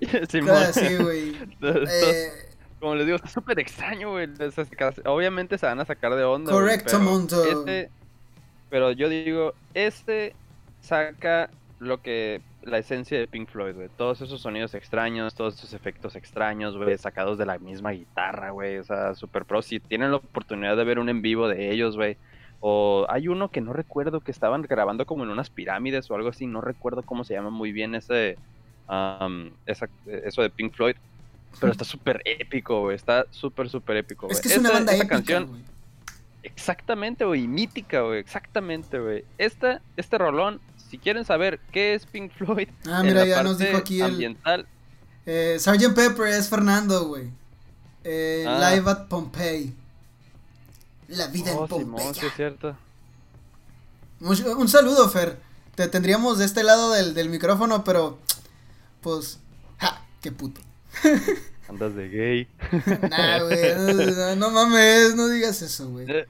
Simón. 0.30 0.56
Sí, 0.72 0.96
güey. 0.96 1.36
Eh, 1.60 2.32
como 2.80 2.94
les 2.94 3.06
digo, 3.06 3.16
está 3.16 3.28
súper 3.28 3.58
extraño, 3.58 4.12
güey. 4.12 4.28
Obviamente 5.04 5.58
se 5.58 5.66
van 5.66 5.80
a 5.80 5.84
sacar 5.84 6.14
de 6.14 6.24
onda. 6.24 6.52
Correcto, 6.52 7.00
Monto. 7.00 7.44
Este, 7.44 7.90
pero 8.70 8.92
yo 8.92 9.08
digo, 9.08 9.54
este 9.74 10.34
saca 10.80 11.50
lo 11.80 12.02
que 12.02 12.40
la 12.62 12.78
esencia 12.78 13.18
de 13.18 13.26
Pink 13.26 13.48
Floyd, 13.48 13.74
güey. 13.74 13.88
Todos 13.96 14.20
esos 14.20 14.40
sonidos 14.40 14.74
extraños, 14.74 15.34
todos 15.34 15.54
esos 15.54 15.72
efectos 15.74 16.16
extraños, 16.16 16.76
güey, 16.76 16.96
sacados 16.98 17.38
de 17.38 17.46
la 17.46 17.58
misma 17.58 17.90
guitarra, 17.92 18.50
güey. 18.50 18.78
O 18.78 18.84
sea, 18.84 19.14
super 19.14 19.44
pro. 19.44 19.62
Si 19.62 19.80
tienen 19.80 20.10
la 20.10 20.18
oportunidad 20.18 20.76
de 20.76 20.84
ver 20.84 20.98
un 20.98 21.08
en 21.08 21.22
vivo 21.22 21.48
de 21.48 21.70
ellos, 21.72 21.96
güey. 21.96 22.16
O 22.60 23.06
hay 23.08 23.28
uno 23.28 23.50
que 23.50 23.60
no 23.60 23.72
recuerdo 23.72 24.20
que 24.20 24.32
estaban 24.32 24.62
grabando 24.62 25.06
como 25.06 25.22
en 25.22 25.30
unas 25.30 25.50
pirámides 25.50 26.10
o 26.10 26.16
algo 26.16 26.28
así. 26.28 26.46
No 26.46 26.60
recuerdo 26.60 27.02
cómo 27.02 27.24
se 27.24 27.34
llama 27.34 27.50
muy 27.50 27.72
bien 27.72 27.94
ese. 27.94 28.36
eso 29.66 30.42
de 30.42 30.50
Pink 30.50 30.74
Floyd. 30.74 30.96
Pero 31.60 31.72
está 31.72 31.84
súper 31.84 32.20
épico, 32.24 32.80
güey. 32.80 32.96
Está 32.96 33.26
súper, 33.30 33.68
súper 33.68 33.98
épico, 33.98 34.26
güey. 34.26 34.36
Es 34.36 34.40
que 34.40 34.48
es 34.48 34.58
una 34.58 34.70
banda 34.70 34.92
épica, 34.92 35.08
canción. 35.08 35.62
Exactamente, 36.42 37.24
güey. 37.24 37.46
Mítica, 37.46 38.02
güey. 38.02 38.18
Exactamente, 38.18 38.98
güey. 38.98 39.24
Esta, 39.38 39.80
este 39.96 40.18
rolón 40.18 40.60
si 40.90 40.98
quieren 40.98 41.24
saber 41.24 41.60
qué 41.72 41.94
es 41.94 42.06
Pink 42.06 42.32
Floyd, 42.32 42.68
ah, 42.86 43.02
mira, 43.02 43.24
ya 43.26 43.42
nos 43.42 43.58
dijo 43.58 43.76
aquí 43.76 44.00
ambiental. 44.00 44.66
El, 45.26 45.32
eh, 45.34 45.56
Sgt. 45.58 45.94
Pepper 45.94 46.28
es 46.28 46.48
Fernando, 46.48 47.06
güey. 47.06 47.30
Eh, 48.04 48.44
Ah. 48.46 48.70
Live 48.74 48.90
at 48.90 49.08
Pompeii. 49.08 49.74
La 51.08 51.26
vida 51.28 51.52
Oh, 51.54 51.64
en 51.64 51.68
Simón, 51.68 51.90
Pompeya. 52.02 52.14
sí 52.14 52.26
es 52.26 52.34
cierto. 52.34 52.76
Mucho- 54.20 54.56
Un 54.58 54.68
saludo, 54.68 55.08
Fer. 55.08 55.38
Te 55.74 55.86
tendríamos 55.88 56.38
de 56.38 56.44
este 56.44 56.62
lado 56.64 56.92
del, 56.92 57.14
del 57.14 57.28
micrófono, 57.28 57.84
pero. 57.84 58.18
Pues. 59.00 59.38
¡Ja! 59.78 60.02
¡Qué 60.20 60.32
puto! 60.32 60.60
Andas 61.68 61.94
de 61.94 62.08
gay. 62.08 62.48
Nah, 63.10 63.40
güey. 63.44 63.74
No, 64.16 64.34
no 64.36 64.50
mames, 64.50 65.14
no 65.14 65.28
digas 65.28 65.60
eso, 65.62 65.88
güey. 65.90 66.06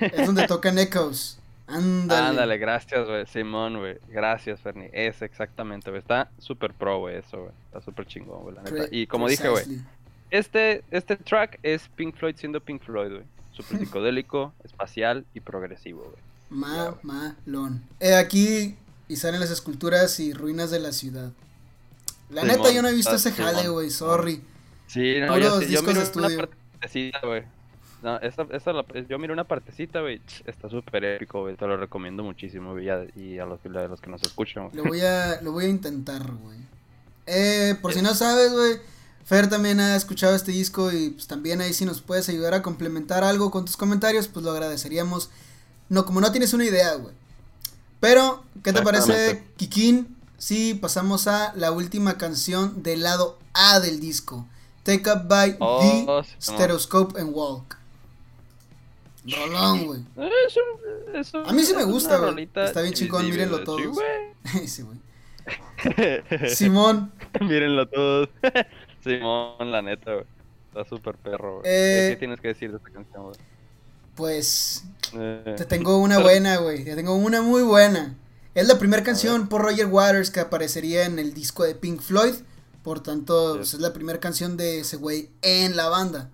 Es 0.00 0.26
donde 0.26 0.46
tocan 0.46 0.78
Echoes. 0.78 1.38
Ándale. 1.72 2.28
Ándale, 2.28 2.58
gracias, 2.58 3.06
güey. 3.08 3.26
Simón, 3.26 3.78
güey. 3.78 3.98
Gracias, 4.08 4.60
Ferni. 4.60 4.88
Es 4.92 5.22
exactamente, 5.22 5.90
güey. 5.90 6.00
Está 6.00 6.30
súper 6.38 6.72
pro, 6.74 6.98
güey, 7.00 7.16
eso, 7.16 7.38
güey. 7.38 7.52
Está 7.66 7.80
súper 7.80 8.06
chingón, 8.06 8.42
güey, 8.42 8.54
la 8.54 8.62
neta. 8.62 8.84
Y 8.90 9.06
como 9.06 9.28
dije, 9.28 9.48
güey, 9.48 9.64
este, 10.30 10.84
este 10.90 11.16
track 11.16 11.58
es 11.62 11.88
Pink 11.96 12.16
Floyd 12.16 12.34
siendo 12.36 12.60
Pink 12.60 12.82
Floyd, 12.82 13.10
güey. 13.10 13.24
Súper 13.52 13.78
psicodélico, 13.86 14.52
espacial 14.64 15.24
y 15.34 15.40
progresivo, 15.40 16.02
güey. 16.02 16.22
Ma, 16.50 16.96
malón. 17.02 17.82
Eh, 18.00 18.14
aquí 18.14 18.76
y 19.08 19.16
salen 19.16 19.40
las 19.40 19.50
esculturas 19.50 20.20
y 20.20 20.32
ruinas 20.34 20.70
de 20.70 20.80
la 20.80 20.92
ciudad. 20.92 21.32
La 22.30 22.42
Simón, 22.42 22.56
neta, 22.58 22.72
yo 22.72 22.82
no 22.82 22.88
he 22.88 22.94
visto 22.94 23.14
ese 23.14 23.32
jale, 23.32 23.68
güey. 23.68 23.90
Sorry. 23.90 24.42
Sí, 24.86 25.16
no, 25.20 25.28
Puros 25.28 25.42
yo, 25.42 25.58
sí- 25.60 25.64
yo 25.64 25.70
discos 25.80 25.86
miro 25.88 26.00
de 26.00 26.04
estudio. 26.06 26.38
una 26.38 26.46
partecita, 26.46 27.20
güey. 27.26 27.44
No, 28.02 28.18
esta, 28.18 28.46
esta 28.50 28.72
la- 28.72 28.84
yo 29.08 29.18
miro 29.18 29.32
una 29.32 29.44
partecita, 29.44 30.00
güey. 30.00 30.20
Está 30.44 30.68
súper 30.68 31.04
épico, 31.04 31.42
güey. 31.42 31.56
Te 31.56 31.66
lo 31.66 31.76
recomiendo 31.76 32.22
muchísimo, 32.22 32.72
güey. 32.72 32.86
Y 33.16 33.38
a 33.38 33.46
los, 33.46 33.60
que- 33.60 33.68
a 33.68 33.88
los 33.88 34.00
que 34.00 34.10
nos 34.10 34.22
escuchan, 34.22 34.64
güey. 34.68 34.76
Lo 34.76 34.84
voy 34.84 35.00
a, 35.02 35.40
lo 35.42 35.52
voy 35.52 35.66
a 35.66 35.68
intentar, 35.68 36.22
güey. 36.32 36.58
Eh, 37.26 37.76
por 37.80 37.92
si 37.94 38.02
no 38.02 38.14
sabes, 38.14 38.52
güey. 38.52 38.78
Fer 39.24 39.48
también 39.48 39.78
ha 39.78 39.94
escuchado 39.94 40.34
este 40.34 40.50
disco 40.50 40.90
y 40.90 41.10
pues 41.10 41.28
también 41.28 41.60
ahí 41.60 41.72
si 41.72 41.84
nos 41.84 42.00
puedes 42.00 42.28
ayudar 42.28 42.54
a 42.54 42.62
complementar 42.62 43.22
algo 43.22 43.52
con 43.52 43.64
tus 43.64 43.76
comentarios, 43.76 44.26
pues 44.26 44.44
lo 44.44 44.50
agradeceríamos. 44.50 45.30
No, 45.88 46.04
como 46.04 46.20
no 46.20 46.32
tienes 46.32 46.52
una 46.54 46.64
idea, 46.64 46.94
güey. 46.96 47.14
Pero, 48.00 48.42
¿qué 48.64 48.72
te 48.72 48.82
parece. 48.82 49.44
Kikín? 49.56 50.16
Si 50.38 50.74
pasamos 50.74 51.28
a 51.28 51.52
la 51.54 51.70
última 51.70 52.18
canción 52.18 52.82
del 52.82 53.04
lado 53.04 53.38
A 53.54 53.78
del 53.78 54.00
disco. 54.00 54.48
Take 54.82 55.08
Up 55.08 55.28
by 55.28 55.56
Oh, 55.60 56.20
The 56.24 56.28
Stereoscope 56.40 57.20
and 57.20 57.30
Walk. 57.32 57.76
Rolón, 59.24 59.86
güey. 59.86 60.00
A 61.46 61.52
mí 61.52 61.62
sí 61.62 61.74
me 61.74 61.84
gusta, 61.84 62.18
güey. 62.18 62.48
Está 62.54 62.82
bien 62.82 62.92
chingón, 62.94 63.24
mírenlo 63.28 63.58
Sí, 63.58 63.64
todos. 63.64 63.82
güey. 63.86 64.66
Sí, 64.66 64.82
güey. 64.82 64.98
Simón. 66.54 67.12
Mírenlo 67.40 67.88
todos. 67.88 68.28
Simón, 69.02 69.70
la 69.70 69.82
neta, 69.82 70.12
güey. 70.14 70.26
Está 70.68 70.84
súper 70.88 71.16
perro, 71.16 71.58
güey. 71.60 71.64
Eh, 71.66 72.08
¿Qué 72.12 72.16
tienes 72.16 72.40
que 72.40 72.48
decir 72.48 72.70
de 72.70 72.78
esta 72.78 72.90
canción, 72.90 73.24
güey? 73.24 73.36
Pues 74.14 74.84
Eh, 75.14 75.54
Te 75.56 75.64
tengo 75.66 75.98
una 75.98 76.18
buena, 76.18 76.56
güey. 76.58 76.84
Te 76.84 76.94
tengo 76.94 77.14
una 77.14 77.42
muy 77.42 77.62
buena. 77.62 78.14
Es 78.54 78.66
la 78.68 78.78
primera 78.78 79.02
canción 79.02 79.48
por 79.48 79.62
Roger 79.62 79.86
Waters 79.86 80.30
que 80.30 80.40
aparecería 80.40 81.04
en 81.06 81.18
el 81.18 81.32
disco 81.34 81.64
de 81.64 81.74
Pink 81.74 82.00
Floyd. 82.00 82.34
Por 82.82 83.00
tanto, 83.02 83.54
pues, 83.56 83.74
es 83.74 83.80
la 83.80 83.92
primera 83.92 84.18
canción 84.20 84.56
de 84.56 84.80
ese 84.80 84.96
güey 84.96 85.30
en 85.42 85.76
la 85.76 85.88
banda. 85.88 86.30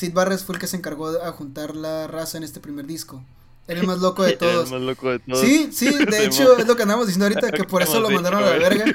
Sid 0.00 0.14
Barrett 0.14 0.40
fue 0.40 0.54
el 0.54 0.60
que 0.60 0.66
se 0.66 0.78
encargó 0.78 1.12
de 1.12 1.22
a 1.22 1.30
juntar 1.30 1.76
la 1.76 2.06
raza 2.06 2.38
en 2.38 2.44
este 2.44 2.58
primer 2.58 2.86
disco. 2.86 3.22
Era 3.68 3.80
el 3.80 3.86
más 3.86 3.98
loco 4.00 4.22
de 4.22 4.30
el 4.30 4.38
todos. 4.38 4.70
más 4.70 4.80
loco 4.80 5.10
de 5.10 5.18
todos. 5.18 5.40
Sí, 5.40 5.68
sí, 5.72 5.92
de 6.10 6.24
hecho 6.24 6.56
es 6.56 6.66
lo 6.66 6.74
que 6.74 6.84
andamos 6.84 7.06
diciendo 7.06 7.26
ahorita, 7.26 7.52
que 7.52 7.64
por 7.64 7.82
eso 7.82 8.00
lo 8.00 8.08
dicho, 8.08 8.22
mandaron 8.22 8.42
a 8.42 8.46
la 8.46 8.56
verga. 8.56 8.84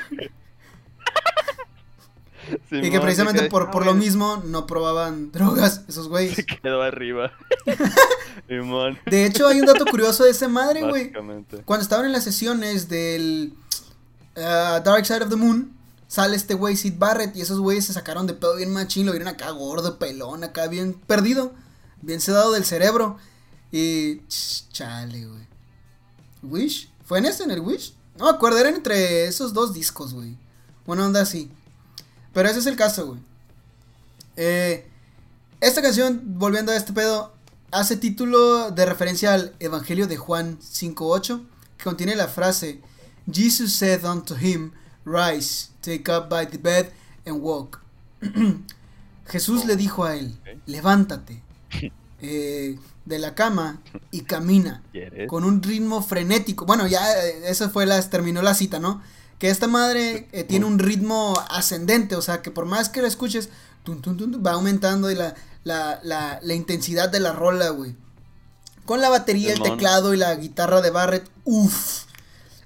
Y 2.69 2.91
que 2.91 2.99
precisamente 2.99 3.49
por, 3.49 3.71
por 3.71 3.81
ah, 3.81 3.85
lo 3.87 3.93
güey, 3.93 4.05
mismo 4.05 4.43
no 4.45 4.67
probaban 4.67 5.31
drogas 5.31 5.81
esos 5.87 6.07
güeyes. 6.07 6.35
Se 6.35 6.45
quedó 6.45 6.83
arriba. 6.83 7.31
De 9.07 9.25
hecho, 9.25 9.47
hay 9.47 9.61
un 9.61 9.65
dato 9.65 9.83
curioso 9.85 10.25
de 10.25 10.29
esa 10.29 10.47
madre, 10.47 10.83
güey. 10.83 11.11
Cuando 11.65 11.81
estaban 11.81 12.05
en 12.05 12.11
las 12.11 12.23
sesiones 12.23 12.87
del 12.87 13.55
ah, 14.37 14.79
Dark 14.85 15.07
Side 15.07 15.23
of 15.23 15.29
the 15.29 15.35
Moon, 15.35 15.74
sale 16.07 16.35
este 16.35 16.53
güey 16.53 16.75
Sid 16.75 16.95
Barrett 16.97 17.35
y 17.35 17.41
esos 17.41 17.59
güeyes 17.59 17.85
se 17.85 17.93
sacaron 17.93 18.27
de 18.27 18.33
pedo 18.33 18.55
bien 18.55 18.73
machín, 18.73 19.05
lo 19.05 19.11
vieron 19.11 19.27
acá 19.27 19.49
gordo, 19.51 19.99
pelón, 19.99 20.43
acá 20.43 20.67
bien 20.67 20.93
perdido, 20.93 21.53
bien 22.01 22.21
sedado 22.21 22.51
del 22.51 22.65
cerebro. 22.65 23.17
Y 23.71 24.21
ch, 24.27 24.69
chale, 24.71 25.25
güey. 25.25 25.47
¿Wish? 26.43 26.89
¿Fue 27.03 27.19
en 27.19 27.25
este, 27.25 27.43
en 27.43 27.51
el 27.51 27.59
Wish? 27.59 27.93
No 28.17 28.25
me 28.25 28.31
acuerdo, 28.31 28.59
eran 28.59 28.75
entre 28.75 29.25
esos 29.25 29.53
dos 29.53 29.73
discos, 29.73 30.13
güey. 30.13 30.37
Una 30.85 31.05
onda 31.05 31.21
así. 31.21 31.51
Pero 32.33 32.49
ese 32.49 32.59
es 32.59 32.65
el 32.65 32.75
caso, 32.75 33.07
güey. 33.07 33.19
Eh, 34.37 34.89
esta 35.61 35.81
canción, 35.81 36.21
volviendo 36.25 36.71
a 36.71 36.75
este 36.75 36.93
pedo, 36.93 37.33
hace 37.71 37.97
título 37.97 38.71
de 38.71 38.85
referencia 38.85 39.33
al 39.33 39.55
Evangelio 39.59 40.07
de 40.07 40.17
Juan 40.17 40.59
5.8, 40.59 41.45
que 41.77 41.83
contiene 41.83 42.15
la 42.15 42.27
frase, 42.27 42.81
Jesus 43.31 43.73
said 43.73 44.05
unto 44.05 44.37
him, 44.39 44.71
Rise, 45.05 45.69
take 45.81 46.11
up 46.11 46.29
by 46.29 46.45
the 46.45 46.57
bed 46.57 46.91
and 47.25 47.41
walk. 47.41 47.81
Jesús 49.27 49.65
le 49.65 49.75
dijo 49.75 50.05
a 50.05 50.15
él, 50.15 50.37
levántate 50.65 51.41
eh, 52.21 52.77
de 53.05 53.19
la 53.19 53.35
cama 53.35 53.81
y 54.11 54.21
camina 54.21 54.83
con 55.27 55.43
un 55.43 55.61
ritmo 55.61 56.01
frenético. 56.01 56.65
Bueno, 56.65 56.87
ya 56.87 57.01
eh, 57.23 57.49
esa 57.49 57.69
fue 57.69 57.85
la 57.85 58.01
terminó 58.09 58.41
la 58.41 58.53
cita, 58.53 58.79
¿no? 58.79 59.01
Que 59.39 59.49
esta 59.49 59.67
madre 59.67 60.27
eh, 60.31 60.43
tiene 60.43 60.65
un 60.65 60.79
ritmo 60.79 61.33
ascendente, 61.49 62.15
o 62.15 62.21
sea, 62.21 62.41
que 62.41 62.51
por 62.51 62.65
más 62.65 62.89
que 62.89 63.01
la 63.01 63.07
escuches, 63.07 63.49
tun, 63.83 64.01
tun, 64.01 64.17
tun, 64.17 64.31
tun, 64.31 64.43
va 64.45 64.51
aumentando 64.53 65.11
y 65.11 65.15
la, 65.15 65.35
la, 65.63 65.99
la, 66.03 66.39
la 66.41 66.53
intensidad 66.53 67.09
de 67.09 67.19
la 67.19 67.33
rola, 67.33 67.69
güey. 67.69 67.95
Con 68.85 69.01
la 69.01 69.09
batería, 69.09 69.51
el 69.51 69.61
teclado 69.61 70.13
y 70.13 70.17
la 70.17 70.33
guitarra 70.35 70.81
de 70.81 70.91
Barrett, 70.91 71.29
uff. 71.43 72.04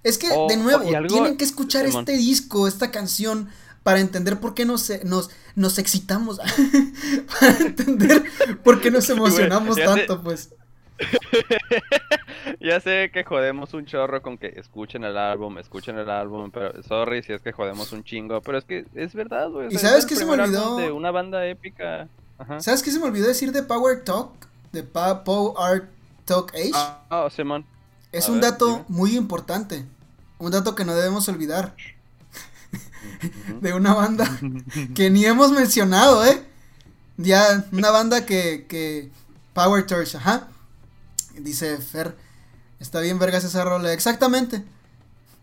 Es 0.04 0.18
que, 0.18 0.28
Oh, 0.32 0.48
de 0.48 0.58
nuevo, 0.58 0.84
tienen 1.08 1.38
que 1.38 1.44
escuchar 1.44 1.86
Simón. 1.86 2.06
este 2.08 2.18
disco, 2.18 2.68
esta 2.68 2.92
canción, 2.92 3.50
para 3.84 4.00
entender 4.00 4.40
por 4.40 4.54
qué 4.54 4.66
nos, 4.66 4.90
nos, 5.04 5.30
nos 5.56 5.78
excitamos. 5.78 6.40
para 7.40 7.58
entender 7.58 8.24
por 8.64 8.82
qué 8.82 8.92
nos 8.92 9.10
emocionamos 9.10 9.76
sé. 9.76 9.84
tanto, 9.84 10.22
pues. 10.22 10.54
Ya 12.60 12.80
sé 12.82 13.10
que 13.14 13.24
jodemos 13.24 13.74
un 13.74 13.86
chorro 13.86 14.22
con 14.22 14.38
que 14.38 14.48
escuchen 14.58 15.04
el 15.04 15.18
álbum, 15.18 15.58
escuchen 15.58 15.98
el 15.98 16.10
álbum, 16.10 16.52
pero 16.52 16.82
sorry 16.84 17.24
si 17.24 17.32
es 17.32 17.42
que 17.42 17.52
jodemos 17.54 17.92
un 17.94 18.04
chingo, 18.04 18.42
pero 18.42 18.58
es 18.58 18.66
que 18.66 18.86
es 18.96 19.14
verdad, 19.14 19.50
güey. 19.50 19.68
¿Y 19.72 19.78
sabes 19.78 20.00
es 20.00 20.06
qué 20.06 20.16
se 20.16 20.26
me 20.26 20.34
olvidó? 20.34 20.78
De 20.78 20.92
una 20.92 21.12
banda 21.12 21.46
épica. 21.46 22.10
Ajá. 22.38 22.60
¿Sabes 22.60 22.84
qué 22.84 22.92
se 22.92 23.00
me 23.00 23.06
olvidó 23.06 23.28
decir 23.28 23.52
de 23.52 23.64
Power 23.64 24.04
Talk? 24.04 24.32
De 24.72 24.84
pa 24.84 25.24
Power 25.24 25.88
Talk 26.26 26.54
Age. 26.54 26.72
Ah, 26.74 27.02
oh, 27.10 27.30
Simón. 27.30 27.66
Es 28.12 28.28
a 28.28 28.32
un 28.32 28.40
ver, 28.42 28.52
dato 28.52 28.68
dime. 28.68 28.86
muy 28.88 29.18
importante. 29.18 29.86
Un 30.38 30.52
dato 30.52 30.76
que 30.76 30.86
no 30.86 30.96
debemos 30.96 31.28
olvidar. 31.30 31.76
De 33.62 33.74
una 33.74 33.94
banda 33.94 34.30
que 34.96 35.10
ni 35.10 35.26
hemos 35.26 35.52
mencionado, 35.52 36.26
¿eh? 36.26 36.46
Ya, 37.18 37.68
una 37.72 37.92
banda 37.92 38.26
que, 38.26 38.66
que 38.70 39.12
Power 39.54 39.86
Torch, 39.86 40.16
ajá. 40.16 40.48
Dice 41.38 41.78
Fer, 41.78 42.16
está 42.80 43.00
bien 43.02 43.20
vergas 43.20 43.44
esa 43.44 43.64
rola, 43.64 43.92
exactamente. 43.94 44.64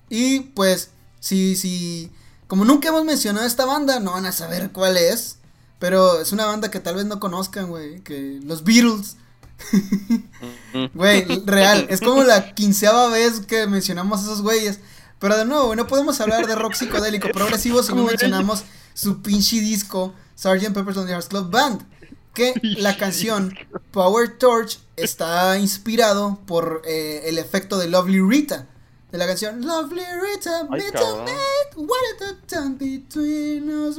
Y 0.08 0.40
pues, 0.40 0.90
si, 1.20 1.56
si, 1.56 2.10
como 2.46 2.64
nunca 2.64 2.88
hemos 2.88 3.04
mencionado 3.04 3.46
esta 3.46 3.64
banda, 3.66 4.00
no 4.00 4.12
van 4.12 4.26
a 4.26 4.32
saber 4.32 4.70
cuál 4.72 4.96
es. 4.96 5.38
Pero 5.78 6.20
es 6.20 6.32
una 6.32 6.46
banda 6.46 6.70
que 6.70 6.80
tal 6.80 6.94
vez 6.96 7.04
no 7.04 7.20
conozcan, 7.20 7.68
güey, 7.68 8.00
que 8.00 8.40
los 8.42 8.64
Beatles. 8.64 9.16
Güey, 10.94 11.24
real, 11.46 11.86
es 11.88 12.00
como 12.00 12.22
la 12.22 12.54
quinceava 12.54 13.08
vez 13.08 13.40
que 13.40 13.66
mencionamos 13.66 14.20
a 14.20 14.24
esos 14.24 14.42
güeyes. 14.42 14.80
Pero 15.18 15.36
de 15.38 15.46
nuevo, 15.46 15.74
no 15.74 15.86
podemos 15.86 16.20
hablar 16.20 16.46
de 16.46 16.54
rock 16.54 16.74
psicodélico 16.74 17.28
progresivo 17.28 17.82
si 17.82 17.94
no 17.94 18.04
mencionamos 18.04 18.64
su 18.92 19.22
pinche 19.22 19.60
disco 19.60 20.14
Sgt. 20.36 20.74
Pepper's 20.74 20.96
Lonely 20.96 21.12
Hearts 21.12 21.28
Club 21.28 21.50
Band. 21.50 21.82
Que 22.34 22.52
la 22.62 22.98
canción 22.98 23.56
Power 23.92 24.36
Torch 24.36 24.78
está 24.96 25.58
inspirado 25.58 26.38
por 26.46 26.82
eh, 26.84 27.22
el 27.24 27.38
efecto 27.38 27.78
de 27.78 27.88
Lovely 27.88 28.20
Rita. 28.20 28.66
De 29.10 29.16
la 29.16 29.26
canción 29.26 29.64
Lovely 29.64 30.02
Rita, 30.20 30.68
Ay, 30.70 30.82
what 31.76 31.98
is 32.12 32.18
the 32.18 32.34
time 32.46 32.76
between 32.76 33.70
us? 33.70 33.96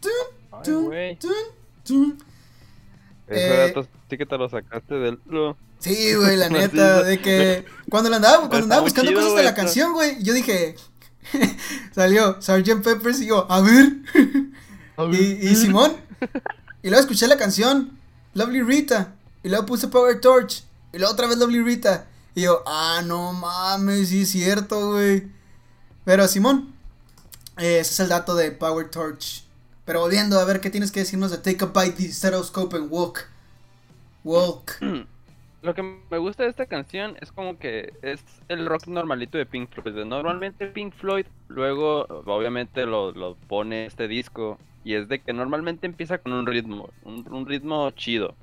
Tun, 0.00 0.90
Ay, 0.92 1.28
Ese 3.28 3.54
Eh, 3.54 3.68
dato 3.68 3.88
sí 4.10 4.18
que 4.18 4.26
te 4.26 4.36
lo 4.38 4.48
sacaste 4.48 4.94
del. 4.94 5.18
Sí, 5.78 6.14
güey, 6.14 6.36
la 6.36 6.48
neta, 6.50 7.02
de 7.02 7.20
que 7.20 7.64
cuando 7.90 8.10
la 8.10 8.16
andaba, 8.16 8.38
cuando 8.48 8.64
andaba 8.64 8.82
buscando 8.82 9.10
chido, 9.10 9.20
cosas 9.22 9.36
de 9.36 9.42
la 9.42 9.50
está- 9.50 9.62
canción, 9.62 9.92
güey, 9.92 10.22
yo 10.22 10.32
dije, 10.34 10.76
salió 11.94 12.40
Sgt. 12.40 12.82
Peppers 12.82 13.20
y 13.20 13.26
yo, 13.26 13.46
a 13.50 13.60
ver, 13.60 13.92
y, 15.12 15.48
y 15.48 15.56
Simón, 15.56 15.92
y 16.82 16.88
luego 16.90 17.00
escuché 17.00 17.26
la 17.26 17.36
canción, 17.36 17.98
Lovely 18.34 18.62
Rita, 18.62 19.14
y 19.42 19.48
luego 19.48 19.66
puse 19.66 19.88
Power 19.88 20.20
Torch, 20.20 20.64
y 20.92 20.98
luego 20.98 21.12
otra 21.12 21.26
vez 21.26 21.36
Lovely 21.38 21.62
Rita, 21.62 22.06
y 22.34 22.42
yo, 22.42 22.62
ah, 22.66 23.02
no 23.04 23.32
mames, 23.32 24.08
sí 24.08 24.22
es 24.22 24.30
cierto, 24.30 24.92
güey, 24.92 25.26
pero 26.04 26.28
Simón, 26.28 26.74
eh, 27.58 27.78
ese 27.80 27.92
es 27.94 28.00
el 28.00 28.08
dato 28.08 28.34
de 28.34 28.52
Power 28.52 28.90
Torch, 28.90 29.43
Pero 29.84 30.00
volviendo 30.00 30.38
a 30.38 30.44
ver 30.44 30.60
qué 30.60 30.70
tienes 30.70 30.90
que 30.92 31.00
decirnos 31.00 31.30
de 31.30 31.38
Take 31.38 31.64
a 31.64 31.66
Bite, 31.68 31.96
the 31.96 32.12
Stethoscope 32.12 32.76
and 32.76 32.90
Walk. 32.90 33.28
Walk. 34.24 34.80
Lo 35.62 35.74
que 35.74 35.82
me 35.82 36.18
gusta 36.18 36.42
de 36.42 36.50
esta 36.50 36.66
canción 36.66 37.16
es 37.20 37.32
como 37.32 37.58
que 37.58 37.92
es 38.02 38.22
el 38.48 38.66
rock 38.66 38.86
normalito 38.86 39.38
de 39.38 39.46
Pink 39.46 39.70
Floyd. 39.70 40.04
Normalmente 40.04 40.66
Pink 40.66 40.94
Floyd 40.94 41.26
luego 41.48 42.06
obviamente 42.26 42.86
lo, 42.86 43.12
lo 43.12 43.34
pone 43.34 43.86
este 43.86 44.08
disco 44.08 44.58
y 44.84 44.94
es 44.94 45.08
de 45.08 45.20
que 45.20 45.32
normalmente 45.32 45.86
empieza 45.86 46.18
con 46.18 46.32
un 46.32 46.46
ritmo, 46.46 46.90
un, 47.04 47.26
un 47.32 47.46
ritmo 47.46 47.90
chido, 47.92 48.34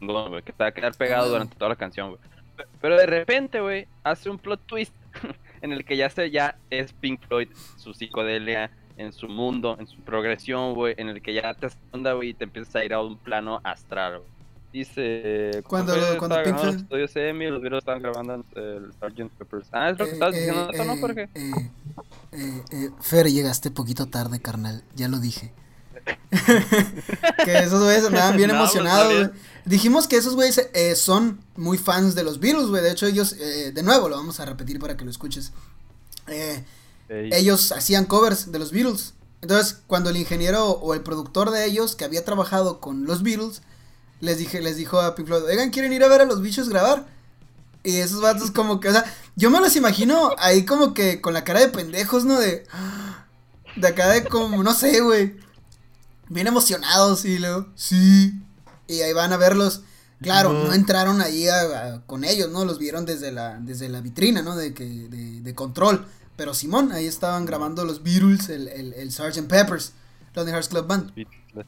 que 0.00 0.52
te 0.52 0.62
va 0.62 0.66
a 0.68 0.72
quedar 0.72 0.94
pegado 0.94 1.28
durante 1.28 1.56
toda 1.56 1.70
la 1.70 1.76
canción, 1.76 2.10
güey. 2.10 2.20
Pero 2.80 2.96
de 2.96 3.06
repente, 3.06 3.60
güey, 3.60 3.86
hace 4.04 4.30
un 4.30 4.38
plot 4.38 4.60
twist 4.66 4.94
en 5.62 5.72
el 5.72 5.84
que 5.84 5.96
ya 5.96 6.10
se 6.10 6.30
ya 6.30 6.56
es 6.70 6.92
Pink 6.92 7.20
Floyd, 7.26 7.48
su 7.76 7.94
psicodelia, 7.94 8.70
en 9.02 9.12
su 9.12 9.28
mundo, 9.28 9.76
en 9.78 9.86
su 9.86 9.96
progresión, 10.00 10.74
güey, 10.74 10.94
en 10.96 11.08
el 11.08 11.22
que 11.22 11.34
ya 11.34 11.54
te 11.54 11.68
onda, 11.90 12.12
güey, 12.14 12.30
y 12.30 12.34
te 12.34 12.44
empiezas 12.44 12.74
a 12.76 12.84
ir 12.84 12.94
a 12.94 13.02
un 13.02 13.18
plano 13.18 13.60
astral, 13.64 14.18
güey. 14.18 14.32
Dice. 14.72 15.62
Cuando, 15.66 15.94
cuando 16.18 16.42
Pink 16.42 16.58
Floyd. 16.58 16.72
Los 16.72 16.82
estudios 16.82 17.16
EMI, 17.16 17.48
los 17.48 17.60
videos 17.60 17.80
estaban 17.80 18.00
grabando 18.00 18.42
el 18.54 18.92
Sgt. 18.94 19.30
Peppers. 19.36 19.68
Ah, 19.70 19.90
es 19.90 19.98
lo 19.98 20.06
que 20.06 20.12
estabas 20.12 20.34
diciendo, 20.34 20.70
eh, 20.72 20.84
¿no, 20.86 20.96
Jorge? 20.96 21.28
Eh, 21.34 21.50
eh, 22.32 22.62
eh, 22.70 22.90
Fer, 23.00 23.26
llegaste 23.30 23.70
poquito 23.70 24.06
tarde, 24.06 24.40
carnal. 24.40 24.82
Ya 24.94 25.08
lo 25.08 25.18
dije. 25.18 25.52
que 27.44 27.58
esos 27.58 27.82
güeyes 27.82 28.04
andaban 28.04 28.36
bien 28.36 28.48
No, 28.52 28.58
pues, 28.58 28.74
emocionados, 28.74 29.12
güey. 29.12 29.30
Dijimos 29.64 30.08
que 30.08 30.16
esos 30.16 30.34
güeyes 30.34 30.70
eh, 30.74 30.96
son 30.96 31.40
muy 31.56 31.78
fans 31.78 32.14
de 32.14 32.24
los 32.24 32.40
Beatles, 32.40 32.68
güey. 32.68 32.82
De 32.82 32.90
hecho, 32.90 33.06
ellos, 33.06 33.34
eh, 33.34 33.72
de 33.72 33.82
nuevo, 33.82 34.08
lo 34.08 34.16
vamos 34.16 34.40
a 34.40 34.44
repetir 34.44 34.78
para 34.78 34.96
que 34.96 35.04
lo 35.04 35.10
escuches. 35.10 35.52
Eh, 36.28 36.64
Ellos 37.32 37.72
hacían 37.72 38.04
covers 38.06 38.50
de 38.52 38.58
los 38.58 38.72
Beatles. 38.72 39.14
Entonces, 39.40 39.78
cuando 39.86 40.10
el 40.10 40.16
ingeniero 40.16 40.70
o 40.70 40.94
el 40.94 41.00
productor 41.02 41.50
de 41.50 41.64
ellos, 41.64 41.96
que 41.96 42.04
había 42.04 42.24
trabajado 42.24 42.80
con 42.80 43.04
los 43.06 43.22
Beatles, 43.22 43.62
les 44.20 44.38
dije, 44.38 44.60
les 44.60 44.76
dijo 44.76 45.00
a 45.00 45.14
Pink 45.16 45.26
Floyd, 45.26 45.44
oigan, 45.44 45.70
¿quieren 45.70 45.92
ir 45.92 46.04
a 46.04 46.08
ver 46.08 46.20
a 46.20 46.24
los 46.26 46.40
bichos 46.42 46.68
grabar? 46.68 47.06
Y 47.82 47.96
esos 47.96 48.20
vatos 48.20 48.50
como 48.52 48.78
que, 48.80 48.88
o 48.88 48.92
sea, 48.92 49.04
yo 49.34 49.50
me 49.50 49.58
los 49.60 49.74
imagino 49.74 50.30
ahí 50.38 50.64
como 50.64 50.94
que 50.94 51.20
con 51.20 51.34
la 51.34 51.42
cara 51.44 51.58
de 51.60 51.68
pendejos, 51.68 52.24
¿no? 52.24 52.38
De, 52.38 52.64
de 53.76 53.88
acá 53.88 54.08
de 54.10 54.24
como, 54.24 54.62
no 54.62 54.74
sé, 54.74 55.00
güey. 55.00 55.36
Bien 56.28 56.46
emocionados 56.46 57.24
y 57.24 57.38
luego, 57.38 57.66
sí. 57.74 58.32
Y 58.86 59.00
ahí 59.00 59.12
van 59.12 59.32
a 59.32 59.36
verlos. 59.36 59.82
Claro, 60.20 60.52
no, 60.52 60.72
entraron 60.72 61.20
ahí 61.20 61.48
a- 61.48 61.94
a- 61.94 62.06
con 62.06 62.22
ellos, 62.24 62.48
¿no? 62.50 62.64
Los 62.64 62.78
vieron 62.78 63.04
desde 63.04 63.32
la, 63.32 63.58
desde 63.60 63.88
la 63.88 64.00
vitrina, 64.00 64.40
¿no? 64.40 64.54
De, 64.54 64.72
que, 64.72 64.84
de, 64.84 65.40
de 65.40 65.54
control. 65.56 66.06
Pero 66.42 66.54
Simón, 66.54 66.90
ahí 66.90 67.06
estaban 67.06 67.46
grabando 67.46 67.84
los 67.84 68.02
Beatles, 68.02 68.48
el, 68.48 68.66
el, 68.66 68.94
el 68.94 69.12
Sgt. 69.12 69.46
Peppers, 69.48 69.94
Lonely 70.34 70.50
Hearts 70.50 70.68
Club 70.68 70.88
Band, 70.88 71.14
Beatles. 71.14 71.66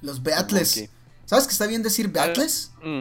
los 0.00 0.22
Beatles. 0.22 0.78
Monkey. 0.78 0.90
¿Sabes 1.26 1.46
que 1.46 1.52
está 1.52 1.66
bien 1.66 1.82
decir 1.82 2.08
Beatles? 2.08 2.72
Mm. 2.82 3.00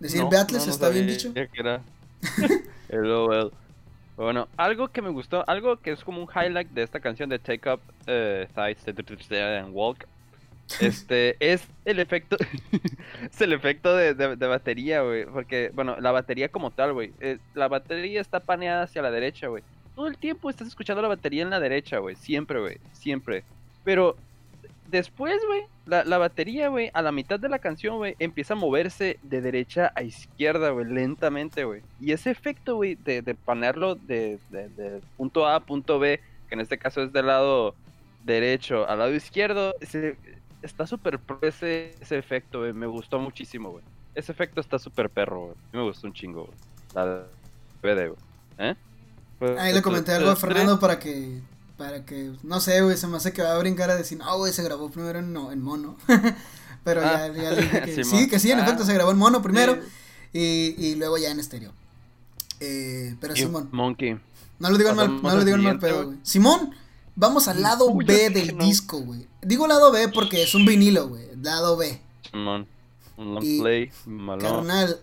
Decir 0.00 0.20
No, 0.20 0.28
Beatles 0.28 0.60
no, 0.60 0.66
no 0.66 0.72
está 0.72 0.90
bien 0.90 1.06
dicho. 1.06 1.32
que 1.32 1.48
era 1.54 1.80
LOL. 2.90 3.50
Bueno, 4.18 4.46
algo 4.58 4.88
que 4.88 5.00
me 5.00 5.08
gustó, 5.08 5.42
algo 5.48 5.78
que 5.80 5.92
es 5.92 6.04
como 6.04 6.20
un 6.22 6.28
highlight 6.28 6.68
de 6.72 6.82
esta 6.82 7.00
canción 7.00 7.30
de 7.30 7.38
Take 7.38 7.70
Up 7.72 7.80
eh, 8.06 8.46
Sides 8.54 9.32
and 9.62 9.70
Walk, 9.74 10.06
este, 10.80 11.36
es 11.40 11.62
el 11.86 11.98
efecto, 11.98 12.36
es 13.32 13.40
el 13.40 13.54
efecto 13.54 13.96
de, 13.96 14.12
de- 14.12 14.36
de 14.36 14.46
batería, 14.48 15.00
güey, 15.00 15.24
porque, 15.24 15.70
bueno, 15.72 15.96
la 15.98 16.12
batería 16.12 16.50
como 16.50 16.72
tal, 16.72 16.92
güey, 16.92 17.14
eh, 17.20 17.38
la 17.54 17.68
batería 17.68 18.20
está 18.20 18.40
paneada 18.40 18.82
hacia 18.82 19.00
la 19.00 19.10
derecha, 19.10 19.46
güey. 19.46 19.64
Todo 19.94 20.06
el 20.08 20.18
tiempo 20.18 20.50
estás 20.50 20.68
escuchando 20.68 21.02
la 21.02 21.08
batería 21.08 21.42
en 21.42 21.50
la 21.50 21.60
derecha, 21.60 21.98
güey, 21.98 22.16
siempre, 22.16 22.60
güey, 22.60 22.78
siempre. 22.92 23.44
Pero 23.84 24.16
después, 24.90 25.36
güey, 25.46 25.62
la, 25.86 26.18
batería, 26.18 26.68
güey, 26.68 26.90
a 26.94 27.02
la 27.02 27.12
mitad 27.12 27.38
de 27.38 27.48
la 27.48 27.58
canción, 27.58 27.96
güey, 27.96 28.16
empieza 28.18 28.54
a 28.54 28.56
moverse 28.56 29.18
de 29.22 29.40
derecha 29.40 29.92
a 29.94 30.02
izquierda, 30.02 30.70
güey, 30.70 30.86
lentamente, 30.86 31.64
güey. 31.64 31.82
Y 32.00 32.12
ese 32.12 32.30
efecto, 32.30 32.76
güey, 32.76 32.94
de, 32.96 33.22
de 33.22 33.34
ponerlo 33.34 33.94
de, 33.94 34.38
punto 35.16 35.46
A 35.46 35.56
a 35.56 35.60
punto 35.60 35.98
B, 35.98 36.20
que 36.48 36.54
en 36.54 36.60
este 36.60 36.78
caso 36.78 37.02
es 37.02 37.12
del 37.12 37.26
lado 37.26 37.74
derecho 38.24 38.88
al 38.88 38.98
lado 38.98 39.14
izquierdo, 39.14 39.74
ese- 39.80 40.16
está 40.62 40.86
súper 40.86 41.18
pro 41.18 41.38
ese, 41.42 41.94
efecto, 42.10 42.60
güey. 42.60 42.72
Me 42.72 42.86
gustó 42.86 43.18
muchísimo, 43.18 43.70
güey. 43.70 43.84
Ese 44.14 44.32
efecto 44.32 44.60
está 44.60 44.78
súper 44.78 45.10
perro, 45.10 45.40
güey. 45.46 45.56
Me 45.72 45.82
gustó 45.82 46.06
un 46.06 46.12
chingo, 46.14 46.44
güey. 46.46 46.56
La 46.94 47.26
DVD, 47.82 48.08
güey. 48.08 48.18
¿Eh? 48.58 48.74
Pues, 49.52 49.58
Ahí 49.60 49.72
le 49.74 49.82
comenté 49.82 50.12
algo 50.12 50.30
a 50.30 50.36
Fernando 50.36 50.78
para 50.80 50.98
que, 50.98 51.40
para 51.76 52.04
que, 52.04 52.32
no 52.42 52.60
sé, 52.60 52.80
güey, 52.82 52.96
se 52.96 53.06
me 53.06 53.16
hace 53.16 53.32
que 53.32 53.42
va 53.42 53.54
a 53.54 53.58
brincar 53.58 53.90
a 53.90 53.96
decir, 53.96 54.18
no, 54.18 54.36
güey, 54.38 54.52
se 54.52 54.62
grabó 54.62 54.90
primero 54.90 55.18
en, 55.18 55.32
no, 55.32 55.50
en 55.52 55.60
mono. 55.62 55.96
Pero 56.84 57.00
Ah, 57.02 57.28
ya, 57.28 57.42
ya 57.42 57.50
le 57.52 57.62
dije 57.62 57.82
que 57.84 58.04
sí, 58.04 58.28
que 58.28 58.38
sí, 58.38 58.50
en 58.50 58.58
Ah. 58.60 58.62
efecto 58.64 58.84
se 58.84 58.92
grabó 58.94 59.10
en 59.10 59.16
mono 59.18 59.40
primero 59.42 59.74
Sí. 60.32 60.74
y, 60.78 60.86
y 60.86 60.94
luego 60.96 61.16
ya 61.18 61.30
en 61.30 61.40
estéreo. 61.40 61.72
Eh, 62.60 63.16
pero 63.20 63.34
Y 63.34 63.38
Simón, 63.38 63.68
Monkey. 63.72 64.18
no 64.58 64.70
lo 64.70 64.78
digo 64.78 64.90
en 64.90 64.96
mal, 64.96 65.22
no 65.22 65.34
lo 65.36 65.44
digo 65.44 65.56
en 65.56 65.64
mal 65.64 65.78
pedo, 65.78 66.06
güey. 66.06 66.18
Simón, 66.22 66.74
vamos 67.16 67.48
al 67.48 67.60
lado 67.62 67.86
Uy, 67.86 68.04
B 68.04 68.30
del 68.30 68.56
no. 68.56 68.64
disco, 68.64 69.00
güey. 69.00 69.26
Digo 69.42 69.66
lado 69.66 69.90
B 69.92 70.08
porque 70.08 70.42
es 70.42 70.54
un 70.54 70.64
vinilo, 70.66 71.08
güey, 71.08 71.24
lado 71.42 71.76
B. 71.76 72.00
Simón. 72.30 72.66
Long 73.16 73.42
Y, 73.44 73.60
play. 73.60 73.90
Malón. 74.06 74.40
Carnal, 74.40 75.00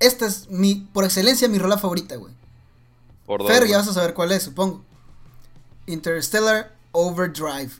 esta 0.00 0.26
es 0.26 0.50
mi, 0.50 0.86
por 0.92 1.04
excelencia, 1.04 1.48
mi 1.48 1.58
rola 1.58 1.78
favorita, 1.78 2.16
güey. 2.16 2.34
Por 3.26 3.40
dos, 3.42 3.48
Fer, 3.50 3.66
ya 3.66 3.78
vas 3.78 3.88
a 3.88 3.92
saber 3.94 4.14
cuál 4.14 4.32
es, 4.32 4.42
supongo. 4.44 4.84
Interstellar 5.86 6.72
Overdrive. 6.92 7.70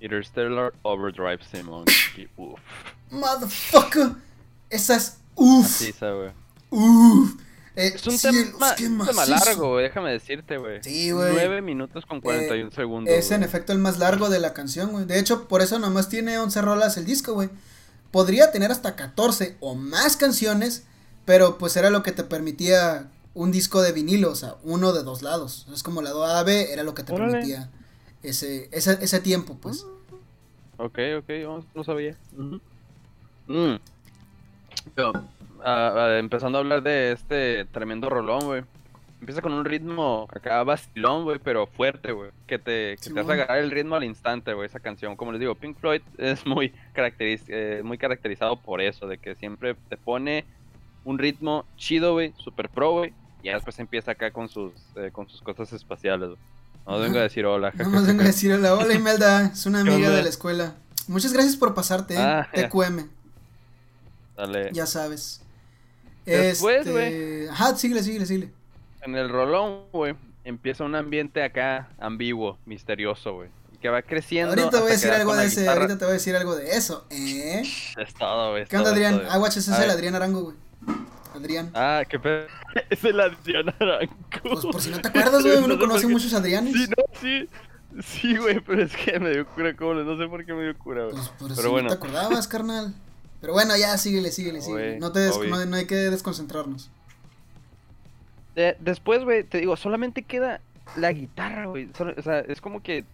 Interstellar 0.00 0.72
Overdrive 0.82 1.40
Simon. 1.50 1.84
Y, 2.16 2.28
Uf. 2.36 2.58
Motherfucker. 3.10 4.12
Esa 4.68 4.96
es. 4.96 5.18
Uff. 5.34 5.66
Así 5.66 5.88
esa, 5.90 6.10
güey. 6.12 6.30
Uff. 6.70 7.34
Eh, 7.76 7.92
Es 7.94 8.06
un 8.06 8.18
cielos, 8.18 8.58
tema, 8.76 9.00
un 9.00 9.06
tema 9.06 9.26
largo, 9.26 9.70
güey. 9.72 9.84
Déjame 9.84 10.10
decirte, 10.12 10.58
güey. 10.58 10.82
Sí, 10.82 11.12
güey. 11.12 11.32
9 11.32 11.62
minutos 11.62 12.04
con 12.04 12.20
41 12.20 12.70
segundos. 12.72 13.14
Es 13.14 13.30
en 13.30 13.38
güey. 13.38 13.48
efecto 13.48 13.72
el 13.72 13.78
más 13.78 13.98
largo 13.98 14.28
de 14.28 14.40
la 14.40 14.52
canción, 14.54 14.90
güey. 14.90 15.04
De 15.04 15.18
hecho, 15.18 15.46
por 15.48 15.62
eso 15.62 15.78
nomás 15.78 16.08
tiene 16.08 16.38
11 16.38 16.60
rolas 16.62 16.96
el 16.96 17.04
disco, 17.06 17.32
güey. 17.34 17.48
Podría 18.10 18.50
tener 18.50 18.72
hasta 18.72 18.96
14 18.96 19.56
o 19.60 19.76
más 19.76 20.16
canciones, 20.16 20.84
pero 21.24 21.58
pues 21.58 21.76
era 21.76 21.90
lo 21.90 22.02
que 22.02 22.10
te 22.12 22.24
permitía 22.24 23.08
un 23.34 23.52
disco 23.52 23.80
de 23.82 23.92
vinilo, 23.92 24.30
o 24.30 24.34
sea, 24.34 24.56
uno 24.62 24.92
de 24.92 25.02
dos 25.02 25.22
lados. 25.22 25.66
Es 25.72 25.82
como 25.82 26.02
lado 26.02 26.24
A, 26.24 26.42
B, 26.42 26.72
era 26.72 26.82
lo 26.82 26.94
que 26.94 27.02
te 27.04 27.12
Órale. 27.12 27.32
permitía 27.32 27.70
ese, 28.22 28.68
ese, 28.72 28.98
ese 29.00 29.20
tiempo, 29.20 29.56
pues. 29.60 29.86
Ok, 30.78 30.98
ok, 31.18 31.28
no, 31.42 31.64
no 31.74 31.84
sabía. 31.84 32.16
Mm. 32.36 32.56
Pero, 34.94 35.12
empezando 36.18 36.58
a 36.58 36.60
hablar 36.60 36.82
de 36.82 37.12
este 37.12 37.64
tremendo 37.66 38.08
rolón, 38.08 38.40
güey. 38.44 38.62
Empieza 39.20 39.42
con 39.42 39.52
un 39.52 39.66
ritmo 39.66 40.26
acá 40.34 40.62
vacilón, 40.62 41.24
güey, 41.24 41.38
pero 41.38 41.66
fuerte, 41.66 42.12
güey. 42.12 42.30
Que 42.46 42.58
te, 42.58 42.96
que 42.96 43.10
te 43.10 43.20
hace 43.20 43.32
agarrar 43.32 43.58
el 43.58 43.70
ritmo 43.70 43.96
al 43.96 44.04
instante, 44.04 44.54
güey, 44.54 44.66
esa 44.66 44.80
canción. 44.80 45.14
Como 45.14 45.30
les 45.32 45.40
digo, 45.40 45.54
Pink 45.54 45.76
Floyd 45.78 46.00
es 46.18 46.46
muy, 46.46 46.72
caracteriz- 46.94 47.44
eh, 47.48 47.82
muy 47.84 47.98
caracterizado 47.98 48.56
por 48.56 48.80
eso, 48.80 49.06
de 49.06 49.18
que 49.18 49.34
siempre 49.34 49.74
te 49.90 49.98
pone 49.98 50.46
un 51.04 51.18
ritmo 51.18 51.66
chido, 51.76 52.14
güey, 52.14 52.32
super 52.38 52.70
pro, 52.70 52.92
güey. 52.92 53.12
Y 53.42 53.46
ya 53.46 53.54
después 53.54 53.78
empieza 53.78 54.12
acá 54.12 54.30
con 54.30 54.48
sus, 54.48 54.72
eh, 54.96 55.10
con 55.12 55.28
sus 55.28 55.40
cosas 55.42 55.72
espaciales, 55.72 56.28
güey. 56.28 56.40
No 56.86 56.98
vengo 56.98 57.18
a 57.18 57.22
decir 57.22 57.46
hola. 57.46 57.72
Nada 57.74 57.90
más 57.90 58.06
vengo 58.06 58.22
a 58.22 58.26
decir 58.26 58.52
hola, 58.52 58.74
hola 58.74 58.94
Imelda, 58.94 59.46
es 59.52 59.66
una 59.66 59.82
¿Qué 59.84 59.90
amiga 59.92 60.10
de 60.10 60.22
la 60.22 60.28
escuela. 60.28 60.74
Muchas 61.08 61.32
gracias 61.32 61.56
por 61.56 61.74
pasarte, 61.74 62.14
¿eh? 62.14 62.18
Ah, 62.18 62.48
ya. 62.54 62.68
TQM, 62.68 63.08
Dale. 64.36 64.70
ya 64.72 64.86
sabes. 64.86 65.42
Después, 66.24 66.86
Este, 66.86 67.48
Ajá, 67.50 67.76
síguele, 67.76 68.02
síguele, 68.02 68.26
síguele. 68.26 68.52
En 69.02 69.16
el 69.16 69.28
rolón, 69.28 69.84
güey, 69.92 70.14
empieza 70.44 70.84
un 70.84 70.94
ambiente 70.94 71.42
acá 71.42 71.88
ambiguo, 71.98 72.58
misterioso, 72.66 73.34
güey. 73.34 73.48
Que 73.80 73.88
va 73.88 74.02
creciendo. 74.02 74.50
Ahorita 74.50 74.80
voy 74.80 74.90
a 74.90 74.92
decir 74.92 75.10
algo 75.10 75.34
de 75.34 75.46
ese, 75.46 75.60
guitarra. 75.62 75.80
ahorita 75.80 75.98
te 75.98 76.04
voy 76.04 76.10
a 76.10 76.14
decir 76.14 76.36
algo 76.36 76.54
de 76.54 76.70
eso, 76.76 77.06
¿eh? 77.10 77.62
Es 77.62 78.14
todo, 78.18 78.50
güey. 78.50 78.66
¿Qué 78.66 78.76
onda, 78.76 78.90
Adrián? 78.90 79.18
todo. 79.20 79.30
Aguach, 79.30 79.56
ese 79.56 79.72
A 79.72 79.78
es 79.78 79.84
el. 79.84 79.90
Adrián 79.90 80.14
Arango, 80.14 80.42
güey. 80.42 80.56
Adrián. 81.34 81.70
Ah, 81.74 82.02
qué 82.08 82.18
pedo. 82.18 82.46
es 82.90 83.04
el 83.04 83.20
Adrián 83.20 83.68
Arango. 83.78 84.12
Pues 84.42 84.60
por 84.66 84.80
si 84.80 84.90
no 84.90 85.00
te 85.00 85.08
acuerdas, 85.08 85.42
güey, 85.42 85.58
uno 85.58 85.68
No 85.68 85.78
conoce 85.78 86.06
muchos 86.06 86.32
Adrianes. 86.34 86.72
Sí, 86.74 86.86
no, 86.88 87.04
sí. 87.20 87.48
Sí, 88.02 88.36
güey, 88.36 88.60
pero 88.60 88.82
es 88.82 88.96
que 88.96 89.18
me 89.18 89.30
dio 89.30 89.46
cura, 89.46 89.74
como 89.74 89.94
no 89.94 90.16
sé 90.16 90.28
por 90.28 90.44
qué 90.44 90.52
me 90.52 90.62
dio 90.62 90.78
cura, 90.78 91.04
güey. 91.04 91.14
Pues 91.16 91.28
por 91.30 91.48
pero 91.48 91.62
si 91.62 91.68
bueno. 91.68 91.88
no 91.88 91.94
te 91.94 91.94
acordabas, 91.96 92.46
carnal. 92.46 92.94
Pero 93.40 93.52
bueno, 93.52 93.76
ya, 93.76 93.96
síguele, 93.98 94.30
síguele, 94.30 94.58
No, 94.58 94.64
síguele. 94.64 94.98
No, 94.98 95.12
te 95.12 95.20
des- 95.20 95.38
no, 95.38 95.66
no 95.66 95.76
hay 95.76 95.86
que 95.86 95.96
desconcentrarnos. 95.96 96.90
Eh, 98.56 98.76
después, 98.80 99.24
güey, 99.24 99.44
te 99.44 99.58
digo, 99.58 99.76
solamente 99.76 100.22
queda 100.22 100.60
la 100.96 101.12
guitarra, 101.12 101.66
güey. 101.66 101.88
O 102.16 102.22
sea, 102.22 102.40
es 102.40 102.60
como 102.60 102.82
que 102.82 103.04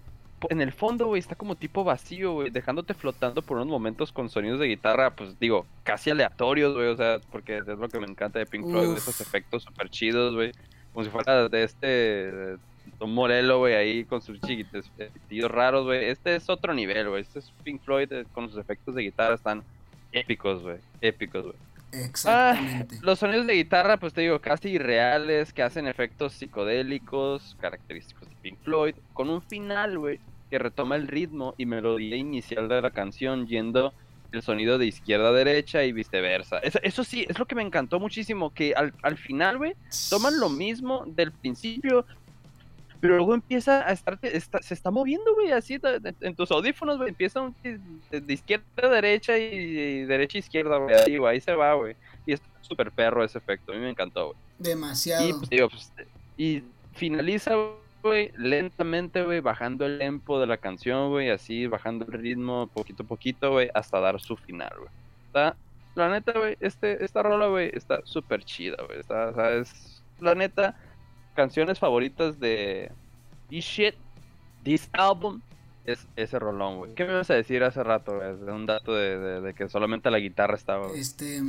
en 0.50 0.60
el 0.60 0.72
fondo, 0.72 1.06
güey, 1.06 1.20
está 1.20 1.34
como 1.34 1.56
tipo 1.56 1.84
vacío, 1.84 2.32
güey, 2.32 2.50
dejándote 2.50 2.94
flotando 2.94 3.42
por 3.42 3.56
unos 3.56 3.68
momentos 3.68 4.12
con 4.12 4.28
sonidos 4.28 4.60
de 4.60 4.68
guitarra, 4.68 5.10
pues 5.10 5.38
digo, 5.38 5.66
casi 5.82 6.10
aleatorios, 6.10 6.74
güey, 6.74 6.88
o 6.88 6.96
sea, 6.96 7.20
porque 7.30 7.58
es 7.58 7.66
lo 7.66 7.88
que 7.88 8.00
me 8.00 8.06
encanta 8.06 8.38
de 8.38 8.46
Pink 8.46 8.68
Floyd, 8.68 8.96
esos 8.96 9.20
efectos 9.20 9.62
súper 9.62 9.88
chidos, 9.88 10.34
güey. 10.34 10.52
Como 10.92 11.04
si 11.04 11.10
fuera 11.10 11.48
de 11.48 11.62
este, 11.62 12.56
Tom 12.98 13.12
Morello, 13.12 13.58
güey, 13.58 13.74
ahí 13.74 14.04
con 14.04 14.22
sus 14.22 14.40
chiquitos 14.40 14.90
tíos 15.28 15.50
raros, 15.50 15.84
güey. 15.84 16.06
Este 16.06 16.36
es 16.36 16.48
otro 16.48 16.72
nivel, 16.74 17.08
güey. 17.08 17.22
Este 17.22 17.40
es 17.40 17.52
Pink 17.64 17.82
Floyd 17.82 18.12
eh, 18.12 18.26
con 18.32 18.48
sus 18.48 18.58
efectos 18.58 18.94
de 18.94 19.02
guitarra 19.02 19.34
están 19.34 19.62
épicos, 20.12 20.62
güey. 20.62 20.78
Épicos, 21.00 21.44
güey. 21.44 21.56
Ah, 22.24 22.84
los 23.02 23.18
sonidos 23.18 23.46
de 23.46 23.54
guitarra, 23.54 23.96
pues 23.98 24.12
te 24.12 24.22
digo, 24.22 24.40
casi 24.40 24.70
irreales, 24.70 25.52
que 25.52 25.62
hacen 25.62 25.86
efectos 25.86 26.32
psicodélicos, 26.32 27.56
característicos 27.60 28.28
de 28.28 28.36
Pink 28.42 28.58
Floyd, 28.62 28.94
con 29.12 29.30
un 29.30 29.42
final, 29.42 29.98
güey, 29.98 30.20
que 30.50 30.58
retoma 30.58 30.96
el 30.96 31.08
ritmo 31.08 31.54
y 31.58 31.66
melodía 31.66 32.16
inicial 32.16 32.68
de 32.68 32.82
la 32.82 32.90
canción, 32.90 33.46
yendo 33.46 33.92
el 34.32 34.42
sonido 34.42 34.78
de 34.78 34.86
izquierda 34.86 35.28
a 35.28 35.32
derecha 35.32 35.84
y 35.84 35.92
viceversa. 35.92 36.58
Eso, 36.58 37.04
sí, 37.04 37.26
es 37.28 37.38
lo 37.38 37.46
que 37.46 37.54
me 37.54 37.62
encantó 37.62 38.00
muchísimo, 38.00 38.52
que 38.52 38.74
al, 38.74 38.92
al 39.02 39.16
final, 39.16 39.58
güey, 39.58 39.74
toman 40.10 40.38
lo 40.38 40.48
mismo 40.48 41.04
del 41.06 41.32
principio, 41.32 42.04
pero 43.00 43.16
luego 43.16 43.34
empieza 43.34 43.86
a 43.86 43.92
estar, 43.92 44.18
se 44.22 44.74
está 44.74 44.90
moviendo, 44.90 45.34
güey, 45.34 45.52
así 45.52 45.78
en 46.20 46.34
tus 46.34 46.50
audífonos, 46.50 46.96
güey, 46.96 47.10
empieza 47.10 47.52
de, 47.62 48.32
izquierda 48.32 48.64
a 48.76 48.88
derecha 48.88 49.36
y, 49.36 50.04
derecha 50.04 50.38
a 50.38 50.40
izquierda, 50.40 50.78
güey, 50.78 50.94
ahí, 50.94 51.18
ahí 51.26 51.40
se 51.40 51.54
va, 51.54 51.74
güey. 51.74 51.96
Y 52.26 52.32
es 52.32 52.42
súper 52.60 52.90
perro 52.90 53.24
ese 53.24 53.38
efecto, 53.38 53.72
a 53.72 53.74
mí 53.74 53.80
me 53.80 53.90
encantó, 53.90 54.26
güey. 54.26 54.38
Demasiado. 54.58 55.28
Y, 55.28 55.32
pues, 55.32 55.50
digo, 55.50 55.68
pues, 55.68 55.92
y 56.36 56.62
finaliza, 56.94 57.54
güey, 58.02 58.32
lentamente, 58.36 59.22
güey, 59.22 59.40
bajando 59.40 59.86
el 59.86 59.98
tempo 59.98 60.40
de 60.40 60.46
la 60.46 60.56
canción, 60.56 61.10
güey, 61.10 61.30
así, 61.30 61.66
bajando 61.66 62.06
el 62.06 62.12
ritmo 62.12 62.68
poquito 62.68 63.02
a 63.02 63.06
poquito, 63.06 63.52
güey, 63.52 63.70
hasta 63.74 64.00
dar 64.00 64.20
su 64.20 64.36
final, 64.36 64.72
güey. 64.76 64.90
Está, 65.26 65.56
la 65.94 66.10
neta, 66.10 66.32
güey, 66.32 66.56
este, 66.60 67.04
esta 67.04 67.22
rola, 67.22 67.46
güey, 67.46 67.70
está 67.72 68.00
súper 68.04 68.44
chida, 68.44 68.76
güey, 68.86 69.00
está, 69.00 69.32
¿sabes? 69.34 70.02
La 70.20 70.34
neta 70.34 70.76
canciones 71.36 71.78
favoritas 71.78 72.40
de 72.40 72.90
This 73.48 73.64
Shit, 73.64 73.94
This 74.64 74.88
Album, 74.92 75.40
es 75.84 76.06
ese 76.16 76.38
rolón, 76.40 76.78
güey. 76.78 76.94
¿Qué 76.94 77.04
me 77.04 77.14
vas 77.14 77.30
a 77.30 77.34
decir 77.34 77.62
hace 77.62 77.82
rato, 77.84 78.16
güey? 78.16 78.36
De 78.36 78.50
un 78.50 78.66
dato 78.66 78.92
de, 78.92 79.54
que 79.56 79.68
solamente 79.68 80.10
la 80.10 80.18
guitarra 80.18 80.56
estaba. 80.56 80.88
Este. 80.94 81.40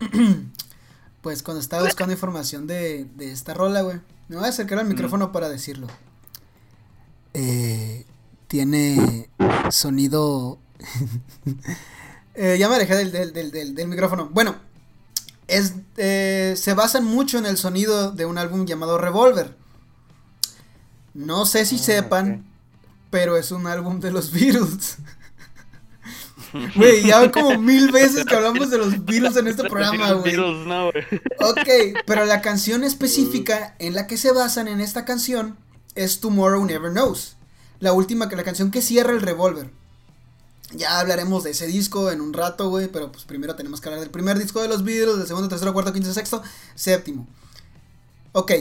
pues 1.22 1.44
cuando 1.44 1.60
estaba 1.60 1.84
buscando 1.84 2.12
información 2.12 2.66
de, 2.66 3.04
de 3.04 3.30
esta 3.30 3.54
rola, 3.54 3.82
güey. 3.82 4.00
Me 4.28 4.36
voy 4.36 4.46
a 4.46 4.48
acercar 4.48 4.78
al 4.78 4.86
micrófono 4.86 5.32
para 5.32 5.48
decirlo. 5.48 5.86
Eh, 7.34 8.04
tiene 8.48 9.30
sonido. 9.70 10.58
eh, 12.34 12.56
ya 12.58 12.68
me 12.68 12.74
alejé 12.74 12.96
del, 12.96 13.12
del, 13.12 13.32
del, 13.52 13.74
del 13.74 13.88
micrófono. 13.88 14.28
Bueno, 14.32 14.56
es, 15.48 15.74
eh, 15.96 16.54
se 16.56 16.74
basan 16.74 17.04
mucho 17.04 17.38
en 17.38 17.46
el 17.46 17.56
sonido 17.56 18.12
de 18.12 18.26
un 18.26 18.38
álbum 18.38 18.66
llamado 18.66 18.98
Revolver. 18.98 19.56
No 21.14 21.46
sé 21.46 21.66
si 21.66 21.76
ah, 21.76 21.78
sepan, 21.78 22.46
pero 23.10 23.36
es 23.36 23.50
un 23.50 23.66
álbum 23.66 23.98
de 23.98 24.12
los 24.12 24.30
Beatles. 24.30 24.98
Güey, 26.76 27.04
ya 27.04 27.30
como 27.30 27.58
mil 27.58 27.92
veces 27.92 28.24
que 28.24 28.34
hablamos 28.34 28.70
de 28.70 28.78
los 28.78 29.04
Beatles 29.04 29.36
en 29.36 29.48
este 29.48 29.64
programa, 29.68 30.12
güey. 30.12 30.36
ok, 31.40 31.98
pero 32.06 32.24
la 32.24 32.40
canción 32.40 32.84
específica 32.84 33.74
en 33.78 33.94
la 33.94 34.06
que 34.06 34.16
se 34.16 34.32
basan 34.32 34.66
en 34.66 34.80
esta 34.80 35.04
canción 35.04 35.58
es 35.94 36.20
Tomorrow 36.20 36.64
Never 36.64 36.90
Knows. 36.90 37.36
La 37.80 37.92
última, 37.92 38.30
que 38.30 38.36
la 38.36 38.44
canción 38.44 38.70
que 38.70 38.80
cierra 38.80 39.12
el 39.12 39.20
Revolver. 39.20 39.70
Ya 40.72 41.00
hablaremos 41.00 41.44
de 41.44 41.50
ese 41.50 41.66
disco 41.66 42.10
en 42.10 42.20
un 42.20 42.34
rato, 42.34 42.68
güey, 42.68 42.88
pero 42.88 43.10
pues 43.10 43.24
primero 43.24 43.56
tenemos 43.56 43.80
que 43.80 43.88
hablar 43.88 44.00
del 44.00 44.10
primer 44.10 44.38
disco 44.38 44.60
de 44.60 44.68
los 44.68 44.84
Beatles, 44.84 45.16
del 45.16 45.26
segundo, 45.26 45.48
tercero, 45.48 45.72
cuarto, 45.72 45.92
quinto, 45.92 46.12
sexto, 46.12 46.42
séptimo. 46.74 47.26
Ok. 48.32 48.52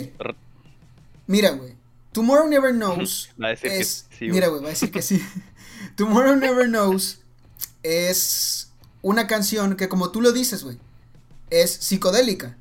Mira, 1.28 1.52
güey. 1.52 1.76
Tomorrow 2.14 2.48
Never 2.48 2.74
Knows 2.74 3.30
es... 3.62 4.08
mira, 4.22 4.48
güey, 4.48 4.62
va 4.62 4.68
a 4.68 4.72
decir 4.72 4.92
que 4.92 5.02
sí. 5.02 5.22
Tomorrow 5.96 6.36
Never 6.36 6.68
Knows 6.68 7.20
es 7.84 8.72
una 9.02 9.28
canción 9.28 9.76
que, 9.76 9.90
como 9.90 10.10
tú 10.10 10.22
lo 10.22 10.32
dices, 10.32 10.64
güey, 10.64 10.80
es 11.50 11.72
psicodélica. 11.72 12.58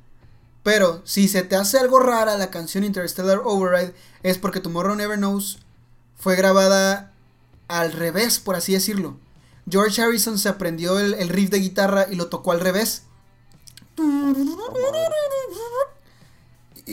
Pero 0.63 1.01
si 1.05 1.29
se 1.29 1.43
te 1.43 1.55
hace 1.55 1.79
algo 1.79 1.99
rara 1.99 2.37
la 2.37 2.51
canción 2.51 2.83
Interstellar 2.83 3.41
Override, 3.43 3.95
es 4.21 4.37
porque 4.37 4.59
Tomorrow 4.59 4.95
Never 4.95 5.17
Knows 5.17 5.59
fue 6.17 6.35
grabada 6.35 7.13
al 7.67 7.93
revés, 7.93 8.39
por 8.39 8.55
así 8.55 8.73
decirlo. 8.73 9.17
George 9.69 10.01
Harrison 10.01 10.39
se 10.39 10.49
aprendió 10.49 10.97
el, 10.99 11.29
riff 11.29 11.49
de 11.49 11.59
guitarra 11.59 12.07
y 12.09 12.15
lo 12.15 12.27
tocó 12.27 12.51
al 12.51 12.59
revés. 12.61 13.03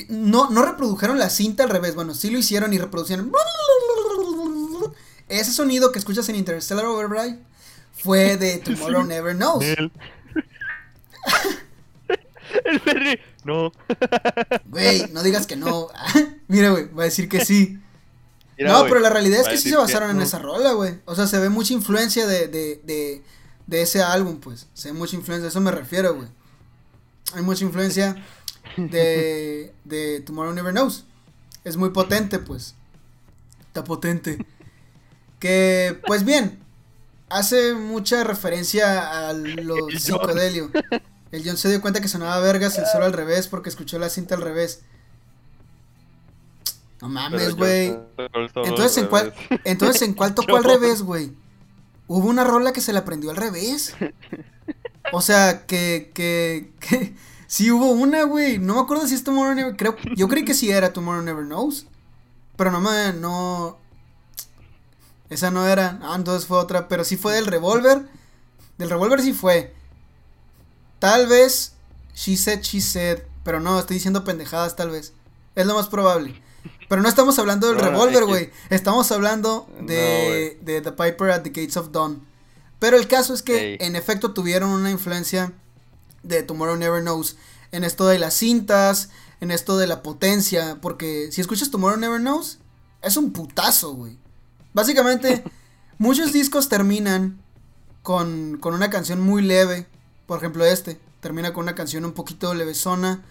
No, 0.09 0.51
no 0.51 0.65
reprodujeron 0.65 1.19
la 1.19 1.31
cinta 1.31 1.63
al 1.65 1.71
revés. 1.71 1.95
Bueno, 1.95 2.15
sí 2.15 2.31
lo 2.31 2.39
hicieron 2.39 2.73
y 2.73 2.79
reproducieron. 2.79 3.31
Ese 5.29 5.53
sonido 5.53 5.93
que 5.93 6.01
escuchas 6.01 6.29
en 6.29 6.37
Interstellar 6.37 6.87
Overdrive 6.87 7.39
fue 7.93 8.37
de 8.37 8.59
Tomorrow 8.65 9.05
Never 9.05 9.37
Knows. 9.37 9.65
el 12.65 12.81
Ferry, 12.81 13.21
no. 13.45 13.73
Güey, 14.67 15.13
no 15.13 15.23
digas 15.23 15.47
que 15.47 15.55
no. 15.57 15.89
Mira, 16.49 16.71
güey, 16.71 16.89
va 16.93 17.03
a 17.03 17.07
decir 17.07 17.29
que 17.29 17.45
sí 17.45 17.79
no, 18.59 18.85
pero 18.85 19.01
la 19.01 19.11
realidad 19.11 19.41
es 19.41 19.49
que 19.49 19.59
sí 19.59 19.71
se 19.71 19.77
basaron 19.77 20.11
en 20.11 20.23
esa 20.23 20.39
rola, 20.39 20.73
güey. 20.73 21.01
O 21.05 21.15
sea, 21.15 21.27
se 21.27 21.39
ve 21.39 21.49
mucha 21.49 21.73
influencia 21.73 22.27
de, 22.27 22.49
de, 22.49 22.81
de, 22.85 23.23
de, 23.67 23.83
ese 23.83 24.03
álbum, 24.03 24.39
pues. 24.39 24.69
Se 24.75 24.93
ve 24.93 24.99
mucha 24.99 25.17
influencia, 25.17 25.47
a 25.47 25.51
eso 25.51 25.61
me 25.61 25.71
refiero, 25.71 26.15
güey. 26.15 26.29
Hay 27.35 27.43
mucha 27.43 27.65
influencia 27.65 28.17
de, 28.77 29.73
de 29.85 30.21
Tomorrow 30.21 30.53
Never 30.53 30.73
Knows. 30.73 31.05
Es 31.65 31.77
muy 31.77 31.91
potente, 31.91 32.39
pues. 32.39 32.75
Está 33.61 33.85
potente. 33.85 34.45
Que, 35.41 36.01
pues 36.07 36.25
bien, 36.25 36.61
hace 37.29 37.75
mucha 37.75 38.23
referencia 38.25 39.29
a 39.29 39.33
lo 39.33 39.89
psicodelio. 39.91 40.71
El 41.33 41.43
John 41.45 41.57
se 41.57 41.69
dio 41.69 41.81
cuenta 41.81 42.01
que 42.01 42.07
sonaba 42.09 42.39
vergas 42.39 42.79
el 42.79 42.87
solo 42.87 43.07
al 43.07 43.13
revés 43.13 43.49
porque 43.49 43.69
escuchó 43.69 43.99
la 43.99 44.09
cinta 44.09 44.37
al 44.37 44.43
revés. 44.43 44.83
No 47.05 47.11
mames, 47.11 47.55
güey. 47.55 47.95
Entonces, 48.65 48.97
¿en 48.97 49.09
cuál, 49.09 49.35
entonces, 49.65 50.01
¿en 50.01 50.15
cuál 50.15 50.35
tocó 50.35 50.57
al 50.57 50.65
revés, 50.65 51.03
güey? 51.03 51.35
Hubo 52.09 52.27
una 52.27 52.45
rola 52.45 52.73
que 52.73 52.81
se 52.81 52.95
la 52.95 53.01
aprendió 53.01 53.29
al 53.29 53.37
revés. 53.37 53.95
O 55.13 55.21
sea, 55.21 55.67
que, 55.67 56.13
que, 56.15 56.73
que, 56.81 57.15
sí 57.47 57.71
hubo 57.71 57.91
una, 57.91 58.23
güey. 58.23 58.57
No 58.57 58.77
me 58.77 58.81
acuerdo 58.81 59.07
si 59.07 59.17
es 59.17 59.23
Tomorrow 59.23 59.55
Never, 59.55 59.77
creo, 59.77 59.97
yo 60.17 60.29
creí 60.29 60.47
que 60.47 60.55
sí 60.55 60.71
era 60.71 60.95
Tomorrow 60.95 61.21
Never 61.21 61.45
Knows. 61.45 61.87
Pero 62.57 62.71
no 62.71 62.81
me, 62.81 63.13
no, 63.13 63.77
esa 65.29 65.51
no 65.51 65.67
era, 65.67 65.99
ah, 66.01 66.15
entonces 66.17 66.49
fue 66.49 66.57
otra, 66.57 66.89
pero 66.89 67.05
sí 67.05 67.19
fue 67.19 67.35
del 67.35 67.49
revólver. 67.49 68.09
Del 68.79 68.89
revólver 68.89 69.21
sí 69.21 69.35
fue. 69.35 69.75
Tal 71.01 71.27
vez, 71.27 71.75
she 72.15 72.39
said, 72.39 72.63
she 72.63 72.81
said, 72.81 73.25
pero 73.43 73.61
no, 73.61 73.79
estoy 73.79 73.97
diciendo 73.97 74.25
pendejadas 74.25 74.75
tal 74.75 74.89
vez. 74.89 75.13
Es 75.55 75.67
lo 75.67 75.75
más 75.75 75.89
probable. 75.89 76.43
Pero 76.95 77.03
no 77.03 77.09
estamos 77.09 77.37
hablando 77.41 77.67
del 77.67 77.81
revólver, 77.81 78.25
güey. 78.25 78.51
Estamos 78.71 79.11
hablando 79.11 79.69
de, 79.81 80.61
de 80.63 80.81
The 80.81 80.93
Piper 80.93 81.33
at 81.33 81.43
the 81.43 81.51
Gates 81.51 81.77
of 81.77 81.91
Dawn. 81.91 82.25
Pero 82.79 82.97
el 82.97 83.09
caso 83.09 83.35
es 83.35 83.43
que, 83.43 83.79
en 83.81 83.97
efecto, 83.97 84.33
tuvieron 84.33 84.71
una 84.71 84.93
influencia 84.93 85.53
de 86.23 86.45
Tomorrow 86.45 86.77
Never 86.77 87.03
Knows. 87.03 87.35
En 87.73 87.83
esto 87.83 88.07
de 88.07 88.21
las 88.21 88.35
cintas, 88.35 89.09
en 89.41 89.51
esto 89.51 89.77
de 89.77 89.89
la 89.89 90.05
potencia. 90.05 90.79
Porque 90.81 91.31
si 91.33 91.41
escuchas 91.41 91.73
Tomorrow 91.73 91.99
Never 91.99 92.21
Knows, 92.21 92.59
es 93.03 93.17
un 93.17 93.33
putazo, 93.33 93.95
güey. 93.95 94.17
Básicamente, 94.73 95.43
muchos 95.99 96.33
discos 96.33 96.69
terminan 96.69 97.43
con, 98.05 98.59
con 98.61 98.73
una 98.73 98.89
canción 98.89 99.21
muy 99.21 99.43
leve. 99.43 99.89
Por 100.27 100.39
ejemplo, 100.39 100.65
este. 100.65 101.01
Termina 101.19 101.53
con 101.53 101.65
una 101.65 101.75
canción 101.75 102.05
un 102.05 102.13
poquito 102.13 102.55
levesona. 102.55 103.25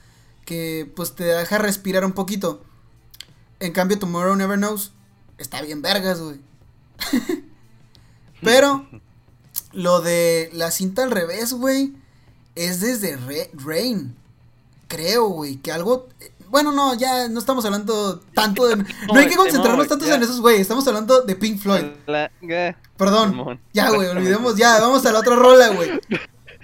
Que 0.44 0.92
pues 0.98 1.16
te 1.16 1.24
deja 1.24 1.60
respirar 1.60 2.04
un 2.04 2.12
poquito. 2.12 2.66
En 3.64 3.72
cambio, 3.72 3.98
Tomorrow 3.98 4.36
Never 4.36 4.58
Knows 4.58 4.92
está 5.38 5.62
bien 5.62 5.82
vergas, 5.82 6.20
güey. 6.20 6.42
Pero 8.42 8.86
lo 9.72 10.02
de 10.02 10.50
la 10.52 10.70
cinta 10.70 11.04
al 11.04 11.12
revés, 11.12 11.54
güey, 11.54 11.94
es 12.56 12.82
desde 12.82 13.18
Rain. 13.54 14.18
Creo, 14.90 15.28
güey, 15.28 15.56
que 15.56 15.72
algo... 15.72 16.10
Bueno, 16.50 16.74
no, 16.74 16.94
ya 16.94 17.30
no 17.30 17.40
estamos 17.40 17.64
hablando 17.64 18.20
tanto 18.36 18.68
de... 18.68 18.76
No 19.08 19.18
hay 19.18 19.28
que 19.28 19.38
concentrarnos 19.38 19.88
tanto 19.88 20.14
en 20.14 20.22
esos, 20.22 20.42
güey. 20.42 20.60
Estamos 20.60 20.86
hablando 20.86 21.22
de 21.22 21.34
Pink 21.38 21.58
Floyd. 21.58 21.86
Perdón. 22.98 23.62
Ya, 23.72 23.92
güey, 23.92 24.08
olvidemos 24.10 24.58
ya. 24.58 24.82
Vamos 24.82 25.06
a 25.06 25.14
la 25.14 25.20
otra 25.20 25.38
rola, 25.38 25.70
güey. 25.70 26.02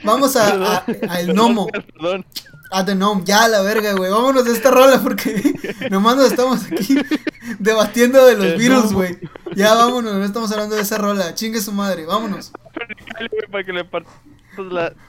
Vamos 0.03 0.35
a, 0.35 0.83
a, 1.07 1.19
el 1.21 1.33
gnomo. 1.33 1.67
Perdón. 1.67 2.25
Ah, 2.71 2.85
The 2.85 2.93
Gnome, 2.93 3.23
ya 3.25 3.47
la 3.47 3.61
verga, 3.61 3.93
güey. 3.93 4.11
Vámonos 4.11 4.45
de 4.45 4.51
esta 4.51 4.69
rola 4.69 5.01
porque 5.01 5.41
nomás 5.89 6.17
nos 6.17 6.31
estamos 6.31 6.65
aquí 6.65 6.95
debatiendo 7.59 8.25
de 8.25 8.35
los 8.35 8.57
virus, 8.57 8.93
güey. 8.93 9.17
Ya 9.55 9.73
vámonos, 9.73 10.13
no 10.13 10.23
estamos 10.23 10.51
hablando 10.51 10.75
de 10.75 10.83
esa 10.83 10.97
rola. 10.97 11.33
Chingue 11.33 11.61
su 11.61 11.71
madre, 11.71 12.05
vámonos. 12.05 12.51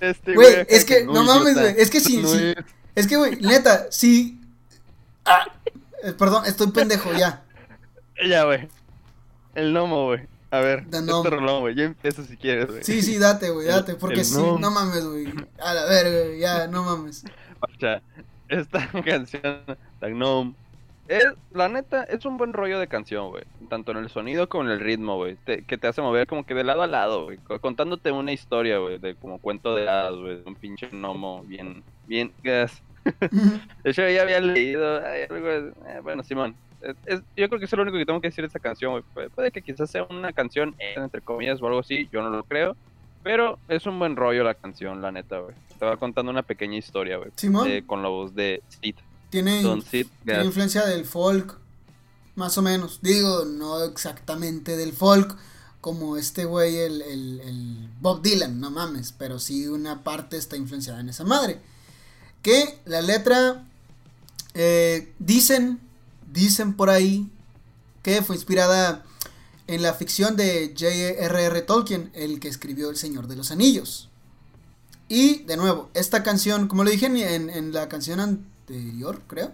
Este, 0.01 0.35
güey, 0.35 0.67
es 0.69 0.85
que, 0.85 1.05
no 1.05 1.25
mames, 1.25 1.55
güey. 1.55 1.75
Es 1.77 1.91
que 1.91 2.01
sí, 2.01 2.23
sí. 2.25 2.55
Es 2.95 3.07
que, 3.07 3.17
güey, 3.17 3.37
neta, 3.41 3.89
sí. 3.91 4.41
Ah, 5.25 5.47
eh, 6.03 6.13
perdón, 6.13 6.47
estoy 6.47 6.69
pendejo, 6.69 7.13
ya. 7.13 7.43
Ya, 8.27 8.45
güey. 8.45 8.69
El 9.55 9.73
gnomo, 9.73 10.07
güey. 10.07 10.21
A 10.51 10.61
ver, 10.61 10.87
este 10.91 11.31
rolón, 11.31 11.61
güey. 11.61 11.75
Yo 11.75 11.85
empiezo 11.85 12.25
si 12.25 12.37
quieres, 12.37 12.67
güey. 12.67 12.85
Sí, 12.85 13.03
sí, 13.03 13.19
date, 13.19 13.51
güey, 13.51 13.69
date. 13.69 13.95
Porque 13.95 14.21
el 14.21 14.25
sí, 14.25 14.37
no 14.37 14.71
mames, 14.71 15.05
güey. 15.05 15.33
A 15.61 15.75
la 15.75 15.85
verga, 15.85 16.25
güey, 16.27 16.41
ya, 16.41 16.67
no 16.67 16.83
mames. 16.83 17.25
Sea, 17.79 18.03
esta 18.49 18.87
canción, 19.05 19.65
The 20.01 20.53
es, 21.09 21.25
la 21.53 21.69
neta, 21.69 22.05
es 22.05 22.25
un 22.25 22.37
buen 22.37 22.53
rollo 22.53 22.79
de 22.79 22.87
canción, 22.87 23.31
güey. 23.31 23.43
Tanto 23.69 23.91
en 23.91 23.99
el 23.99 24.09
sonido 24.11 24.49
como 24.49 24.65
en 24.65 24.71
el 24.71 24.81
ritmo, 24.81 25.17
güey. 25.17 25.37
que 25.45 25.77
te 25.77 25.89
hace 25.89 26.01
mover 26.03 26.29
como 26.29 26.45
que 26.47 26.55
de 26.55 26.63
lado 26.63 26.83
a 26.83 26.87
lado, 26.87 27.25
güey. 27.25 27.39
co- 27.39 27.59
Contándote 27.61 28.13
una 28.13 28.31
historia, 28.33 28.79
güey, 28.79 28.99
de 28.99 29.17
como 29.17 29.39
cuento 29.41 29.75
de 29.75 29.89
hadas, 29.89 30.15
güey. 30.15 30.37
de 30.37 30.43
Un 30.47 30.55
pinche 30.55 30.89
gnomo 30.93 31.43
bien, 31.47 31.83
bien 32.07 32.33
gas. 32.45 32.81
De 33.83 33.91
hecho, 33.91 34.09
ya 34.09 34.23
había 34.23 34.41
leído 34.41 35.01
ay, 35.05 35.23
eh, 35.31 36.01
bueno, 36.03 36.23
Simón. 36.23 36.55
es- 36.81 36.95
es- 37.07 37.23
yo 37.37 37.49
creo 37.49 37.59
que 37.59 37.65
es 37.65 37.73
lo 37.73 37.83
único 37.83 37.99
que 37.99 38.07
tengo 38.07 38.21
que 38.21 38.29
decir 38.29 38.43
de 38.43 38.47
esta 38.47 38.61
canción, 38.61 38.93
güey. 38.93 39.03
Puede, 39.13 39.31
puede 39.31 39.51
que 39.51 39.63
quizás 39.63 39.91
sea 39.91 40.05
una 40.11 40.33
canción, 40.33 40.77
eh, 40.79 40.95
entre 40.97 41.23
comillas, 41.23 41.61
o 41.61 41.67
algo 41.67 41.81
así, 41.81 42.09
yo 42.13 42.23
no 42.23 42.31
lo 42.31 42.45
creo. 42.45 42.77
Pero 43.23 43.59
es 43.69 43.87
un 43.87 43.99
buen 43.99 44.17
rollo 44.17 44.43
la 44.45 44.55
canción, 44.55 45.03
la 45.03 45.13
neta, 45.13 45.39
güey. 45.41 45.55
Te 45.79 45.85
va 45.85 45.97
contando 45.97 46.31
una 46.31 46.43
pequeña 46.43 46.77
historia, 46.77 47.17
güey. 47.19 47.31
Simón. 47.37 47.69
eh, 47.69 47.83
con 47.87 48.03
la 48.03 48.09
voz 48.09 48.35
de 48.35 48.63
Sid. 48.83 48.95
Tiene, 49.31 49.63
Don 49.63 49.83
Sid 49.83 50.07
tiene 50.25 50.39
Gas. 50.39 50.47
influencia 50.47 50.87
del 50.87 51.05
folk, 51.05 51.57
más 52.35 52.57
o 52.59 52.63
menos. 52.63 53.01
Digo, 53.03 53.45
no 53.45 53.83
exactamente 53.85 54.77
del 54.77 54.93
folk, 54.93 55.37
como 55.81 56.17
este 56.17 56.45
güey, 56.45 56.77
el, 56.77 57.01
el- 57.03 57.41
el 57.41 57.89
Bob 58.01 58.23
Dylan, 58.23 58.61
no 58.61 58.71
mames, 58.71 59.13
pero 59.17 59.39
sí 59.39 59.67
una 59.69 60.03
parte 60.03 60.37
está 60.37 60.57
influenciada 60.57 61.01
en 61.01 61.09
esa 61.11 61.25
madre. 61.25 61.59
Que 62.43 62.79
la 62.87 63.01
letra, 63.03 63.65
eh, 64.55 65.13
dicen, 65.19 65.79
dicen 66.33 66.75
por 66.75 66.91
ahí, 66.91 67.27
que 68.03 68.23
fue 68.23 68.37
inspirada 68.37 69.05
en 69.73 69.83
la 69.83 69.95
ficción 69.95 70.37
de 70.37 70.75
J.R.R. 70.79 71.63
Tolkien, 71.63 72.11
el 72.15 72.41
que 72.41 72.49
escribió 72.49 72.91
El 72.91 72.97
Señor 72.97 73.29
de 73.29 73.37
los 73.37 73.51
Anillos. 73.51 74.09
Y 75.09 75.45
de 75.45 75.57
nuevo, 75.57 75.91
esta 75.95 76.23
canción, 76.23 76.67
como 76.69 76.85
lo 76.85 76.91
dije 76.91 77.07
en, 77.07 77.73
la 77.73 77.89
canción 77.89 78.21
anterior, 78.21 79.23
creo, 79.27 79.53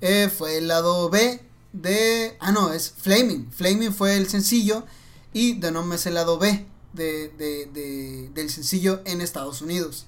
eh, 0.00 0.28
fue 0.36 0.58
el 0.58 0.68
lado 0.68 1.10
B 1.10 1.40
de... 1.72 2.36
Ah, 2.40 2.52
no, 2.52 2.72
es 2.72 2.90
Flaming. 2.90 3.50
Flaming 3.52 3.92
fue 3.92 4.16
el 4.16 4.28
sencillo 4.28 4.84
y 5.32 5.54
The 5.60 5.70
Gnome 5.70 5.94
es 5.96 6.06
el 6.06 6.14
lado 6.14 6.38
B 6.38 6.66
de, 6.92 7.28
de- 7.28 7.66
de- 7.66 8.30
del 8.34 8.50
sencillo 8.50 9.00
en 9.04 9.20
Estados 9.20 9.60
Unidos. 9.62 10.06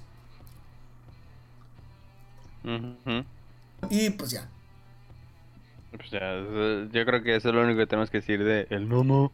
Y 3.91 4.11
pues 4.11 4.31
ya. 4.31 4.51
Ya, 6.11 6.35
eso- 6.35 6.91
yo 6.91 7.05
creo 7.05 7.23
que 7.23 7.37
eso 7.37 7.49
es 7.49 7.55
lo 7.55 7.63
único 7.63 7.79
que 7.79 7.87
tenemos 7.87 8.11
que 8.11 8.19
decir 8.19 8.43
de 8.43 8.67
El. 8.71 8.83
Entonces, 8.85 9.31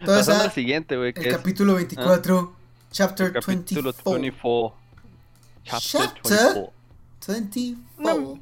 Pasando 0.04 0.42
ah, 0.42 0.46
al 0.46 0.52
siguiente, 0.52 0.96
güey, 0.96 1.12
el 1.14 1.26
es 1.26 1.36
capítulo 1.36 1.74
24, 1.74 2.54
chapter 2.90 3.26
el 3.26 3.32
capítulo 3.32 3.92
24. 3.92 4.12
24. 4.12 4.74
Chapter 5.64 6.00
Chapter 6.00 6.22
24. 6.26 6.72
24. 7.28 7.82
No. 7.98 8.38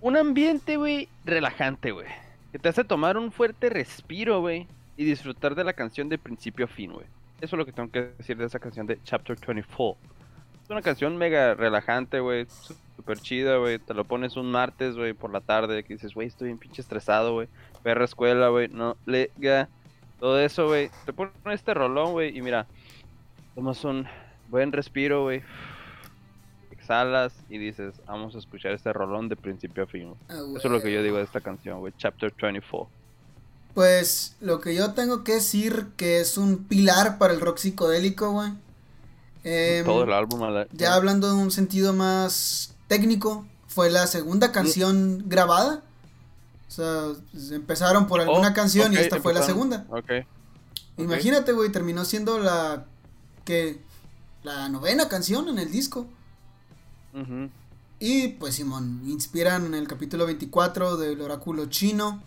Un 0.00 0.16
ambiente, 0.16 0.76
güey, 0.76 1.08
relajante, 1.24 1.90
güey. 1.90 2.06
Que 2.52 2.58
te 2.58 2.68
hace 2.68 2.84
tomar 2.84 3.16
un 3.16 3.32
fuerte 3.32 3.68
respiro, 3.68 4.40
güey. 4.40 4.68
Y 4.96 5.04
disfrutar 5.04 5.54
de 5.54 5.64
la 5.64 5.72
canción 5.72 6.08
de 6.08 6.16
principio 6.16 6.66
a 6.66 6.68
fin, 6.68 6.92
güey. 6.92 7.06
Eso 7.40 7.56
es 7.56 7.58
lo 7.58 7.66
que 7.66 7.72
tengo 7.72 7.90
que 7.90 8.12
decir 8.16 8.36
de 8.36 8.46
esa 8.46 8.58
canción 8.58 8.86
de 8.86 8.98
Chapter 9.02 9.36
24. 9.36 9.96
Es 10.66 10.70
una 10.70 10.82
canción 10.82 11.16
mega 11.16 11.54
relajante, 11.54 12.18
güey. 12.18 12.48
Súper 12.96 13.20
chida, 13.20 13.56
güey. 13.58 13.78
Te 13.78 13.94
lo 13.94 14.02
pones 14.02 14.36
un 14.36 14.50
martes, 14.50 14.96
güey, 14.96 15.12
por 15.12 15.32
la 15.32 15.40
tarde. 15.40 15.84
Que 15.84 15.94
dices, 15.94 16.12
güey, 16.12 16.26
estoy 16.26 16.48
bien 16.48 16.58
pinche 16.58 16.82
estresado, 16.82 17.34
güey. 17.34 17.46
Perra 17.84 18.04
escuela, 18.04 18.48
güey. 18.48 18.66
No, 18.66 18.96
le, 19.06 19.30
ga. 19.36 19.68
Todo 20.18 20.40
eso, 20.40 20.66
güey. 20.66 20.90
Te 21.04 21.12
pones 21.12 21.32
este 21.44 21.72
rolón, 21.72 22.14
güey. 22.14 22.36
Y 22.36 22.42
mira, 22.42 22.66
tomas 23.54 23.84
un 23.84 24.08
buen 24.48 24.72
respiro, 24.72 25.22
güey. 25.22 25.44
Exhalas 26.72 27.32
y 27.48 27.58
dices, 27.58 28.02
vamos 28.04 28.34
a 28.34 28.38
escuchar 28.38 28.72
este 28.72 28.92
rolón 28.92 29.28
de 29.28 29.36
principio 29.36 29.84
a 29.84 29.86
fin. 29.86 30.14
Ah. 30.28 30.40
Eso 30.56 30.66
es 30.66 30.72
lo 30.72 30.82
que 30.82 30.92
yo 30.92 31.00
digo 31.00 31.18
de 31.18 31.22
esta 31.22 31.40
canción, 31.40 31.78
güey. 31.78 31.92
Chapter 31.96 32.34
24. 32.36 32.88
Pues 33.72 34.34
lo 34.40 34.60
que 34.60 34.74
yo 34.74 34.94
tengo 34.94 35.22
que 35.22 35.34
decir 35.34 35.86
que 35.96 36.18
es 36.18 36.36
un 36.36 36.64
pilar 36.64 37.18
para 37.18 37.32
el 37.32 37.40
rock 37.40 37.58
psicodélico, 37.58 38.32
güey. 38.32 38.50
Em, 39.48 39.84
Todo 39.84 40.02
el 40.02 40.12
álbum. 40.12 40.42
a 40.42 40.50
la- 40.50 40.66
Ya 40.72 40.94
hablando 40.94 41.28
de 41.28 41.34
un 41.34 41.52
sentido 41.52 41.92
más 41.92 42.74
técnico, 42.88 43.46
fue 43.68 43.90
la 43.90 44.06
segunda 44.08 44.50
canción 44.50 45.22
grabada. 45.26 45.82
O 46.68 46.70
sea, 46.70 47.12
pues, 47.30 47.52
empezaron 47.52 48.08
por 48.08 48.20
alguna 48.20 48.48
Oh, 48.48 48.54
canción 48.54 48.92
y 48.92 48.96
esta 48.96 49.20
fue 49.20 49.32
la 49.32 49.42
segunda. 49.42 49.86
Ok. 49.88 49.98
ok. 49.98 50.10
Imagínate, 50.98 51.52
güey, 51.52 51.70
terminó 51.70 52.04
siendo 52.04 52.40
la 52.40 52.86
que 53.44 53.80
la 54.42 54.68
novena 54.68 55.08
canción 55.08 55.48
en 55.48 55.58
el 55.60 55.70
disco. 55.70 56.08
Ujú. 57.14 57.48
Y 58.00 58.28
pues 58.28 58.56
Simón, 58.56 59.02
inspiran 59.06 59.64
en 59.66 59.74
el 59.74 59.86
capítulo 59.86 60.26
24 60.26 60.96
del 60.96 61.20
oráculo 61.20 61.66
chino 61.66 62.22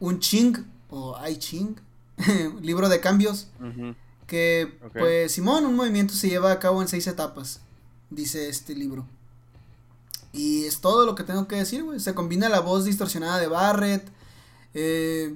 un 0.00 0.18
Ching 0.18 0.56
o 0.90 1.16
I 1.28 1.36
Ching, 1.36 1.76
libro 2.62 2.88
de 2.88 3.00
cambios, 3.00 3.48
Ujú. 3.60 3.94
Que 4.32 4.72
pues 4.94 5.32
Simón, 5.32 5.66
un 5.66 5.76
movimiento 5.76 6.14
se 6.14 6.30
lleva 6.30 6.52
a 6.52 6.58
cabo 6.58 6.80
en 6.80 6.88
seis 6.88 7.06
etapas, 7.06 7.60
dice 8.08 8.48
este 8.48 8.74
libro. 8.74 9.06
Y 10.32 10.64
es 10.64 10.80
todo 10.80 11.04
lo 11.04 11.14
que 11.14 11.22
tengo 11.22 11.46
que 11.46 11.56
decir, 11.56 11.84
güey. 11.84 12.00
Se 12.00 12.14
combina 12.14 12.48
la 12.48 12.60
voz 12.60 12.86
distorsionada 12.86 13.38
de 13.38 13.46
Barrett. 13.46 14.08
eh, 14.72 15.34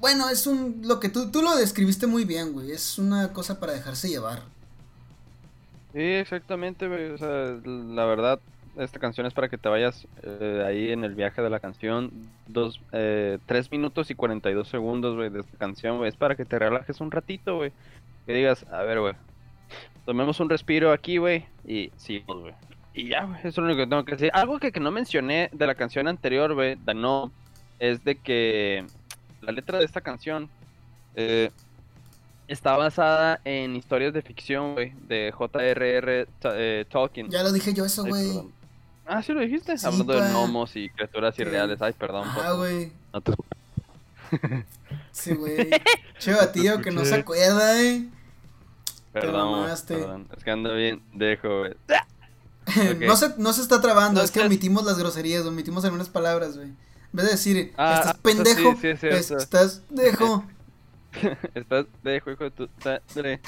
bueno, 0.00 0.28
es 0.28 0.46
un. 0.46 0.82
Lo 0.84 1.00
que 1.00 1.08
tú, 1.08 1.30
tú 1.30 1.40
lo 1.40 1.56
describiste 1.56 2.06
muy 2.06 2.26
bien, 2.26 2.52
güey. 2.52 2.72
Es 2.72 2.98
una 2.98 3.32
cosa 3.32 3.58
para 3.58 3.72
dejarse 3.72 4.10
llevar. 4.10 4.42
Sí, 5.94 6.02
exactamente, 6.02 6.86
güey. 6.86 7.12
O 7.12 7.16
sea, 7.16 7.58
la 7.64 8.04
verdad, 8.04 8.38
esta 8.76 8.98
canción 8.98 9.26
es 9.26 9.32
para 9.32 9.48
que 9.48 9.58
te 9.58 9.68
vayas 9.68 10.06
eh, 10.22 10.62
ahí 10.66 10.90
en 10.90 11.04
el 11.04 11.14
viaje 11.14 11.40
de 11.40 11.48
la 11.48 11.60
canción. 11.60 12.10
Dos, 12.48 12.80
eh, 12.92 13.38
tres 13.46 13.70
minutos 13.70 14.10
y 14.10 14.14
42 14.14 14.68
segundos, 14.68 15.14
güey, 15.14 15.30
de 15.30 15.40
esta 15.40 15.56
canción, 15.56 15.98
güey. 15.98 16.08
Es 16.08 16.16
para 16.16 16.34
que 16.34 16.44
te 16.44 16.58
relajes 16.58 17.00
un 17.00 17.10
ratito, 17.10 17.56
güey. 17.56 17.72
Que 18.26 18.32
digas, 18.32 18.64
a 18.70 18.82
ver, 18.82 19.00
güey. 19.00 19.14
Tomemos 20.06 20.40
un 20.40 20.50
respiro 20.50 20.92
aquí, 20.92 21.18
güey. 21.18 21.46
Y 21.66 21.90
sigamos, 21.96 22.42
güey. 22.42 22.54
Y 22.94 23.08
ya, 23.08 23.24
güey. 23.24 23.38
Eso 23.40 23.48
es 23.48 23.56
lo 23.58 23.64
único 23.64 23.78
que 23.80 23.86
tengo 23.86 24.04
que 24.04 24.12
decir. 24.12 24.30
Algo 24.34 24.58
que, 24.58 24.72
que 24.72 24.80
no 24.80 24.90
mencioné 24.90 25.50
de 25.52 25.66
la 25.66 25.74
canción 25.74 26.08
anterior, 26.08 26.54
güey, 26.54 26.76
The 26.76 26.94
No, 26.94 27.32
es 27.78 28.04
de 28.04 28.16
que 28.16 28.86
la 29.40 29.52
letra 29.52 29.78
de 29.78 29.84
esta 29.84 30.00
canción 30.00 30.48
eh, 31.16 31.50
está 32.48 32.76
basada 32.76 33.40
en 33.44 33.76
historias 33.76 34.12
de 34.14 34.22
ficción, 34.22 34.74
güey, 34.74 34.92
de 35.08 35.32
J.R.R. 35.32 36.26
Eh, 36.44 36.84
Tolkien. 36.88 37.30
Ya 37.30 37.42
lo 37.42 37.52
dije 37.52 37.72
yo 37.74 37.84
eso, 37.84 38.04
güey. 38.04 38.30
Ah, 39.06 39.22
sí 39.22 39.32
lo 39.34 39.40
dijiste. 39.40 39.76
Sí, 39.76 39.86
Hablando 39.86 40.14
pa. 40.14 40.24
de 40.24 40.30
gnomos 40.32 40.76
y 40.76 40.88
criaturas 40.88 41.38
irreales. 41.38 41.82
Ay, 41.82 41.92
perdón. 41.92 42.26
Ah, 42.26 42.52
güey. 42.56 42.90
No 43.12 43.20
te- 43.20 43.32
Sí, 45.12 45.34
güey. 45.34 45.70
Che, 46.18 46.32
batillo 46.32 46.80
que 46.80 46.90
no 46.90 47.04
se 47.04 47.14
acuerda, 47.16 47.80
eh. 47.82 48.04
Perdón, 49.20 49.50
mamaste. 49.62 49.94
perdón. 49.96 50.28
Es 50.36 50.44
que 50.44 50.50
ando 50.50 50.74
bien, 50.74 51.02
dejo, 51.12 51.60
güey. 51.60 51.74
No, 53.06 53.14
se, 53.16 53.34
no 53.36 53.52
se 53.52 53.60
está 53.60 53.80
trabando, 53.82 54.20
No, 54.20 54.24
es 54.24 54.30
que 54.30 54.40
omitimos 54.40 54.84
las 54.84 54.98
groserías, 54.98 55.44
omitimos 55.44 55.84
algunas 55.84 56.08
palabras, 56.08 56.56
güey. 56.56 56.68
En 56.68 56.76
vez 57.12 57.26
de 57.26 57.32
decir, 57.32 57.74
Ah, 57.76 57.96
estás 57.98 58.14
ah, 58.14 58.18
pendejo, 58.22 58.72
sí, 58.72 58.78
sí, 58.80 58.86
es 58.88 59.00
cierto. 59.00 59.18
es, 59.18 59.30
estás 59.30 59.82
dejo. 59.90 60.44
Estás, 61.54 61.86
dejo, 62.02 62.32
hijo 62.32 62.42
de 62.44 62.50
tu. 62.50 62.64
Eh, 62.64 63.40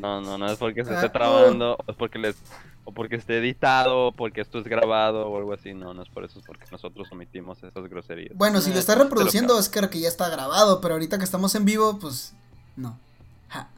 no, 0.00 0.20
no, 0.20 0.36
no 0.36 0.46
es 0.50 0.58
porque 0.58 0.84
se 0.84 0.90
Ah, 0.90 0.94
esté 0.96 1.06
oh. 1.06 1.12
trabando, 1.12 1.76
o 1.76 1.90
es 1.90 1.96
porque 1.96 2.18
les, 2.18 2.36
o 2.84 2.92
porque 2.92 3.16
esté 3.16 3.38
editado, 3.38 4.08
o 4.08 4.12
porque 4.12 4.42
esto 4.42 4.58
es 4.58 4.64
grabado, 4.64 5.26
o 5.26 5.38
algo 5.38 5.54
así. 5.54 5.72
No, 5.72 5.94
no 5.94 6.02
es 6.02 6.10
por 6.10 6.24
eso, 6.24 6.38
es 6.38 6.44
porque 6.44 6.64
nosotros 6.70 7.08
omitimos 7.12 7.62
esas 7.62 7.88
groserías. 7.88 8.36
Bueno, 8.36 8.60
si 8.60 8.70
Eh, 8.70 8.74
lo 8.74 8.82
te 8.84 8.96
lo 8.96 9.04
reproduciendo 9.04 9.58
es 9.58 9.68
que 9.70 9.88
que 9.88 10.00
ya 10.00 10.08
está 10.08 10.28
grabado, 10.28 10.80
pero 10.82 10.94
ahorita 10.94 11.16
que 11.16 11.24
estamos 11.24 11.54
en 11.54 11.64
vivo, 11.64 11.98
pues 11.98 12.34
no. 12.76 12.98
Ja. 13.48 13.70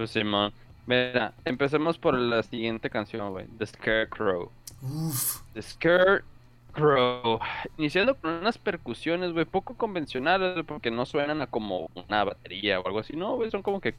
Pues 0.00 0.12
Simón. 0.12 0.50
Mira, 0.86 1.34
empecemos 1.44 1.98
por 1.98 2.16
la 2.16 2.42
siguiente 2.42 2.88
canción, 2.88 3.32
güey. 3.32 3.44
The 3.58 3.66
Scarecrow. 3.66 4.50
Uf. 4.80 5.42
The 5.52 5.60
Scarecrow. 5.60 7.38
Iniciando 7.76 8.14
con 8.14 8.30
unas 8.30 8.56
percusiones, 8.56 9.34
güey, 9.34 9.44
poco 9.44 9.74
convencionales, 9.74 10.64
porque 10.66 10.90
no 10.90 11.04
suenan 11.04 11.42
a 11.42 11.48
como 11.48 11.90
una 11.94 12.24
batería 12.24 12.80
o 12.80 12.86
algo 12.86 13.00
así. 13.00 13.14
No, 13.14 13.36
güey, 13.36 13.50
son 13.50 13.60
como 13.60 13.82
que... 13.82 13.94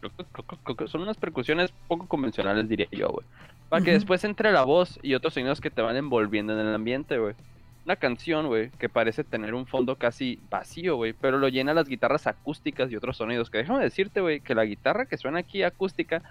Son 0.88 1.02
unas 1.02 1.18
percusiones 1.18 1.72
poco 1.88 2.08
convencionales, 2.08 2.68
diría 2.68 2.88
yo, 2.92 3.10
güey. 3.10 3.28
Para 3.70 3.84
que 3.84 3.92
después 3.92 4.24
entre 4.24 4.52
la 4.52 4.64
voz 4.64 4.98
y 5.04 5.14
otros 5.14 5.36
sonidos 5.36 5.62
que 5.62 5.70
te 5.70 5.84
van 5.84 5.98
envolviendo 5.98 6.60
en 6.60 6.66
el 6.66 6.74
ambiente, 6.74 7.20
güey. 7.20 7.36
Una 7.84 7.96
canción, 7.96 8.48
güey, 8.48 8.70
que 8.78 8.90
parece 8.90 9.24
tener 9.24 9.56
un 9.56 9.66
fondo 9.66 9.96
casi 9.96 10.40
vacío, 10.50 10.98
güey, 10.98 11.14
pero 11.14 11.40
lo 11.40 11.48
llena 11.50 11.74
las 11.74 11.88
guitarras 11.88 12.28
acústicas 12.28 12.92
y 12.92 12.96
otros 12.96 13.18
sonidos. 13.18 13.50
Que 13.50 13.60
déjame 13.60 13.84
decirte, 13.84 14.22
güey, 14.22 14.40
que 14.40 14.54
la 14.54 14.66
guitarra 14.66 15.08
que 15.08 15.18
suena 15.18 15.40
aquí 15.40 15.64
acústica, 15.64 16.22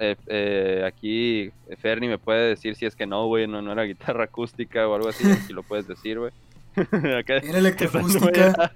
eh, 0.00 0.16
eh, 0.26 0.84
aquí 0.84 1.52
Fernie 1.78 2.08
me 2.08 2.18
puede 2.18 2.48
decir 2.48 2.74
si 2.74 2.84
es 2.84 2.96
que 2.96 3.06
no, 3.06 3.26
güey, 3.26 3.46
no, 3.46 3.62
no 3.62 3.72
era 3.72 3.84
guitarra 3.84 4.24
acústica 4.24 4.88
o 4.88 4.94
algo 4.94 5.08
así, 5.08 5.24
si 5.46 5.52
lo 5.52 5.62
puedes 5.62 5.86
decir, 5.86 6.18
güey. 6.18 6.32
era 6.92 7.58
electroacústica. 7.58 8.72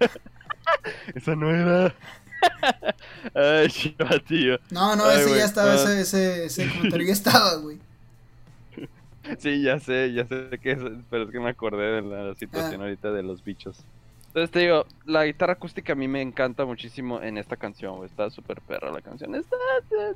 Esa 1.15 1.37
no 1.37 1.51
era. 1.51 1.95
Ay, 3.35 3.69
chiva, 3.69 4.19
tío. 4.27 4.59
No, 4.71 4.97
no, 4.97 5.11
ese 5.11 5.37
ya 5.37 5.45
estaba, 5.45 5.75
ese, 5.75 6.01
ese, 6.01 6.45
ese 6.47 6.69
comentario 6.69 7.07
ya 7.07 7.13
estaba, 7.13 7.57
güey. 7.57 7.79
Sí, 9.39 9.63
ya 9.63 9.79
sé, 9.79 10.13
ya 10.13 10.27
sé 10.27 10.59
que 10.61 10.73
es, 10.73 10.79
pero 11.11 11.25
es 11.25 11.31
que 11.31 11.41
me 11.41 11.51
acordé 11.51 12.01
de 12.01 12.03
la 12.03 12.35
situación 12.35 12.81
ah. 12.81 12.85
ahorita 12.85 13.13
de 13.13 13.23
los 13.23 13.45
bichos. 13.45 13.85
Entonces 14.33 14.51
te 14.51 14.61
digo, 14.61 14.87
la 15.05 15.27
guitarra 15.27 15.53
acústica 15.53 15.93
a 15.93 15.97
mí 15.97 16.09
me 16.09 16.23
encanta 16.23 16.65
muchísimo 16.65 17.21
en 17.21 17.37
esta 17.37 17.57
canción, 17.57 18.03
Está 18.03 18.31
súper 18.31 18.63
perra 18.63 18.91
la 18.91 19.03
canción. 19.03 19.35
Está, 19.35 19.57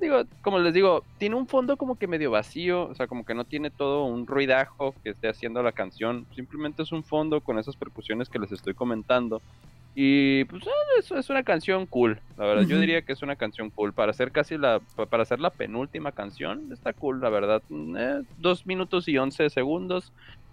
digo, 0.00 0.22
como 0.40 0.58
les 0.58 0.72
digo, 0.72 1.04
tiene 1.18 1.34
un 1.34 1.46
fondo 1.46 1.76
como 1.76 1.98
que 1.98 2.06
medio 2.06 2.30
vacío, 2.30 2.88
o 2.88 2.94
sea, 2.94 3.08
como 3.08 3.26
que 3.26 3.34
no 3.34 3.44
tiene 3.44 3.70
todo 3.70 4.06
un 4.06 4.26
ruidajo 4.26 4.94
que 5.04 5.10
esté 5.10 5.28
haciendo 5.28 5.62
la 5.62 5.72
canción. 5.72 6.24
Simplemente 6.34 6.82
es 6.82 6.92
un 6.92 7.04
fondo 7.04 7.42
con 7.42 7.58
esas 7.58 7.76
percusiones 7.76 8.30
que 8.30 8.38
les 8.38 8.52
estoy 8.52 8.72
comentando. 8.72 9.42
Y 9.94 10.44
pues 10.44 10.62
eso 10.98 11.18
es 11.18 11.28
una 11.28 11.42
canción 11.42 11.84
cool, 11.84 12.18
la 12.38 12.46
verdad. 12.46 12.66
Yo 12.66 12.80
diría 12.80 13.02
que 13.02 13.12
es 13.12 13.20
una 13.20 13.36
canción 13.36 13.68
cool. 13.68 13.92
Para 13.92 14.12
hacer 14.12 14.32
casi 14.32 14.56
la, 14.56 14.80
para 15.10 15.24
hacer 15.24 15.40
la 15.40 15.50
penúltima 15.50 16.12
canción, 16.12 16.72
está 16.72 16.94
cool, 16.94 17.20
la 17.20 17.28
verdad. 17.28 17.62
Eh, 17.70 18.22
dos 18.38 18.66
minutos 18.66 19.08
y 19.08 19.18
once 19.18 19.50
segundos 19.50 20.10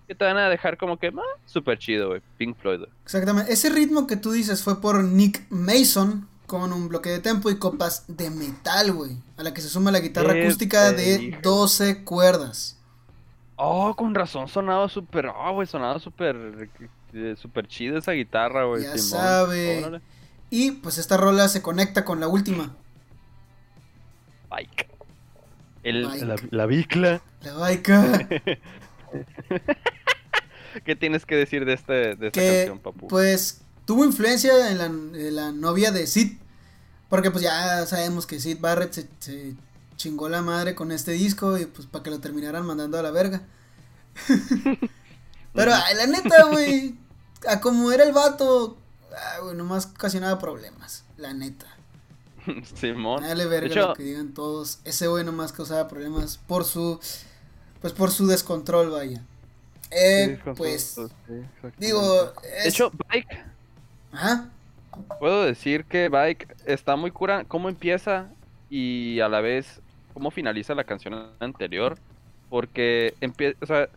que 0.08 0.16
te 0.16 0.26
van 0.26 0.38
a 0.38 0.50
dejar 0.50 0.78
como 0.78 0.98
que, 0.98 1.08
ah, 1.08 1.40
súper 1.46 1.80
chido, 1.80 2.10
güey. 2.10 2.22
Pink 2.38 2.58
Floyd. 2.58 2.82
Exactamente. 3.04 3.52
Ese 3.52 3.70
ritmo 3.70 4.08
que 4.08 4.18
tú 4.18 4.32
dices 4.32 4.64
fue 4.64 4.82
por 4.82 5.04
Nick 5.04 5.46
Mason 5.50 6.28
con 6.48 6.74
un 6.74 6.90
bloque 6.90 7.10
de 7.10 7.20
tempo 7.20 7.50
y 7.50 7.58
copas 7.58 8.06
de 8.08 8.30
metal, 8.30 8.92
güey. 8.92 9.18
A 9.38 9.44
la 9.44 9.54
que 9.54 9.62
se 9.62 9.70
suma 9.70 9.92
la 9.92 10.00
guitarra 10.00 10.34
acústica 10.34 10.92
de 10.92 11.40
12 11.42 12.04
cuerdas. 12.04 12.78
Oh, 13.56 13.96
con 13.96 14.14
razón 14.14 14.48
sonaba 14.48 14.90
súper, 14.90 15.28
oh, 15.28 15.54
güey, 15.54 15.68
sonaba 15.68 16.00
súper 16.00 16.70
súper 17.38 17.68
chida 17.68 18.00
esa 18.00 18.12
guitarra, 18.12 18.66
güey. 18.66 18.84
Ya 18.84 18.98
sabe. 18.98 20.02
Y 20.50 20.72
pues 20.72 20.98
esta 20.98 21.18
rola 21.18 21.48
se 21.48 21.62
conecta 21.62 22.06
con 22.06 22.20
la 22.20 22.28
última. 22.28 22.76
Bike. 24.50 24.90
El, 25.84 26.04
La, 26.28 26.36
la, 26.52 26.66
bicla. 26.66 27.22
La 27.42 27.54
baica. 27.54 28.28
¿Qué 30.86 30.96
tienes 30.96 31.26
que 31.26 31.36
decir 31.36 31.66
de, 31.66 31.74
este, 31.74 32.16
de 32.16 32.28
esta 32.28 32.42
canción, 32.42 32.80
papu? 32.80 33.08
Pues 33.08 33.62
tuvo 33.86 34.06
influencia 34.06 34.72
en 34.72 34.78
la, 34.78 34.90
la, 35.32 35.52
novia 35.52 35.92
de 35.92 36.08
Sid. 36.08 36.38
Porque 37.10 37.30
pues 37.30 37.44
ya 37.44 37.86
sabemos 37.86 38.26
que 38.26 38.40
Sid 38.40 38.60
Barrett 38.60 38.94
se, 38.94 39.08
se 39.20 39.54
chingó 39.98 40.30
la 40.30 40.42
madre 40.42 40.74
con 40.74 40.92
este 40.92 41.12
disco 41.12 41.58
y 41.58 41.66
pues 41.66 41.88
para 41.88 42.04
que 42.04 42.10
lo 42.10 42.20
terminaran 42.20 42.66
mandando 42.66 42.98
a 42.98 43.04
la 43.04 43.12
verga. 43.12 43.42
Pero 45.54 45.72
la 45.72 46.08
neta, 46.08 46.46
güey, 46.46 46.96
a 47.48 47.60
como 47.62 47.92
era 47.92 48.04
el 48.04 48.14
vato, 48.14 48.78
ah, 49.16 49.54
nomás 49.54 49.86
ocasionaba 49.86 50.40
problemas, 50.40 51.04
la 51.18 51.34
neta. 51.34 51.68
Simón. 52.76 53.22
Dale 53.22 53.46
verga 53.46 53.88
lo 53.88 53.94
que 53.94 54.04
digan 54.04 54.34
todos. 54.34 54.80
Ese 54.84 55.08
güey 55.08 55.24
nomás 55.24 55.54
causaba 55.54 55.88
problemas 55.88 56.38
por 56.38 56.66
su, 56.66 57.00
pues 57.82 57.94
por 57.94 58.12
su 58.12 58.28
descontrol, 58.28 58.90
vaya. 58.90 59.24
Eh, 59.96 60.40
pues, 60.56 61.00
digo, 61.78 62.34
de 62.42 62.70
hecho, 62.70 62.92
Bike. 63.10 63.46
Ajá. 64.12 64.50
Puedo 65.20 65.44
decir 65.46 65.86
que 65.86 66.10
Bike 66.10 66.56
está 66.66 66.96
muy 66.96 67.12
cura, 67.12 67.46
cómo 67.48 67.70
empieza 67.70 68.28
y 68.70 69.20
a 69.20 69.30
la 69.30 69.42
vez 69.42 69.82
cómo 70.14 70.30
finaliza 70.30 70.76
la 70.76 70.84
canción 70.84 71.32
anterior, 71.40 71.98
porque 72.50 73.16
empieza, 73.20 73.58
o 73.62 73.66
sea, 73.66 73.90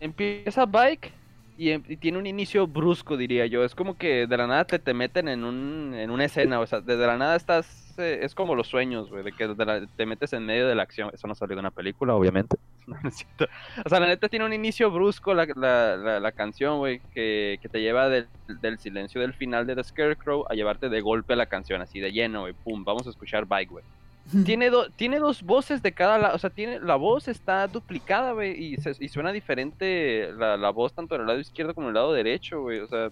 empieza 0.00 0.64
Bike 0.66 1.12
Em, 1.58 1.82
y, 1.88 1.96
tiene 1.96 2.18
un 2.18 2.26
inicio 2.26 2.66
brusco, 2.66 3.16
diría 3.16 3.46
yo. 3.46 3.64
Es 3.64 3.74
como 3.74 3.96
que 3.96 4.26
de 4.26 4.36
la 4.36 4.46
nada 4.46 4.64
te, 4.64 4.78
te 4.78 4.94
meten 4.94 5.28
en, 5.28 5.44
un, 5.44 5.94
en 5.94 6.10
una 6.10 6.24
escena, 6.24 6.60
o 6.60 6.66
sea, 6.66 6.80
desde 6.80 7.06
la 7.06 7.16
nada 7.16 7.36
estás... 7.36 7.94
Eh, 7.98 8.20
es 8.22 8.34
como 8.34 8.54
los 8.54 8.68
sueños, 8.68 9.10
güey, 9.10 9.22
de 9.22 9.32
que 9.32 9.48
te 9.96 10.06
metes 10.06 10.32
en 10.32 10.46
medio 10.46 10.66
de 10.66 10.74
la 10.74 10.82
acción. 10.82 11.10
Eso 11.12 11.28
no 11.28 11.34
salió 11.34 11.56
de 11.56 11.60
una 11.60 11.70
película, 11.70 12.14
obviamente. 12.14 12.56
o 13.84 13.88
sea, 13.88 14.00
la 14.00 14.06
neta 14.06 14.28
tiene 14.28 14.44
un 14.44 14.52
inicio 14.52 14.90
brusco 14.90 15.34
la, 15.34 15.46
la, 15.54 16.20
la, 16.20 16.32
canción, 16.32 16.78
güey, 16.78 17.00
que, 17.14 17.58
que, 17.62 17.68
te 17.68 17.80
lleva 17.80 18.08
del, 18.08 18.26
del, 18.60 18.78
silencio 18.78 19.20
del 19.20 19.34
final 19.34 19.66
de 19.66 19.76
The 19.76 19.84
Scarecrow 19.84 20.44
a 20.48 20.54
llevarte 20.54 20.88
de 20.88 21.00
golpe 21.00 21.34
a 21.34 21.36
la 21.36 21.46
canción, 21.46 21.80
así 21.80 22.00
de 22.00 22.12
lleno, 22.12 22.42
güey, 22.42 22.52
pum, 22.52 22.84
vamos 22.84 23.06
a 23.06 23.10
escuchar 23.10 23.46
Bike, 23.46 23.70
güey. 23.70 23.84
tiene, 24.44 24.70
tiene 24.96 25.18
dos 25.18 25.42
voces 25.42 25.82
de 25.82 25.92
cada 25.92 26.18
lado, 26.18 26.36
o 26.36 26.38
sea, 26.38 26.50
tiene, 26.50 26.80
la 26.80 26.96
voz 26.96 27.28
está 27.28 27.66
duplicada, 27.66 28.32
güey, 28.32 28.52
y, 28.52 28.76
y, 29.00 29.08
suena 29.08 29.32
diferente 29.32 30.32
la, 30.36 30.56
la, 30.56 30.70
voz 30.70 30.92
tanto 30.92 31.14
en 31.14 31.22
el 31.22 31.26
lado 31.26 31.40
izquierdo 31.40 31.74
como 31.74 31.86
en 31.86 31.90
el 31.90 31.94
lado 31.94 32.12
derecho, 32.12 32.62
güey, 32.62 32.80
o 32.80 32.86
sea, 32.86 33.10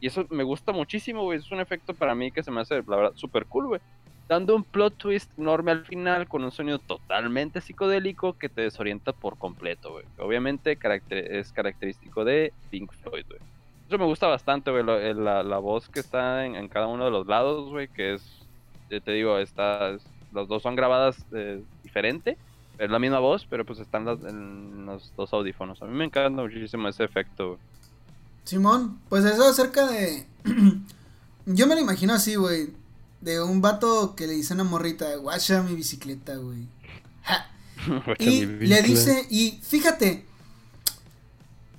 y 0.00 0.06
eso 0.06 0.26
me 0.30 0.44
gusta 0.44 0.72
muchísimo, 0.72 1.24
güey, 1.24 1.38
es 1.38 1.50
un 1.50 1.60
efecto 1.60 1.92
para 1.92 2.14
mí 2.14 2.30
que 2.30 2.42
se 2.42 2.50
me 2.50 2.60
hace, 2.60 2.82
la 2.86 2.96
verdad, 2.96 3.12
súper 3.14 3.46
cool, 3.46 3.66
güey. 3.66 3.80
Dando 4.28 4.54
un 4.54 4.62
plot 4.62 4.94
twist 4.96 5.30
enorme 5.38 5.70
al 5.70 5.84
final 5.86 6.28
con 6.28 6.44
un 6.44 6.50
sonido 6.50 6.78
totalmente 6.78 7.60
psicodélico 7.60 8.34
que 8.34 8.48
te 8.48 8.60
desorienta 8.62 9.12
por 9.12 9.38
completo, 9.38 9.92
güey. 9.92 10.04
Obviamente 10.18 10.78
es 11.12 11.52
característico 11.52 12.24
de 12.24 12.52
Pink 12.70 12.92
Floyd, 13.02 13.24
güey. 13.26 13.40
Eso 13.88 13.96
me 13.96 14.04
gusta 14.04 14.26
bastante, 14.26 14.70
güey, 14.70 14.84
la, 14.84 15.42
la, 15.42 15.58
voz 15.58 15.88
que 15.88 16.00
está 16.00 16.44
en, 16.44 16.56
en, 16.56 16.68
cada 16.68 16.88
uno 16.88 17.06
de 17.06 17.10
los 17.10 17.26
lados, 17.26 17.70
güey, 17.70 17.88
que 17.88 18.12
es, 18.14 18.22
te 18.90 19.12
digo, 19.12 19.38
está, 19.38 19.96
los 20.32 20.46
dos 20.46 20.62
son 20.62 20.76
grabadas 20.76 21.16
eh, 21.32 21.62
diferente. 21.82 22.36
Es 22.78 22.90
la 22.90 22.98
misma 22.98 23.18
voz, 23.18 23.46
pero 23.48 23.64
pues 23.64 23.80
están 23.80 24.06
en 24.06 24.86
los 24.86 25.12
dos 25.16 25.32
audífonos. 25.32 25.82
A 25.82 25.86
mí 25.86 25.96
me 25.96 26.04
encanta 26.04 26.42
muchísimo 26.42 26.86
ese 26.88 27.04
efecto. 27.04 27.58
Simón, 28.44 29.00
pues 29.08 29.24
eso 29.24 29.48
acerca 29.48 29.86
de... 29.88 30.26
Yo 31.46 31.66
me 31.66 31.74
lo 31.74 31.80
imagino 31.80 32.12
así, 32.12 32.36
güey. 32.36 32.68
De 33.20 33.42
un 33.42 33.60
vato 33.60 34.14
que 34.14 34.26
le 34.26 34.34
dice 34.34 34.52
a 34.52 34.56
una 34.56 34.64
morrita, 34.64 35.14
guacha 35.16 35.62
mi 35.62 35.74
bicicleta, 35.74 36.36
güey. 36.36 36.68
y 38.18 38.46
le 38.46 38.82
dice, 38.82 39.26
y 39.30 39.60
fíjate, 39.62 40.24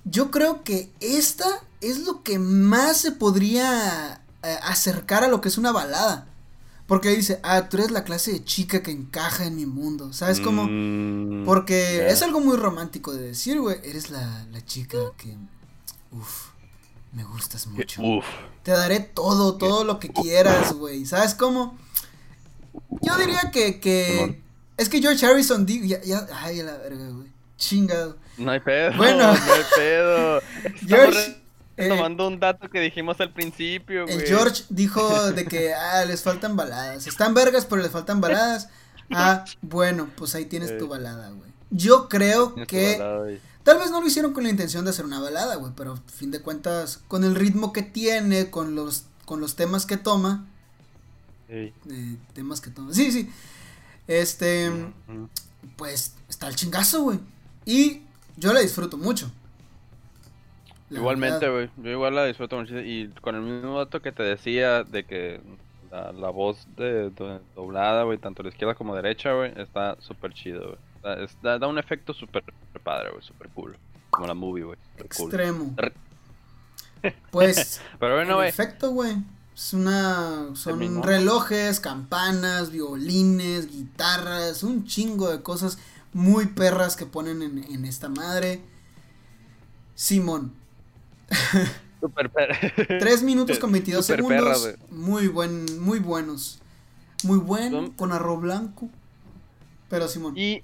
yo 0.04 0.30
creo 0.30 0.64
que 0.64 0.90
esta 1.00 1.46
es 1.80 2.00
lo 2.00 2.22
que 2.22 2.38
más 2.38 2.98
se 2.98 3.12
podría 3.12 4.22
eh, 4.42 4.58
acercar 4.62 5.24
a 5.24 5.28
lo 5.28 5.40
que 5.40 5.48
es 5.48 5.58
una 5.58 5.72
balada. 5.72 6.26
Porque 6.86 7.10
dice, 7.10 7.38
ah, 7.44 7.68
tú 7.68 7.76
eres 7.76 7.92
la 7.92 8.02
clase 8.02 8.32
de 8.32 8.44
chica 8.44 8.82
que 8.82 8.90
encaja 8.90 9.44
en 9.44 9.54
mi 9.54 9.64
mundo. 9.64 10.12
¿Sabes 10.12 10.40
cómo? 10.40 10.66
Mm, 10.68 11.44
Porque 11.44 12.08
es 12.08 12.20
algo 12.22 12.40
muy 12.40 12.56
romántico 12.56 13.12
de 13.12 13.28
decir, 13.28 13.60
güey. 13.60 13.78
Eres 13.84 14.10
la, 14.10 14.44
la 14.50 14.64
chica 14.64 14.98
que. 15.16 15.36
Uf, 16.10 16.49
me 17.12 17.24
gustas 17.24 17.66
mucho. 17.66 18.02
Uf. 18.02 18.24
Te 18.62 18.72
daré 18.72 19.00
todo, 19.00 19.56
todo 19.56 19.84
lo 19.84 19.98
que 19.98 20.10
quieras, 20.10 20.72
güey. 20.72 21.04
¿Sabes 21.06 21.34
cómo? 21.34 21.76
Yo 23.02 23.16
diría 23.16 23.50
que. 23.52 23.80
que 23.80 24.42
es 24.76 24.88
que 24.88 25.00
George 25.00 25.24
Harrison. 25.24 25.66
Ya, 25.66 26.00
ya, 26.02 26.26
ay, 26.42 26.62
la 26.62 26.76
verga, 26.76 27.08
güey. 27.08 27.28
Chingado. 27.56 28.16
No 28.38 28.52
hay 28.52 28.60
pedo. 28.60 28.96
Bueno, 28.96 29.32
no 29.32 29.52
hay 29.52 29.64
pedo. 29.76 30.40
George. 30.86 31.36
Eh, 31.76 31.88
tomando 31.88 32.28
un 32.28 32.38
dato 32.38 32.68
que 32.68 32.80
dijimos 32.80 33.20
al 33.20 33.32
principio, 33.32 34.04
güey. 34.04 34.18
El 34.18 34.26
George 34.26 34.64
dijo 34.68 35.32
de 35.32 35.46
que, 35.46 35.72
ah, 35.74 36.04
les 36.04 36.22
faltan 36.22 36.56
baladas. 36.56 37.06
Están 37.06 37.34
vergas, 37.34 37.66
pero 37.66 37.82
les 37.82 37.90
faltan 37.90 38.20
baladas. 38.20 38.68
Ah, 39.10 39.44
bueno, 39.62 40.08
pues 40.16 40.34
ahí 40.34 40.44
tienes 40.44 40.78
tu 40.78 40.86
balada, 40.86 41.30
güey. 41.30 41.50
Yo 41.70 42.08
creo 42.08 42.54
que... 42.66 43.40
tal 43.62 43.78
vez 43.78 43.90
no 43.90 44.00
lo 44.00 44.06
hicieron 44.06 44.32
con 44.32 44.44
la 44.44 44.50
intención 44.50 44.84
de 44.84 44.90
hacer 44.90 45.04
una 45.04 45.20
balada, 45.20 45.56
güey, 45.56 45.72
pero 45.76 45.94
a 45.94 45.96
fin 46.10 46.30
de 46.30 46.40
cuentas, 46.40 47.02
con 47.08 47.24
el 47.24 47.34
ritmo 47.34 47.72
que 47.72 47.82
tiene, 47.82 48.50
con 48.50 48.74
los, 48.74 49.06
con 49.24 49.40
los 49.40 49.56
temas 49.56 49.86
que 49.86 49.96
toma. 49.96 50.46
Eh, 51.48 51.72
temas 52.32 52.60
que 52.60 52.70
toma. 52.70 52.92
Sí, 52.92 53.10
sí. 53.10 53.30
Este, 54.06 54.70
pues 55.76 56.14
está 56.28 56.48
el 56.48 56.56
chingazo, 56.56 57.02
güey. 57.02 57.20
Y 57.64 58.02
yo 58.36 58.52
la 58.52 58.60
disfruto 58.60 58.96
mucho. 58.96 59.30
Igualmente, 60.90 61.48
güey. 61.48 61.70
Yo 61.76 61.90
igual 61.90 62.14
la 62.14 62.24
disfruto 62.24 62.56
mucho. 62.56 62.80
Y 62.80 63.12
con 63.20 63.36
el 63.36 63.42
mismo 63.42 63.78
dato 63.78 64.02
que 64.02 64.12
te 64.12 64.22
decía 64.22 64.82
de 64.82 65.04
que 65.04 65.40
la, 65.90 66.30
voz 66.30 66.66
de, 66.76 67.10
doblada, 67.54 68.04
güey, 68.04 68.18
tanto 68.18 68.42
la 68.42 68.48
izquierda 68.48 68.74
como 68.74 68.94
derecha, 68.94 69.32
güey, 69.32 69.52
está 69.56 69.96
súper 70.00 70.32
chido, 70.32 70.68
güey. 70.68 70.78
Da, 71.02 71.58
da, 71.58 71.66
un 71.66 71.78
efecto 71.78 72.12
súper 72.12 72.44
padre, 72.82 73.10
güey, 73.10 73.22
súper 73.22 73.48
cool. 73.50 73.76
Como 74.10 74.26
la 74.26 74.34
movie, 74.34 74.64
güey. 74.64 74.78
Extremo. 74.98 75.74
Pues, 77.30 77.80
Pero 77.98 78.16
bueno, 78.16 78.36
güey. 78.36 78.48
Efecto, 78.48 78.90
güey. 78.90 79.16
Es 79.54 79.72
una. 79.72 80.54
Son 80.54 81.02
relojes, 81.02 81.80
campanas, 81.80 82.70
violines, 82.70 83.70
guitarras, 83.70 84.62
un 84.62 84.84
chingo 84.84 85.30
de 85.30 85.42
cosas 85.42 85.78
muy 86.12 86.46
perras 86.46 86.96
que 86.96 87.06
ponen 87.06 87.42
en, 87.42 87.64
en 87.64 87.84
esta 87.84 88.08
madre. 88.08 88.62
Simón, 89.94 90.54
Super 92.00 92.30
3 92.30 93.22
minutos 93.22 93.58
con 93.58 93.72
22 93.72 94.04
segundos. 94.04 94.74
muy 94.90 95.28
buen, 95.28 95.66
muy 95.80 95.98
buenos. 95.98 96.60
Muy 97.24 97.38
buen, 97.38 97.90
con 97.92 98.12
arroz 98.12 98.40
blanco. 98.40 98.88
Pero 99.90 100.08
Simón. 100.08 100.36
Y 100.36 100.62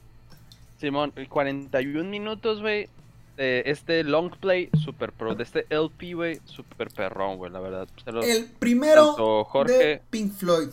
Simón, 0.79 1.13
41 1.29 2.09
minutos, 2.09 2.61
güey. 2.61 2.89
este, 3.31 3.71
este 3.71 4.05
long 4.05 4.31
play 4.39 4.69
super 4.83 5.13
pro, 5.13 5.35
de 5.35 5.43
este 5.43 5.67
LP, 5.71 6.15
güey, 6.15 6.41
super 6.45 6.89
perrón, 6.89 7.37
güey, 7.37 7.51
la 7.51 7.61
verdad. 7.61 7.89
el 8.23 8.47
primero 8.59 9.45
Jorge, 9.45 9.73
de 9.73 10.03
Pink 10.11 10.33
Floyd. 10.33 10.71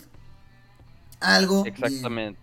Algo. 1.20 1.66
Exactamente. 1.66 2.40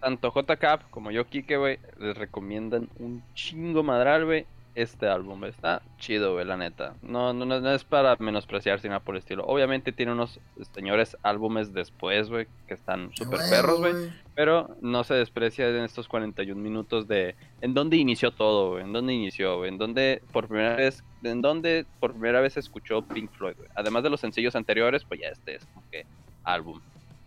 Tanto 0.00 0.32
JCap 0.34 0.90
como 0.90 1.12
yo, 1.12 1.26
Kike, 1.26 1.56
güey, 1.56 1.78
les 1.98 2.16
recomiendan 2.16 2.88
un 2.98 3.22
chingo 3.34 3.82
madral, 3.82 4.24
güey 4.24 4.46
este 4.74 5.08
álbum. 5.08 5.44
Está 5.44 5.82
chido, 5.98 6.34
güey, 6.34 6.44
la 6.44 6.56
neta. 6.56 6.94
No, 7.02 7.32
no, 7.32 7.44
no 7.44 7.70
es 7.70 7.84
para 7.84 8.16
menospreciar, 8.18 8.80
sino 8.80 9.00
por 9.00 9.14
el 9.14 9.20
estilo. 9.20 9.44
Obviamente 9.44 9.92
tiene 9.92 10.12
unos 10.12 10.40
señores 10.74 11.16
álbumes 11.22 11.72
después, 11.72 12.28
güey, 12.28 12.46
que 12.66 12.74
están 12.74 13.10
súper 13.14 13.40
perros, 13.50 13.80
güey. 13.80 13.94
Pero 14.34 14.76
no 14.80 15.04
se 15.04 15.14
desprecia 15.14 15.68
en 15.68 15.84
estos 15.84 16.08
41 16.08 16.60
minutos 16.60 17.06
de 17.06 17.34
en 17.60 17.74
dónde 17.74 17.96
inició 17.96 18.30
todo, 18.30 18.72
güey. 18.72 18.84
En 18.84 18.92
dónde 18.92 19.12
inició, 19.12 19.58
güey. 19.58 19.68
En 19.70 19.78
dónde 19.78 20.22
por 20.32 20.48
primera 20.48 20.76
vez, 20.76 21.04
en 21.22 21.42
dónde 21.42 21.86
por 22.00 22.12
primera 22.12 22.40
vez 22.40 22.56
escuchó 22.56 23.02
Pink 23.02 23.30
Floyd, 23.32 23.56
güey. 23.56 23.68
Además 23.74 24.02
de 24.02 24.10
los 24.10 24.20
sencillos 24.20 24.56
anteriores, 24.56 25.04
pues 25.04 25.20
ya 25.20 25.28
este 25.28 25.56
es 25.56 25.66
como 25.66 25.84
que 25.90 26.06
álbum. 26.44 26.80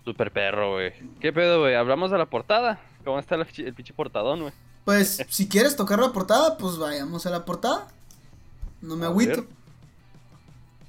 Super 0.04 0.32
perro, 0.32 0.74
güey. 0.74 0.94
¿Qué 1.20 1.34
pedo, 1.34 1.62
güey? 1.62 1.76
¿Hablamos 1.76 2.12
de 2.12 2.18
la 2.18 2.28
portada? 2.28 2.80
¿Cómo 3.04 3.20
está 3.20 3.36
el, 3.36 3.46
el 3.58 3.74
pinche 3.74 3.94
portadón, 3.94 4.42
güey? 4.42 4.54
Pues 4.86 5.22
si 5.30 5.50
quieres 5.50 5.76
tocar 5.76 6.00
la 6.00 6.14
portada, 6.14 6.58
pues 6.58 6.78
vayamos 6.78 7.26
a 7.26 7.32
la 7.32 7.44
portada. 7.44 7.88
No 8.82 8.96
me 8.96 9.06
agüito. 9.06 9.46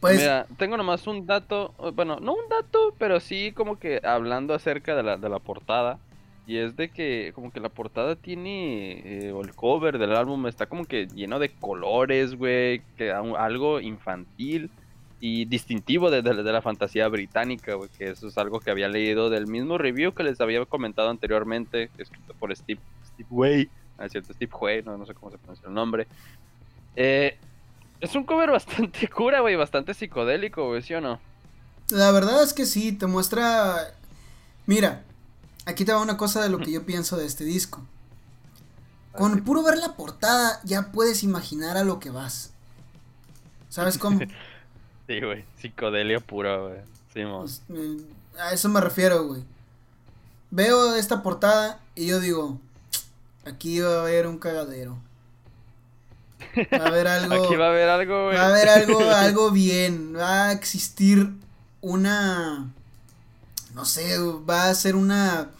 Pues... 0.01 0.19
Mira, 0.19 0.47
tengo 0.59 0.77
nomás 0.77 1.07
un 1.07 1.27
dato, 1.27 1.75
bueno, 1.95 2.21
no 2.21 2.35
un 2.35 2.49
dato, 2.49 2.95
pero 2.99 3.19
sí 3.19 3.53
como 3.53 3.79
que 3.79 4.01
hablando 4.05 4.55
acerca 4.55 4.95
de 4.95 5.03
la, 5.03 5.17
de 5.17 5.29
la 5.29 5.39
portada. 5.39 5.99
Y 6.47 6.59
es 6.59 6.77
de 6.77 6.91
que 6.91 7.33
como 7.35 7.51
que 7.51 7.59
la 7.59 7.71
portada 7.71 8.15
tiene, 8.15 9.01
eh, 9.05 9.33
o 9.33 9.43
el 9.43 9.53
cover 9.53 9.99
del 9.99 10.15
álbum 10.15 10.47
está 10.47 10.67
como 10.67 10.85
que 10.85 11.09
lleno 11.09 11.41
de 11.41 11.49
colores, 11.49 12.37
güey, 12.37 12.83
que 12.97 13.11
algo 13.11 13.81
infantil 13.81 14.71
y 15.19 15.47
distintivo 15.47 16.09
de, 16.09 16.23
la 16.23 16.63
fantasía 16.63 17.09
británica, 17.09 17.75
güey, 17.75 17.91
que 17.99 18.11
eso 18.11 18.29
es 18.29 18.39
algo 18.39 18.61
que 18.61 18.71
había 18.71 18.87
leído 18.87 19.29
del 19.29 19.49
mismo 19.49 19.77
review 19.77 20.13
que 20.13 20.23
les 20.23 20.41
había 20.41 20.65
comentado 20.67 21.11
anteriormente, 21.11 21.91
escrito 21.99 22.33
por 22.39 22.55
Steve, 22.55 22.81
Steve 23.09 23.29
Way. 23.31 23.71
Es 23.99 24.13
cierto, 24.13 24.33
Steve 24.35 24.53
Huey, 24.53 24.83
no, 24.83 25.05
sé 25.07 25.15
cómo 25.15 25.31
se 25.31 25.39
pronuncia 25.39 25.69
el 25.69 25.75
nombre. 25.75 26.07
Eh, 26.95 27.39
es 28.01 28.15
un 28.15 28.25
cover 28.25 28.51
bastante 28.51 29.09
cura, 29.15 29.41
güey, 29.41 29.57
bastante 29.57 29.95
psicodélico, 29.95 30.67
güey, 30.69 30.83
¿sí 30.83 30.95
o 30.95 31.01
no? 31.01 31.19
La 31.91 32.11
verdad 32.13 32.43
es 32.43 32.53
que 32.53 32.67
sí, 32.67 32.93
te 32.93 33.07
muestra... 33.07 33.95
Mira, 34.67 35.05
aquí 35.65 35.85
te 35.85 35.93
va 35.93 36.01
una 36.01 36.17
cosa 36.17 36.43
de 36.43 36.49
lo 36.49 36.59
que 36.59 36.73
yo 36.73 36.85
pienso 36.85 37.17
de 37.17 37.27
este 37.27 37.45
disco. 37.45 37.85
Con 39.13 39.45
puro 39.45 39.63
ver 39.63 39.79
la 39.79 39.95
portada 39.95 40.61
ya 40.65 40.93
puedes 40.93 41.23
imaginar 41.23 41.77
a 41.77 41.85
lo 41.85 42.01
que 42.01 42.11
vas. 42.11 42.53
¿Sabes 43.69 43.97
cómo? 43.99 44.19
sí, 45.07 45.21
güey, 45.21 45.45
psicodelia 45.57 46.21
pura, 46.21 46.59
güey. 46.59 46.81
Sí, 47.15 47.23
pues, 47.25 47.63
eh, 47.71 47.97
a 48.39 48.53
eso 48.53 48.69
me 48.69 48.81
refiero, 48.81 49.27
güey. 49.27 49.45
Veo 50.51 50.97
esta 50.97 51.23
portada 51.23 51.81
y 51.95 52.07
yo 52.07 52.21
digo, 52.21 52.61
Aquí 53.47 53.81
va 53.81 53.99
a 53.99 54.01
haber 54.01 54.27
un 54.27 54.39
cagadero. 54.39 54.99
Va 56.73 56.85
a 56.85 56.89
haber 56.89 57.07
algo. 57.17 57.45
Aquí 57.45 57.55
va 57.55 57.67
a 57.67 57.69
haber 57.71 57.89
algo, 57.89 58.25
güey. 58.25 58.37
Va 58.37 58.43
a 58.43 58.49
haber 58.49 58.69
algo, 58.69 59.11
algo 59.11 59.51
bien. 59.53 60.17
Va 60.17 60.49
a 60.49 60.53
existir 60.53 61.31
una. 61.81 62.73
No 63.73 63.85
sé, 63.85 64.19
va 64.19 64.69
a 64.69 64.75
ser 64.75 64.97
una 64.97 65.51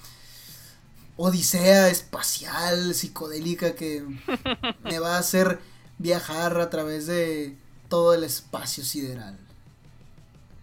odisea 1.17 1.89
espacial, 1.89 2.95
psicodélica 2.95 3.75
que 3.75 4.03
me 4.83 4.99
va 4.99 5.17
a 5.17 5.19
hacer 5.19 5.61
viajar 5.99 6.59
a 6.61 6.71
través 6.71 7.07
de 7.07 7.57
todo 7.89 8.15
el 8.15 8.25
espacio 8.25 8.85
sideral. 8.85 9.39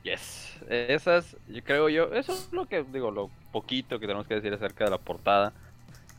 Yes. 0.03 0.49
Esas, 0.69 1.37
yo 1.47 1.63
creo 1.63 1.89
yo, 1.89 2.13
eso 2.13 2.33
es 2.33 2.49
lo 2.51 2.67
que 2.67 2.83
digo, 2.83 3.11
lo 3.11 3.29
poquito 3.51 3.99
que 3.99 4.07
tenemos 4.07 4.27
que 4.27 4.35
decir 4.35 4.53
acerca 4.53 4.85
de 4.85 4.91
la 4.91 4.97
portada. 4.97 5.53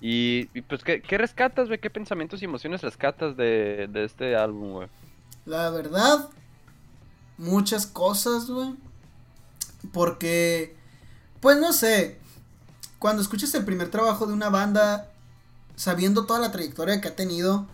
Y, 0.07 0.45
pues, 0.69 0.83
¿qué, 0.85 1.17
rescatas, 1.17 1.69
güey? 1.69 1.81
¿Qué 1.81 1.89
pensamientos 1.89 2.43
y 2.43 2.45
emociones 2.45 2.83
rescatas 2.83 3.39
de, 3.39 3.89
este 3.95 4.37
álbum, 4.37 4.73
güey? 4.73 4.89
La 5.47 5.71
verdad, 5.71 6.29
muchas 7.39 7.87
cosas, 7.87 8.51
güey. 8.51 8.75
Porque, 9.95 10.77
pues 11.41 11.57
no 11.57 11.73
sé, 11.73 12.19
cuando 12.99 13.23
escuchas 13.23 13.55
el 13.55 13.65
primer 13.65 13.91
trabajo 13.91 14.27
de 14.27 14.35
una 14.35 14.51
banda, 14.51 15.11
sabiendo 15.75 16.27
toda 16.27 16.39
la 16.39 16.53
trayectoria 16.53 17.01
que 17.01 17.09
ha 17.09 17.17
tenido, 17.17 17.67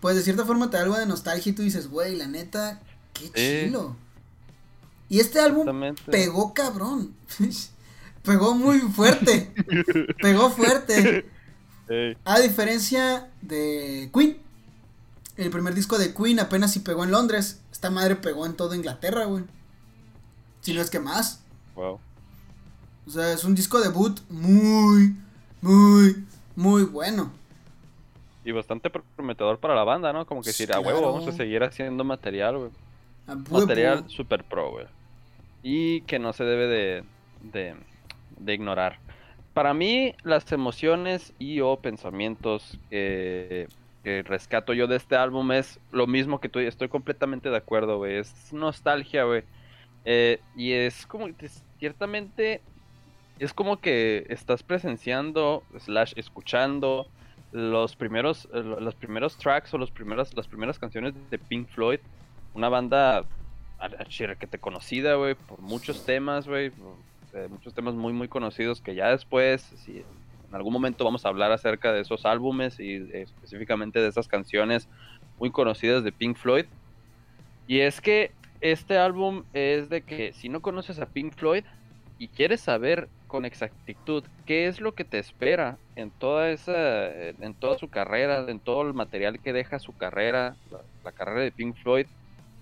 pues 0.00 0.14
de 0.14 0.22
cierta 0.22 0.44
forma 0.44 0.70
te 0.70 0.76
da 0.76 0.84
algo 0.84 0.96
de 0.96 1.06
nostalgia 1.06 1.50
y 1.50 1.54
tú 1.56 1.62
dices, 1.62 1.90
güey, 1.90 2.14
la 2.14 2.28
neta, 2.28 2.80
qué 3.12 3.32
chilo. 3.32 3.96
Y 5.08 5.18
este 5.18 5.40
álbum 5.40 5.96
pegó 6.12 6.54
cabrón. 6.54 7.16
pegó 8.28 8.54
muy 8.54 8.78
fuerte. 8.80 9.50
pegó 10.22 10.50
fuerte. 10.50 11.24
A 12.24 12.38
diferencia 12.40 13.30
de 13.40 14.10
Queen. 14.12 14.36
El 15.36 15.50
primer 15.50 15.74
disco 15.74 15.96
de 15.98 16.12
Queen 16.12 16.38
apenas 16.38 16.72
si 16.72 16.80
pegó 16.80 17.04
en 17.04 17.10
Londres. 17.10 17.62
Esta 17.72 17.90
madre 17.90 18.16
pegó 18.16 18.44
en 18.44 18.54
toda 18.54 18.76
Inglaterra, 18.76 19.24
güey. 19.24 19.44
Si 20.60 20.74
no 20.74 20.82
es 20.82 20.90
que 20.90 21.00
más. 21.00 21.42
Wow. 21.74 21.98
O 23.06 23.10
sea, 23.10 23.32
es 23.32 23.44
un 23.44 23.54
disco 23.54 23.80
debut 23.80 24.20
muy, 24.28 25.16
muy, 25.62 26.26
muy 26.54 26.82
bueno. 26.82 27.32
Y 28.44 28.52
bastante 28.52 28.90
prometedor 28.90 29.58
para 29.58 29.74
la 29.74 29.84
banda, 29.84 30.12
¿no? 30.12 30.26
Como 30.26 30.42
que 30.42 30.50
decir, 30.50 30.72
a 30.72 30.80
huevo, 30.80 31.00
vamos 31.00 31.26
a 31.26 31.32
seguir 31.32 31.62
haciendo 31.62 32.04
material, 32.04 32.58
güey. 32.58 32.70
Material 33.50 34.04
super 34.08 34.44
pro, 34.44 34.72
güey. 34.72 34.86
Y 35.62 36.02
que 36.02 36.18
no 36.18 36.32
se 36.32 36.44
debe 36.44 36.66
de, 36.66 37.04
de 37.52 37.74
de 38.38 38.54
ignorar. 38.54 38.98
Para 39.54 39.74
mí, 39.74 40.14
las 40.22 40.50
emociones 40.52 41.32
y 41.38 41.60
o 41.60 41.76
pensamientos 41.76 42.78
que, 42.90 43.66
rescato 44.24 44.72
yo 44.72 44.86
de 44.86 44.96
este 44.96 45.16
álbum 45.16 45.52
es 45.52 45.80
lo 45.92 46.06
mismo 46.06 46.40
que 46.40 46.48
tú. 46.48 46.60
Estoy 46.60 46.88
completamente 46.88 47.50
de 47.50 47.56
acuerdo, 47.56 47.98
güey. 47.98 48.16
Es 48.16 48.52
nostalgia, 48.52 49.24
güey. 49.24 49.42
Eh, 50.04 50.40
y 50.56 50.72
es 50.72 51.06
como, 51.06 51.28
ciertamente, 51.78 52.62
es 53.38 53.52
como 53.52 53.80
que 53.80 54.24
estás 54.30 54.62
presenciando, 54.62 55.62
slash, 55.78 56.14
escuchando 56.16 57.06
los 57.52 57.96
primeros, 57.96 58.48
eh, 58.54 58.62
los 58.62 58.94
primeros 58.94 59.36
tracks 59.36 59.74
o 59.74 59.78
los 59.78 59.92
las 60.34 60.48
primeras 60.48 60.78
canciones 60.78 61.14
de 61.30 61.38
Pink 61.38 61.68
Floyd. 61.68 62.00
Una 62.54 62.68
banda 62.68 63.24
que 64.38 64.46
te 64.46 64.58
conocida, 64.58 65.14
güey, 65.14 65.34
por 65.34 65.60
muchos 65.60 66.04
temas, 66.04 66.48
güey, 66.48 66.72
muchos 67.50 67.74
temas 67.74 67.94
muy 67.94 68.12
muy 68.12 68.28
conocidos 68.28 68.80
que 68.80 68.94
ya 68.94 69.10
después, 69.10 69.62
si 69.62 70.04
en 70.48 70.54
algún 70.54 70.72
momento 70.72 71.04
vamos 71.04 71.24
a 71.26 71.28
hablar 71.28 71.52
acerca 71.52 71.92
de 71.92 72.00
esos 72.00 72.24
álbumes 72.24 72.80
y 72.80 72.94
específicamente 73.12 74.00
de 74.00 74.08
esas 74.08 74.28
canciones 74.28 74.88
muy 75.38 75.50
conocidas 75.50 76.04
de 76.04 76.12
Pink 76.12 76.36
Floyd. 76.36 76.64
Y 77.66 77.80
es 77.80 78.00
que 78.00 78.32
este 78.60 78.96
álbum 78.96 79.44
es 79.52 79.88
de 79.88 80.02
que 80.02 80.32
si 80.32 80.48
no 80.48 80.60
conoces 80.60 80.98
a 81.00 81.06
Pink 81.06 81.34
Floyd 81.34 81.64
y 82.18 82.28
quieres 82.28 82.60
saber 82.60 83.08
con 83.26 83.44
exactitud 83.44 84.24
qué 84.46 84.66
es 84.66 84.80
lo 84.80 84.94
que 84.94 85.04
te 85.04 85.18
espera 85.18 85.76
en 85.96 86.10
toda 86.10 86.50
esa 86.50 87.12
en 87.12 87.54
toda 87.54 87.76
su 87.78 87.88
carrera, 87.88 88.46
en 88.48 88.58
todo 88.58 88.82
el 88.82 88.94
material 88.94 89.38
que 89.38 89.52
deja 89.52 89.78
su 89.78 89.94
carrera, 89.96 90.56
la 91.04 91.12
carrera 91.12 91.42
de 91.42 91.52
Pink 91.52 91.76
Floyd, 91.76 92.06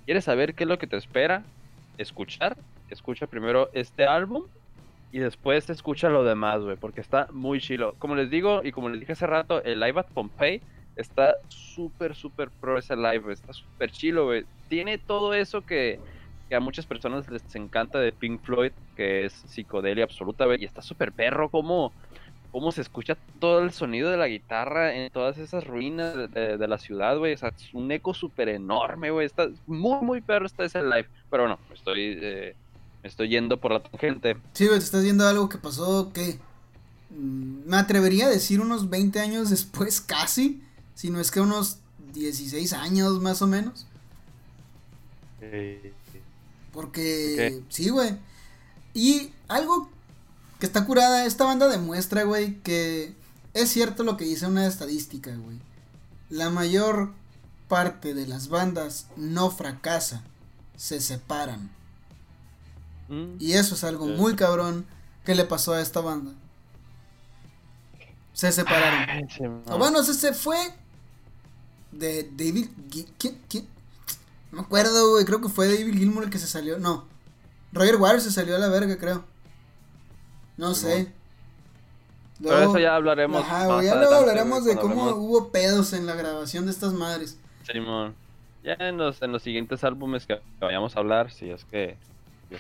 quieres 0.04 0.24
saber 0.24 0.54
qué 0.54 0.64
es 0.64 0.68
lo 0.68 0.78
que 0.78 0.88
te 0.88 0.96
espera, 0.96 1.44
escuchar 1.98 2.56
escucha 2.94 3.26
primero 3.26 3.70
este 3.72 4.06
álbum 4.06 4.44
y 5.12 5.18
después 5.18 5.70
escucha 5.70 6.08
lo 6.08 6.24
demás, 6.24 6.62
güey, 6.62 6.76
porque 6.76 7.00
está 7.00 7.28
muy 7.32 7.60
chilo. 7.60 7.94
Como 7.98 8.14
les 8.14 8.30
digo 8.30 8.60
y 8.64 8.72
como 8.72 8.88
les 8.88 9.00
dije 9.00 9.12
hace 9.12 9.26
rato, 9.26 9.62
el 9.62 9.80
live 9.80 10.00
at 10.00 10.06
Pompeii 10.12 10.60
está 10.96 11.36
súper, 11.48 12.14
súper 12.14 12.50
pro 12.50 12.78
ese 12.78 12.96
live, 12.96 13.32
está 13.32 13.52
súper 13.52 13.90
chilo, 13.90 14.26
güey. 14.26 14.44
Tiene 14.68 14.98
todo 14.98 15.34
eso 15.34 15.64
que, 15.64 16.00
a 16.50 16.60
muchas 16.60 16.86
personas 16.86 17.30
les 17.30 17.54
encanta 17.54 17.98
de 17.98 18.12
Pink 18.12 18.40
Floyd, 18.42 18.72
que 18.96 19.24
es 19.24 19.32
psicodelia 19.32 20.04
absoluta, 20.04 20.44
güey, 20.46 20.62
y 20.62 20.64
está 20.64 20.82
súper 20.82 21.12
perro 21.12 21.48
como 21.50 21.92
cómo 22.52 22.72
se 22.72 22.80
escucha 22.80 23.18
todo 23.38 23.62
el 23.62 23.70
sonido 23.72 24.10
de 24.10 24.16
la 24.16 24.28
guitarra 24.28 24.94
en 24.94 25.10
todas 25.10 25.36
esas 25.36 25.66
ruinas 25.66 26.14
de, 26.32 26.66
la 26.66 26.78
ciudad, 26.78 27.18
güey. 27.18 27.34
O 27.34 27.36
sea, 27.36 27.50
es 27.50 27.74
un 27.74 27.90
eco 27.92 28.14
súper 28.14 28.48
enorme, 28.48 29.10
güey. 29.10 29.26
Está 29.26 29.48
muy, 29.66 30.02
muy 30.02 30.20
perro 30.22 30.46
está 30.46 30.64
ese 30.64 30.82
live. 30.82 31.06
Pero 31.30 31.42
bueno, 31.42 31.58
estoy 31.74 32.18
eh, 32.18 32.54
estoy 33.06 33.28
yendo 33.28 33.60
por 33.60 33.72
la 33.72 33.82
tangente. 33.82 34.36
Sí, 34.52 34.66
güey, 34.66 34.78
te 34.78 34.84
estás 34.84 35.02
viendo 35.02 35.26
algo 35.26 35.48
que 35.48 35.58
pasó 35.58 36.12
que. 36.12 36.38
Mm, 37.10 37.68
me 37.68 37.76
atrevería 37.76 38.26
a 38.26 38.30
decir 38.30 38.60
unos 38.60 38.90
20 38.90 39.20
años 39.20 39.50
después, 39.50 40.00
casi. 40.06 40.62
Si 40.94 41.10
no 41.10 41.20
es 41.20 41.30
que 41.30 41.40
unos 41.40 41.78
16 42.14 42.72
años 42.72 43.20
más 43.20 43.42
o 43.42 43.46
menos. 43.46 43.86
Porque. 46.72 47.62
Sí, 47.68 47.90
güey. 47.90 48.16
Y 48.94 49.32
algo 49.48 49.90
que 50.58 50.66
está 50.66 50.86
curada, 50.86 51.26
esta 51.26 51.44
banda 51.44 51.68
demuestra, 51.68 52.22
güey, 52.22 52.60
que 52.60 53.14
es 53.52 53.70
cierto 53.70 54.02
lo 54.04 54.16
que 54.16 54.24
dice 54.24 54.46
una 54.46 54.66
estadística, 54.66 55.34
güey. 55.34 55.58
La 56.30 56.50
mayor 56.50 57.12
parte 57.68 58.14
de 58.14 58.26
las 58.26 58.48
bandas 58.48 59.06
no 59.16 59.50
fracasa, 59.50 60.22
se 60.76 61.00
separan. 61.00 61.70
Mm. 63.08 63.36
Y 63.38 63.52
eso 63.52 63.74
es 63.74 63.84
algo 63.84 64.06
muy 64.06 64.34
cabrón 64.36 64.86
que 65.24 65.34
le 65.34 65.44
pasó 65.44 65.72
a 65.74 65.80
esta 65.80 66.00
banda. 66.00 66.32
Se 68.32 68.52
separaron. 68.52 69.08
Ay, 69.08 69.22
sí, 69.30 69.44
Ah, 69.44 69.48
no. 69.70 69.78
bueno, 69.78 70.00
ese 70.00 70.14
se 70.14 70.32
fue 70.34 70.56
de 71.92 72.24
David. 72.36 72.68
¿Quién? 73.18 73.40
quién? 73.48 73.66
No 74.52 74.58
me 74.58 74.62
acuerdo, 74.64 75.10
güey. 75.12 75.24
Creo 75.24 75.40
que 75.40 75.48
fue 75.48 75.66
David 75.68 75.94
Gilmour 75.96 76.24
el 76.24 76.30
que 76.30 76.38
se 76.38 76.46
salió. 76.46 76.78
No. 76.78 77.06
Roger 77.72 77.96
Waters 77.96 78.24
se 78.24 78.30
salió 78.30 78.56
a 78.56 78.58
la 78.58 78.68
verga, 78.68 78.96
creo. 78.98 79.24
No 80.56 80.74
sé. 80.74 81.12
Pero 82.42 82.58
eso 82.58 82.78
ya 82.78 82.94
hablaremos. 82.94 83.42
Ajá, 83.42 83.58
más 83.66 83.76
güey, 83.76 83.86
ya 83.86 83.94
luego 83.96 84.14
hablaremos 84.14 84.64
de 84.64 84.76
cómo 84.76 85.10
hubo 85.14 85.48
pedos 85.50 85.94
en 85.94 86.04
la 86.06 86.14
grabación 86.14 86.66
de 86.66 86.72
estas 86.72 86.92
madres. 86.92 87.38
Simón. 87.70 88.14
Ya 88.62 88.74
en 88.80 88.98
los, 88.98 89.22
en 89.22 89.32
los 89.32 89.42
siguientes 89.42 89.82
álbumes 89.84 90.26
que 90.26 90.40
vayamos 90.60 90.96
a 90.96 90.98
hablar, 91.00 91.30
si 91.30 91.48
es 91.50 91.64
que, 91.64 91.96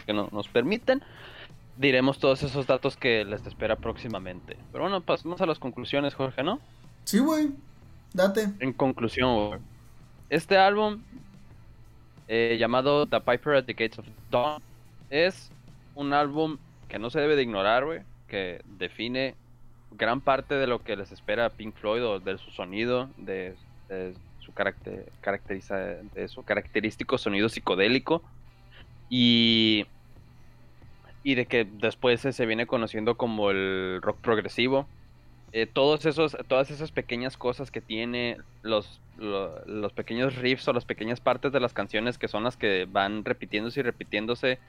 que 0.04 0.12
no, 0.12 0.28
nos 0.32 0.48
permiten, 0.48 1.02
diremos 1.76 2.18
todos 2.18 2.42
esos 2.42 2.66
datos 2.66 2.96
que 2.96 3.24
les 3.24 3.46
espera 3.46 3.76
próximamente. 3.76 4.56
Pero 4.72 4.84
bueno, 4.84 5.00
pasemos 5.00 5.40
a 5.40 5.46
las 5.46 5.58
conclusiones, 5.58 6.14
Jorge, 6.14 6.42
¿no? 6.42 6.60
Sí, 7.04 7.18
güey. 7.18 7.50
Date. 8.12 8.48
En 8.60 8.72
conclusión, 8.72 9.48
güey, 9.48 9.60
este 10.30 10.56
álbum 10.56 11.02
eh, 12.28 12.56
llamado 12.58 13.06
The 13.06 13.20
Piper 13.20 13.56
at 13.56 13.64
the 13.64 13.74
Gates 13.74 13.98
of 13.98 14.06
Dawn 14.30 14.62
es 15.10 15.50
un 15.94 16.12
álbum 16.12 16.58
que 16.88 16.98
no 16.98 17.10
se 17.10 17.20
debe 17.20 17.36
de 17.36 17.42
ignorar, 17.42 17.84
güey, 17.84 18.00
que 18.28 18.62
define 18.78 19.34
gran 19.92 20.20
parte 20.20 20.54
de 20.54 20.66
lo 20.66 20.82
que 20.82 20.96
les 20.96 21.12
espera 21.12 21.46
a 21.46 21.50
Pink 21.50 21.74
Floyd 21.74 22.04
o 22.04 22.20
de 22.20 22.38
su 22.38 22.50
sonido, 22.50 23.08
de, 23.18 23.54
de 23.88 24.14
su 24.40 24.52
caracter, 24.52 25.10
caracteriza, 25.20 25.76
de 25.76 26.28
su 26.28 26.42
característico 26.42 27.18
sonido 27.18 27.48
psicodélico 27.48 28.22
y 29.08 29.86
y 31.22 31.34
de 31.34 31.48
que 31.48 31.64
después 31.64 32.20
se- 32.20 32.46
viene 32.46 32.66
conociendo 32.66 33.16
como 33.16 33.50
el 33.50 34.00
rock 34.02 34.20
progresivo. 34.22 34.92
Eh, 35.52 35.66
todos 35.66 36.06
esos, 36.06 36.36
todas 36.48 36.70
esas 36.70 36.92
pequeñas 36.92 37.36
cosas 37.38 37.70
que 37.70 37.82
tiene, 37.82 38.38
los, 38.62 39.02
lo- 39.16 39.64
los 39.66 39.92
pequeños 39.94 40.36
riffs 40.36 40.68
o 40.68 40.72
las 40.74 40.86
pequeñas 40.86 41.20
partes 41.20 41.52
de 41.52 41.60
las 41.60 41.74
canciones 41.74 42.18
que 42.18 42.28
son 42.28 42.44
las 42.44 42.56
que 42.56 42.86
van 42.88 43.24
repitiéndose 43.24 43.80
y 43.80 43.82
repitiéndose 43.84 44.60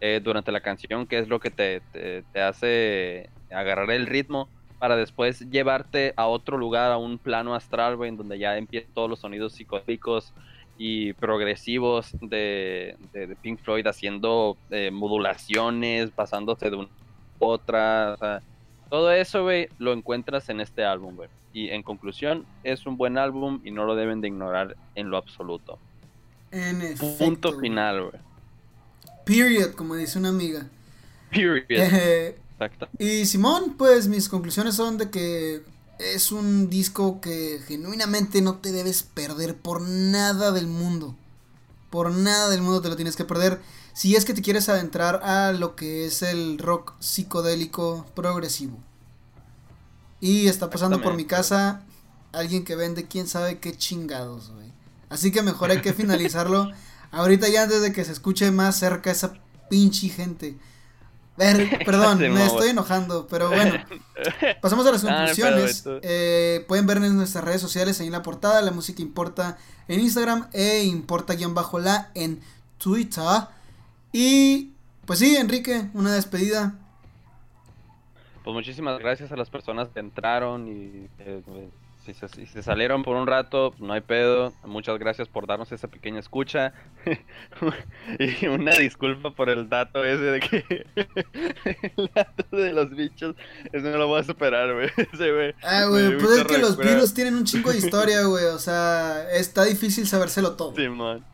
eh, 0.00 0.20
durante 0.22 0.52
la 0.52 0.62
canción, 0.62 1.06
que 1.08 1.18
es 1.20 1.28
lo 1.28 1.40
que 1.40 1.50
te, 1.52 1.82
te- 1.92 2.26
hace 2.42 3.32
agarrar 3.50 3.90
el 3.92 4.06
ritmo 4.06 4.52
para 4.78 4.96
después 4.96 5.40
llevarte 5.50 6.14
a 6.16 6.26
otro 6.28 6.58
lugar, 6.58 6.92
a 6.92 6.98
un 6.98 7.18
plano 7.20 7.54
astral, 7.54 7.96
güey, 7.96 8.10
en 8.10 8.16
donde 8.18 8.38
ya 8.38 8.58
empiezan 8.58 8.92
todos 8.94 9.10
los 9.10 9.20
sonidos 9.20 9.54
psicodélicos 9.54 10.34
y 10.78 11.12
progresivos 11.14 12.10
de, 12.20 12.96
de- 13.12 13.26
de 13.28 13.36
Pink 13.36 13.60
Floyd 13.60 13.86
haciendo 13.86 14.56
eh, 14.70 14.90
modulaciones, 14.90 16.10
pasándose 16.10 16.70
de 16.70 16.76
una 16.76 16.88
a 16.88 17.44
otra. 17.44 18.14
o 18.14 18.16
sea, 18.16 18.42
todo 18.90 19.10
eso, 19.12 19.42
güey, 19.42 19.68
lo 19.78 19.92
encuentras 19.92 20.48
en 20.48 20.60
este 20.60 20.84
álbum, 20.84 21.16
güey. 21.16 21.28
Y 21.52 21.68
en 21.70 21.82
conclusión, 21.82 22.44
es 22.64 22.84
un 22.86 22.96
buen 22.96 23.16
álbum 23.18 23.60
y 23.64 23.70
no 23.70 23.84
lo 23.84 23.94
deben 23.94 24.20
de 24.20 24.28
ignorar 24.28 24.76
en 24.94 25.10
lo 25.10 25.16
absoluto. 25.16 25.78
En 26.50 26.82
efecto. 26.82 27.16
Punto 27.24 27.58
final, 27.60 28.02
güey. 28.10 28.22
Period, 29.24 29.72
como 29.74 29.94
dice 29.94 30.18
una 30.18 30.28
amiga. 30.30 30.66
Period. 31.30 31.64
Eh, 31.68 32.36
Exacto. 32.52 32.88
Y 32.98 33.24
Simón, 33.26 33.74
pues 33.76 34.06
mis 34.06 34.28
conclusiones 34.28 34.76
son 34.76 34.96
de 34.98 35.10
que 35.10 35.62
es 35.98 36.32
un 36.32 36.70
disco 36.70 37.20
que 37.20 37.60
genuinamente 37.66 38.42
no 38.42 38.56
te 38.56 38.72
debes 38.72 39.02
perder 39.02 39.56
por 39.56 39.80
nada 39.80 40.52
del 40.52 40.66
mundo. 40.66 41.16
Por 41.90 42.10
nada 42.10 42.50
del 42.50 42.62
mundo 42.62 42.80
te 42.80 42.88
lo 42.88 42.96
tienes 42.96 43.16
que 43.16 43.24
perder. 43.24 43.60
Si 43.92 44.16
es 44.16 44.24
que 44.24 44.34
te 44.34 44.42
quieres 44.42 44.68
adentrar 44.68 45.22
a 45.22 45.52
lo 45.52 45.76
que 45.76 46.06
es 46.06 46.22
el 46.22 46.58
rock 46.58 46.94
psicodélico 46.98 48.06
progresivo. 48.14 48.78
Y 50.20 50.48
está 50.48 50.70
pasando 50.70 51.00
por 51.00 51.14
mi 51.14 51.26
casa 51.26 51.82
alguien 52.32 52.64
que 52.64 52.74
vende 52.74 53.06
quién 53.06 53.28
sabe 53.28 53.60
qué 53.60 53.76
chingados, 53.76 54.50
güey. 54.50 54.72
Así 55.08 55.30
que 55.30 55.42
mejor 55.42 55.70
hay 55.70 55.80
que 55.80 55.92
finalizarlo 55.92 56.70
ahorita 57.12 57.48
ya 57.48 57.62
antes 57.64 57.82
de 57.82 57.92
que 57.92 58.04
se 58.04 58.12
escuche 58.12 58.50
más 58.50 58.78
cerca 58.78 59.10
esa 59.10 59.34
pinche 59.70 60.08
gente. 60.08 60.56
Ver, 61.36 61.78
perdón, 61.84 62.18
me 62.18 62.46
estoy 62.46 62.70
enojando, 62.70 63.26
pero 63.26 63.48
bueno. 63.48 63.74
Pasamos 64.62 64.86
a 64.86 64.92
las 64.92 65.04
Ah, 65.04 65.08
conclusiones. 65.08 65.84
Eh, 66.02 66.64
pueden 66.68 66.86
ver 66.86 66.98
en 66.98 67.16
nuestras 67.16 67.44
redes 67.44 67.60
sociales, 67.60 68.00
ahí 68.00 68.06
en 68.06 68.12
la 68.12 68.22
portada, 68.22 68.62
la 68.62 68.70
música 68.70 69.02
importa 69.02 69.58
en 69.88 70.00
Instagram 70.00 70.48
e 70.52 70.84
importa-la 70.84 72.10
en 72.14 72.40
Twitter. 72.78 73.22
Y 74.12 74.72
pues 75.06 75.18
sí, 75.18 75.36
Enrique, 75.36 75.90
una 75.94 76.14
despedida. 76.14 76.74
Pues 78.44 78.54
muchísimas 78.54 78.98
gracias 78.98 79.32
a 79.32 79.36
las 79.36 79.50
personas 79.50 79.88
que 79.88 80.00
entraron 80.00 80.68
y 80.68 81.08
eh, 81.18 81.42
pues, 81.44 81.64
si, 82.04 82.12
se, 82.14 82.28
si 82.28 82.46
se 82.46 82.62
salieron 82.62 83.02
por 83.02 83.16
un 83.16 83.26
rato, 83.26 83.74
no 83.78 83.92
hay 83.92 84.00
pedo. 84.00 84.52
Muchas 84.64 84.98
gracias 84.98 85.28
por 85.28 85.46
darnos 85.46 85.72
esa 85.72 85.88
pequeña 85.88 86.20
escucha. 86.20 86.72
y 88.18 88.46
una 88.46 88.72
disculpa 88.72 89.30
por 89.30 89.48
el 89.48 89.68
dato 89.68 90.04
ese 90.04 90.22
de 90.22 90.40
que 90.40 90.86
el 91.96 92.10
dato 92.14 92.56
de 92.56 92.72
los 92.72 92.90
bichos, 92.90 93.34
eso 93.72 93.90
no 93.90 93.96
lo 93.96 94.08
voy 94.08 94.20
a 94.20 94.24
superar, 94.24 94.72
güey. 94.74 94.90
Ese, 95.12 95.32
güey. 95.32 95.54
Ah, 95.62 95.86
güey, 95.86 96.18
pues 96.18 96.38
es 96.38 96.44
que 96.44 96.58
los 96.58 96.76
virus 96.76 97.14
tienen 97.14 97.34
un 97.34 97.44
chingo 97.44 97.70
de 97.70 97.78
historia, 97.78 98.22
güey. 98.24 98.44
O 98.46 98.58
sea, 98.58 99.30
está 99.32 99.64
difícil 99.64 100.06
sabérselo 100.06 100.56
todo. 100.56 100.74
Simón. 100.74 101.24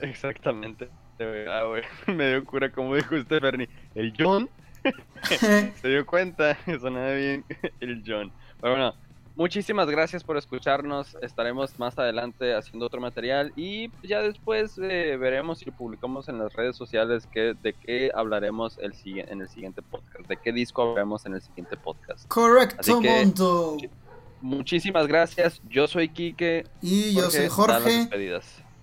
Exactamente. 0.00 0.88
güey. 1.18 1.46
Ah, 1.46 1.64
güey. 1.64 1.82
Me 2.14 2.28
dio 2.30 2.44
cura 2.44 2.70
como 2.70 2.94
dijo 2.96 3.14
este 3.14 3.40
Fernie. 3.40 3.68
El 3.94 4.12
John 4.18 4.48
se 5.80 5.88
dio 5.88 6.06
cuenta, 6.06 6.56
sonaba 6.80 7.12
bien 7.12 7.44
el 7.80 8.02
John. 8.06 8.32
Pero 8.60 8.72
bueno, 8.72 8.94
muchísimas 9.36 9.88
gracias 9.88 10.24
por 10.24 10.36
escucharnos. 10.36 11.16
Estaremos 11.22 11.78
más 11.78 11.96
adelante 11.98 12.54
haciendo 12.54 12.86
otro 12.86 13.00
material 13.00 13.52
y 13.54 13.90
ya 14.02 14.20
después 14.20 14.78
eh, 14.78 15.16
veremos 15.18 15.58
si 15.60 15.66
lo 15.66 15.72
publicamos 15.72 16.28
en 16.28 16.38
las 16.38 16.52
redes 16.54 16.76
sociales 16.76 17.26
que, 17.32 17.54
de 17.62 17.74
qué 17.74 18.10
hablaremos 18.14 18.78
el, 18.78 18.92
en 19.04 19.40
el 19.40 19.48
siguiente 19.48 19.82
podcast, 19.82 20.26
de 20.26 20.36
qué 20.36 20.52
disco 20.52 20.82
hablaremos 20.82 21.24
en 21.26 21.34
el 21.34 21.42
siguiente 21.42 21.76
podcast. 21.76 22.26
Correcto, 22.26 23.00
que- 23.00 23.22
mundo. 23.24 23.76
Muchísimas 24.40 25.06
gracias. 25.06 25.60
Yo 25.68 25.88
soy 25.88 26.08
Quique. 26.10 26.66
Y 26.82 27.14
yo 27.14 27.30
soy 27.30 27.48
Jorge. 27.48 28.08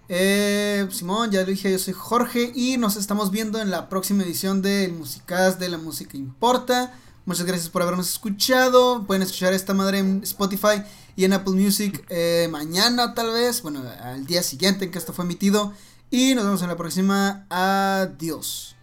Eh, 0.10 0.86
Simón, 0.90 1.32
ya 1.32 1.42
lo 1.42 1.46
dije, 1.48 1.72
yo 1.72 1.80
soy 1.80 1.94
Jorge 1.94 2.52
y 2.54 2.78
nos 2.78 2.98
estamos 2.98 3.32
viendo 3.32 3.62
en 3.62 3.72
la 3.72 3.88
próxima 3.88 4.24
edición 4.24 4.62
del 4.62 4.92
Musicast 4.94 5.60
de 5.60 5.70
la 5.70 5.78
Música 5.78 6.18
Importa. 6.18 6.94
Muchas 7.26 7.46
gracias 7.46 7.70
por 7.70 7.82
habernos 7.82 8.10
escuchado. 8.10 9.04
Pueden 9.06 9.24
escuchar 9.24 9.54
esta 9.54 9.74
madre 9.74 10.00
en 10.00 10.22
Spotify 10.24 10.84
y 11.16 11.24
en 11.24 11.34
Apple 11.34 11.54
Music 11.54 12.06
eh, 12.10 12.48
mañana 12.52 13.14
tal 13.14 13.32
vez, 13.32 13.62
bueno, 13.62 13.84
al 14.02 14.26
día 14.26 14.44
siguiente 14.44 14.86
en 14.86 14.92
que 14.92 14.98
esto 14.98 15.14
fue 15.14 15.24
emitido. 15.24 15.74
Y 16.12 16.36
nos 16.36 16.44
vemos 16.44 16.62
en 16.62 16.68
la 16.68 16.76
próxima. 16.76 17.46
Adiós. 17.50 18.76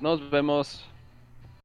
Nos 0.00 0.30
vemos. 0.30 0.89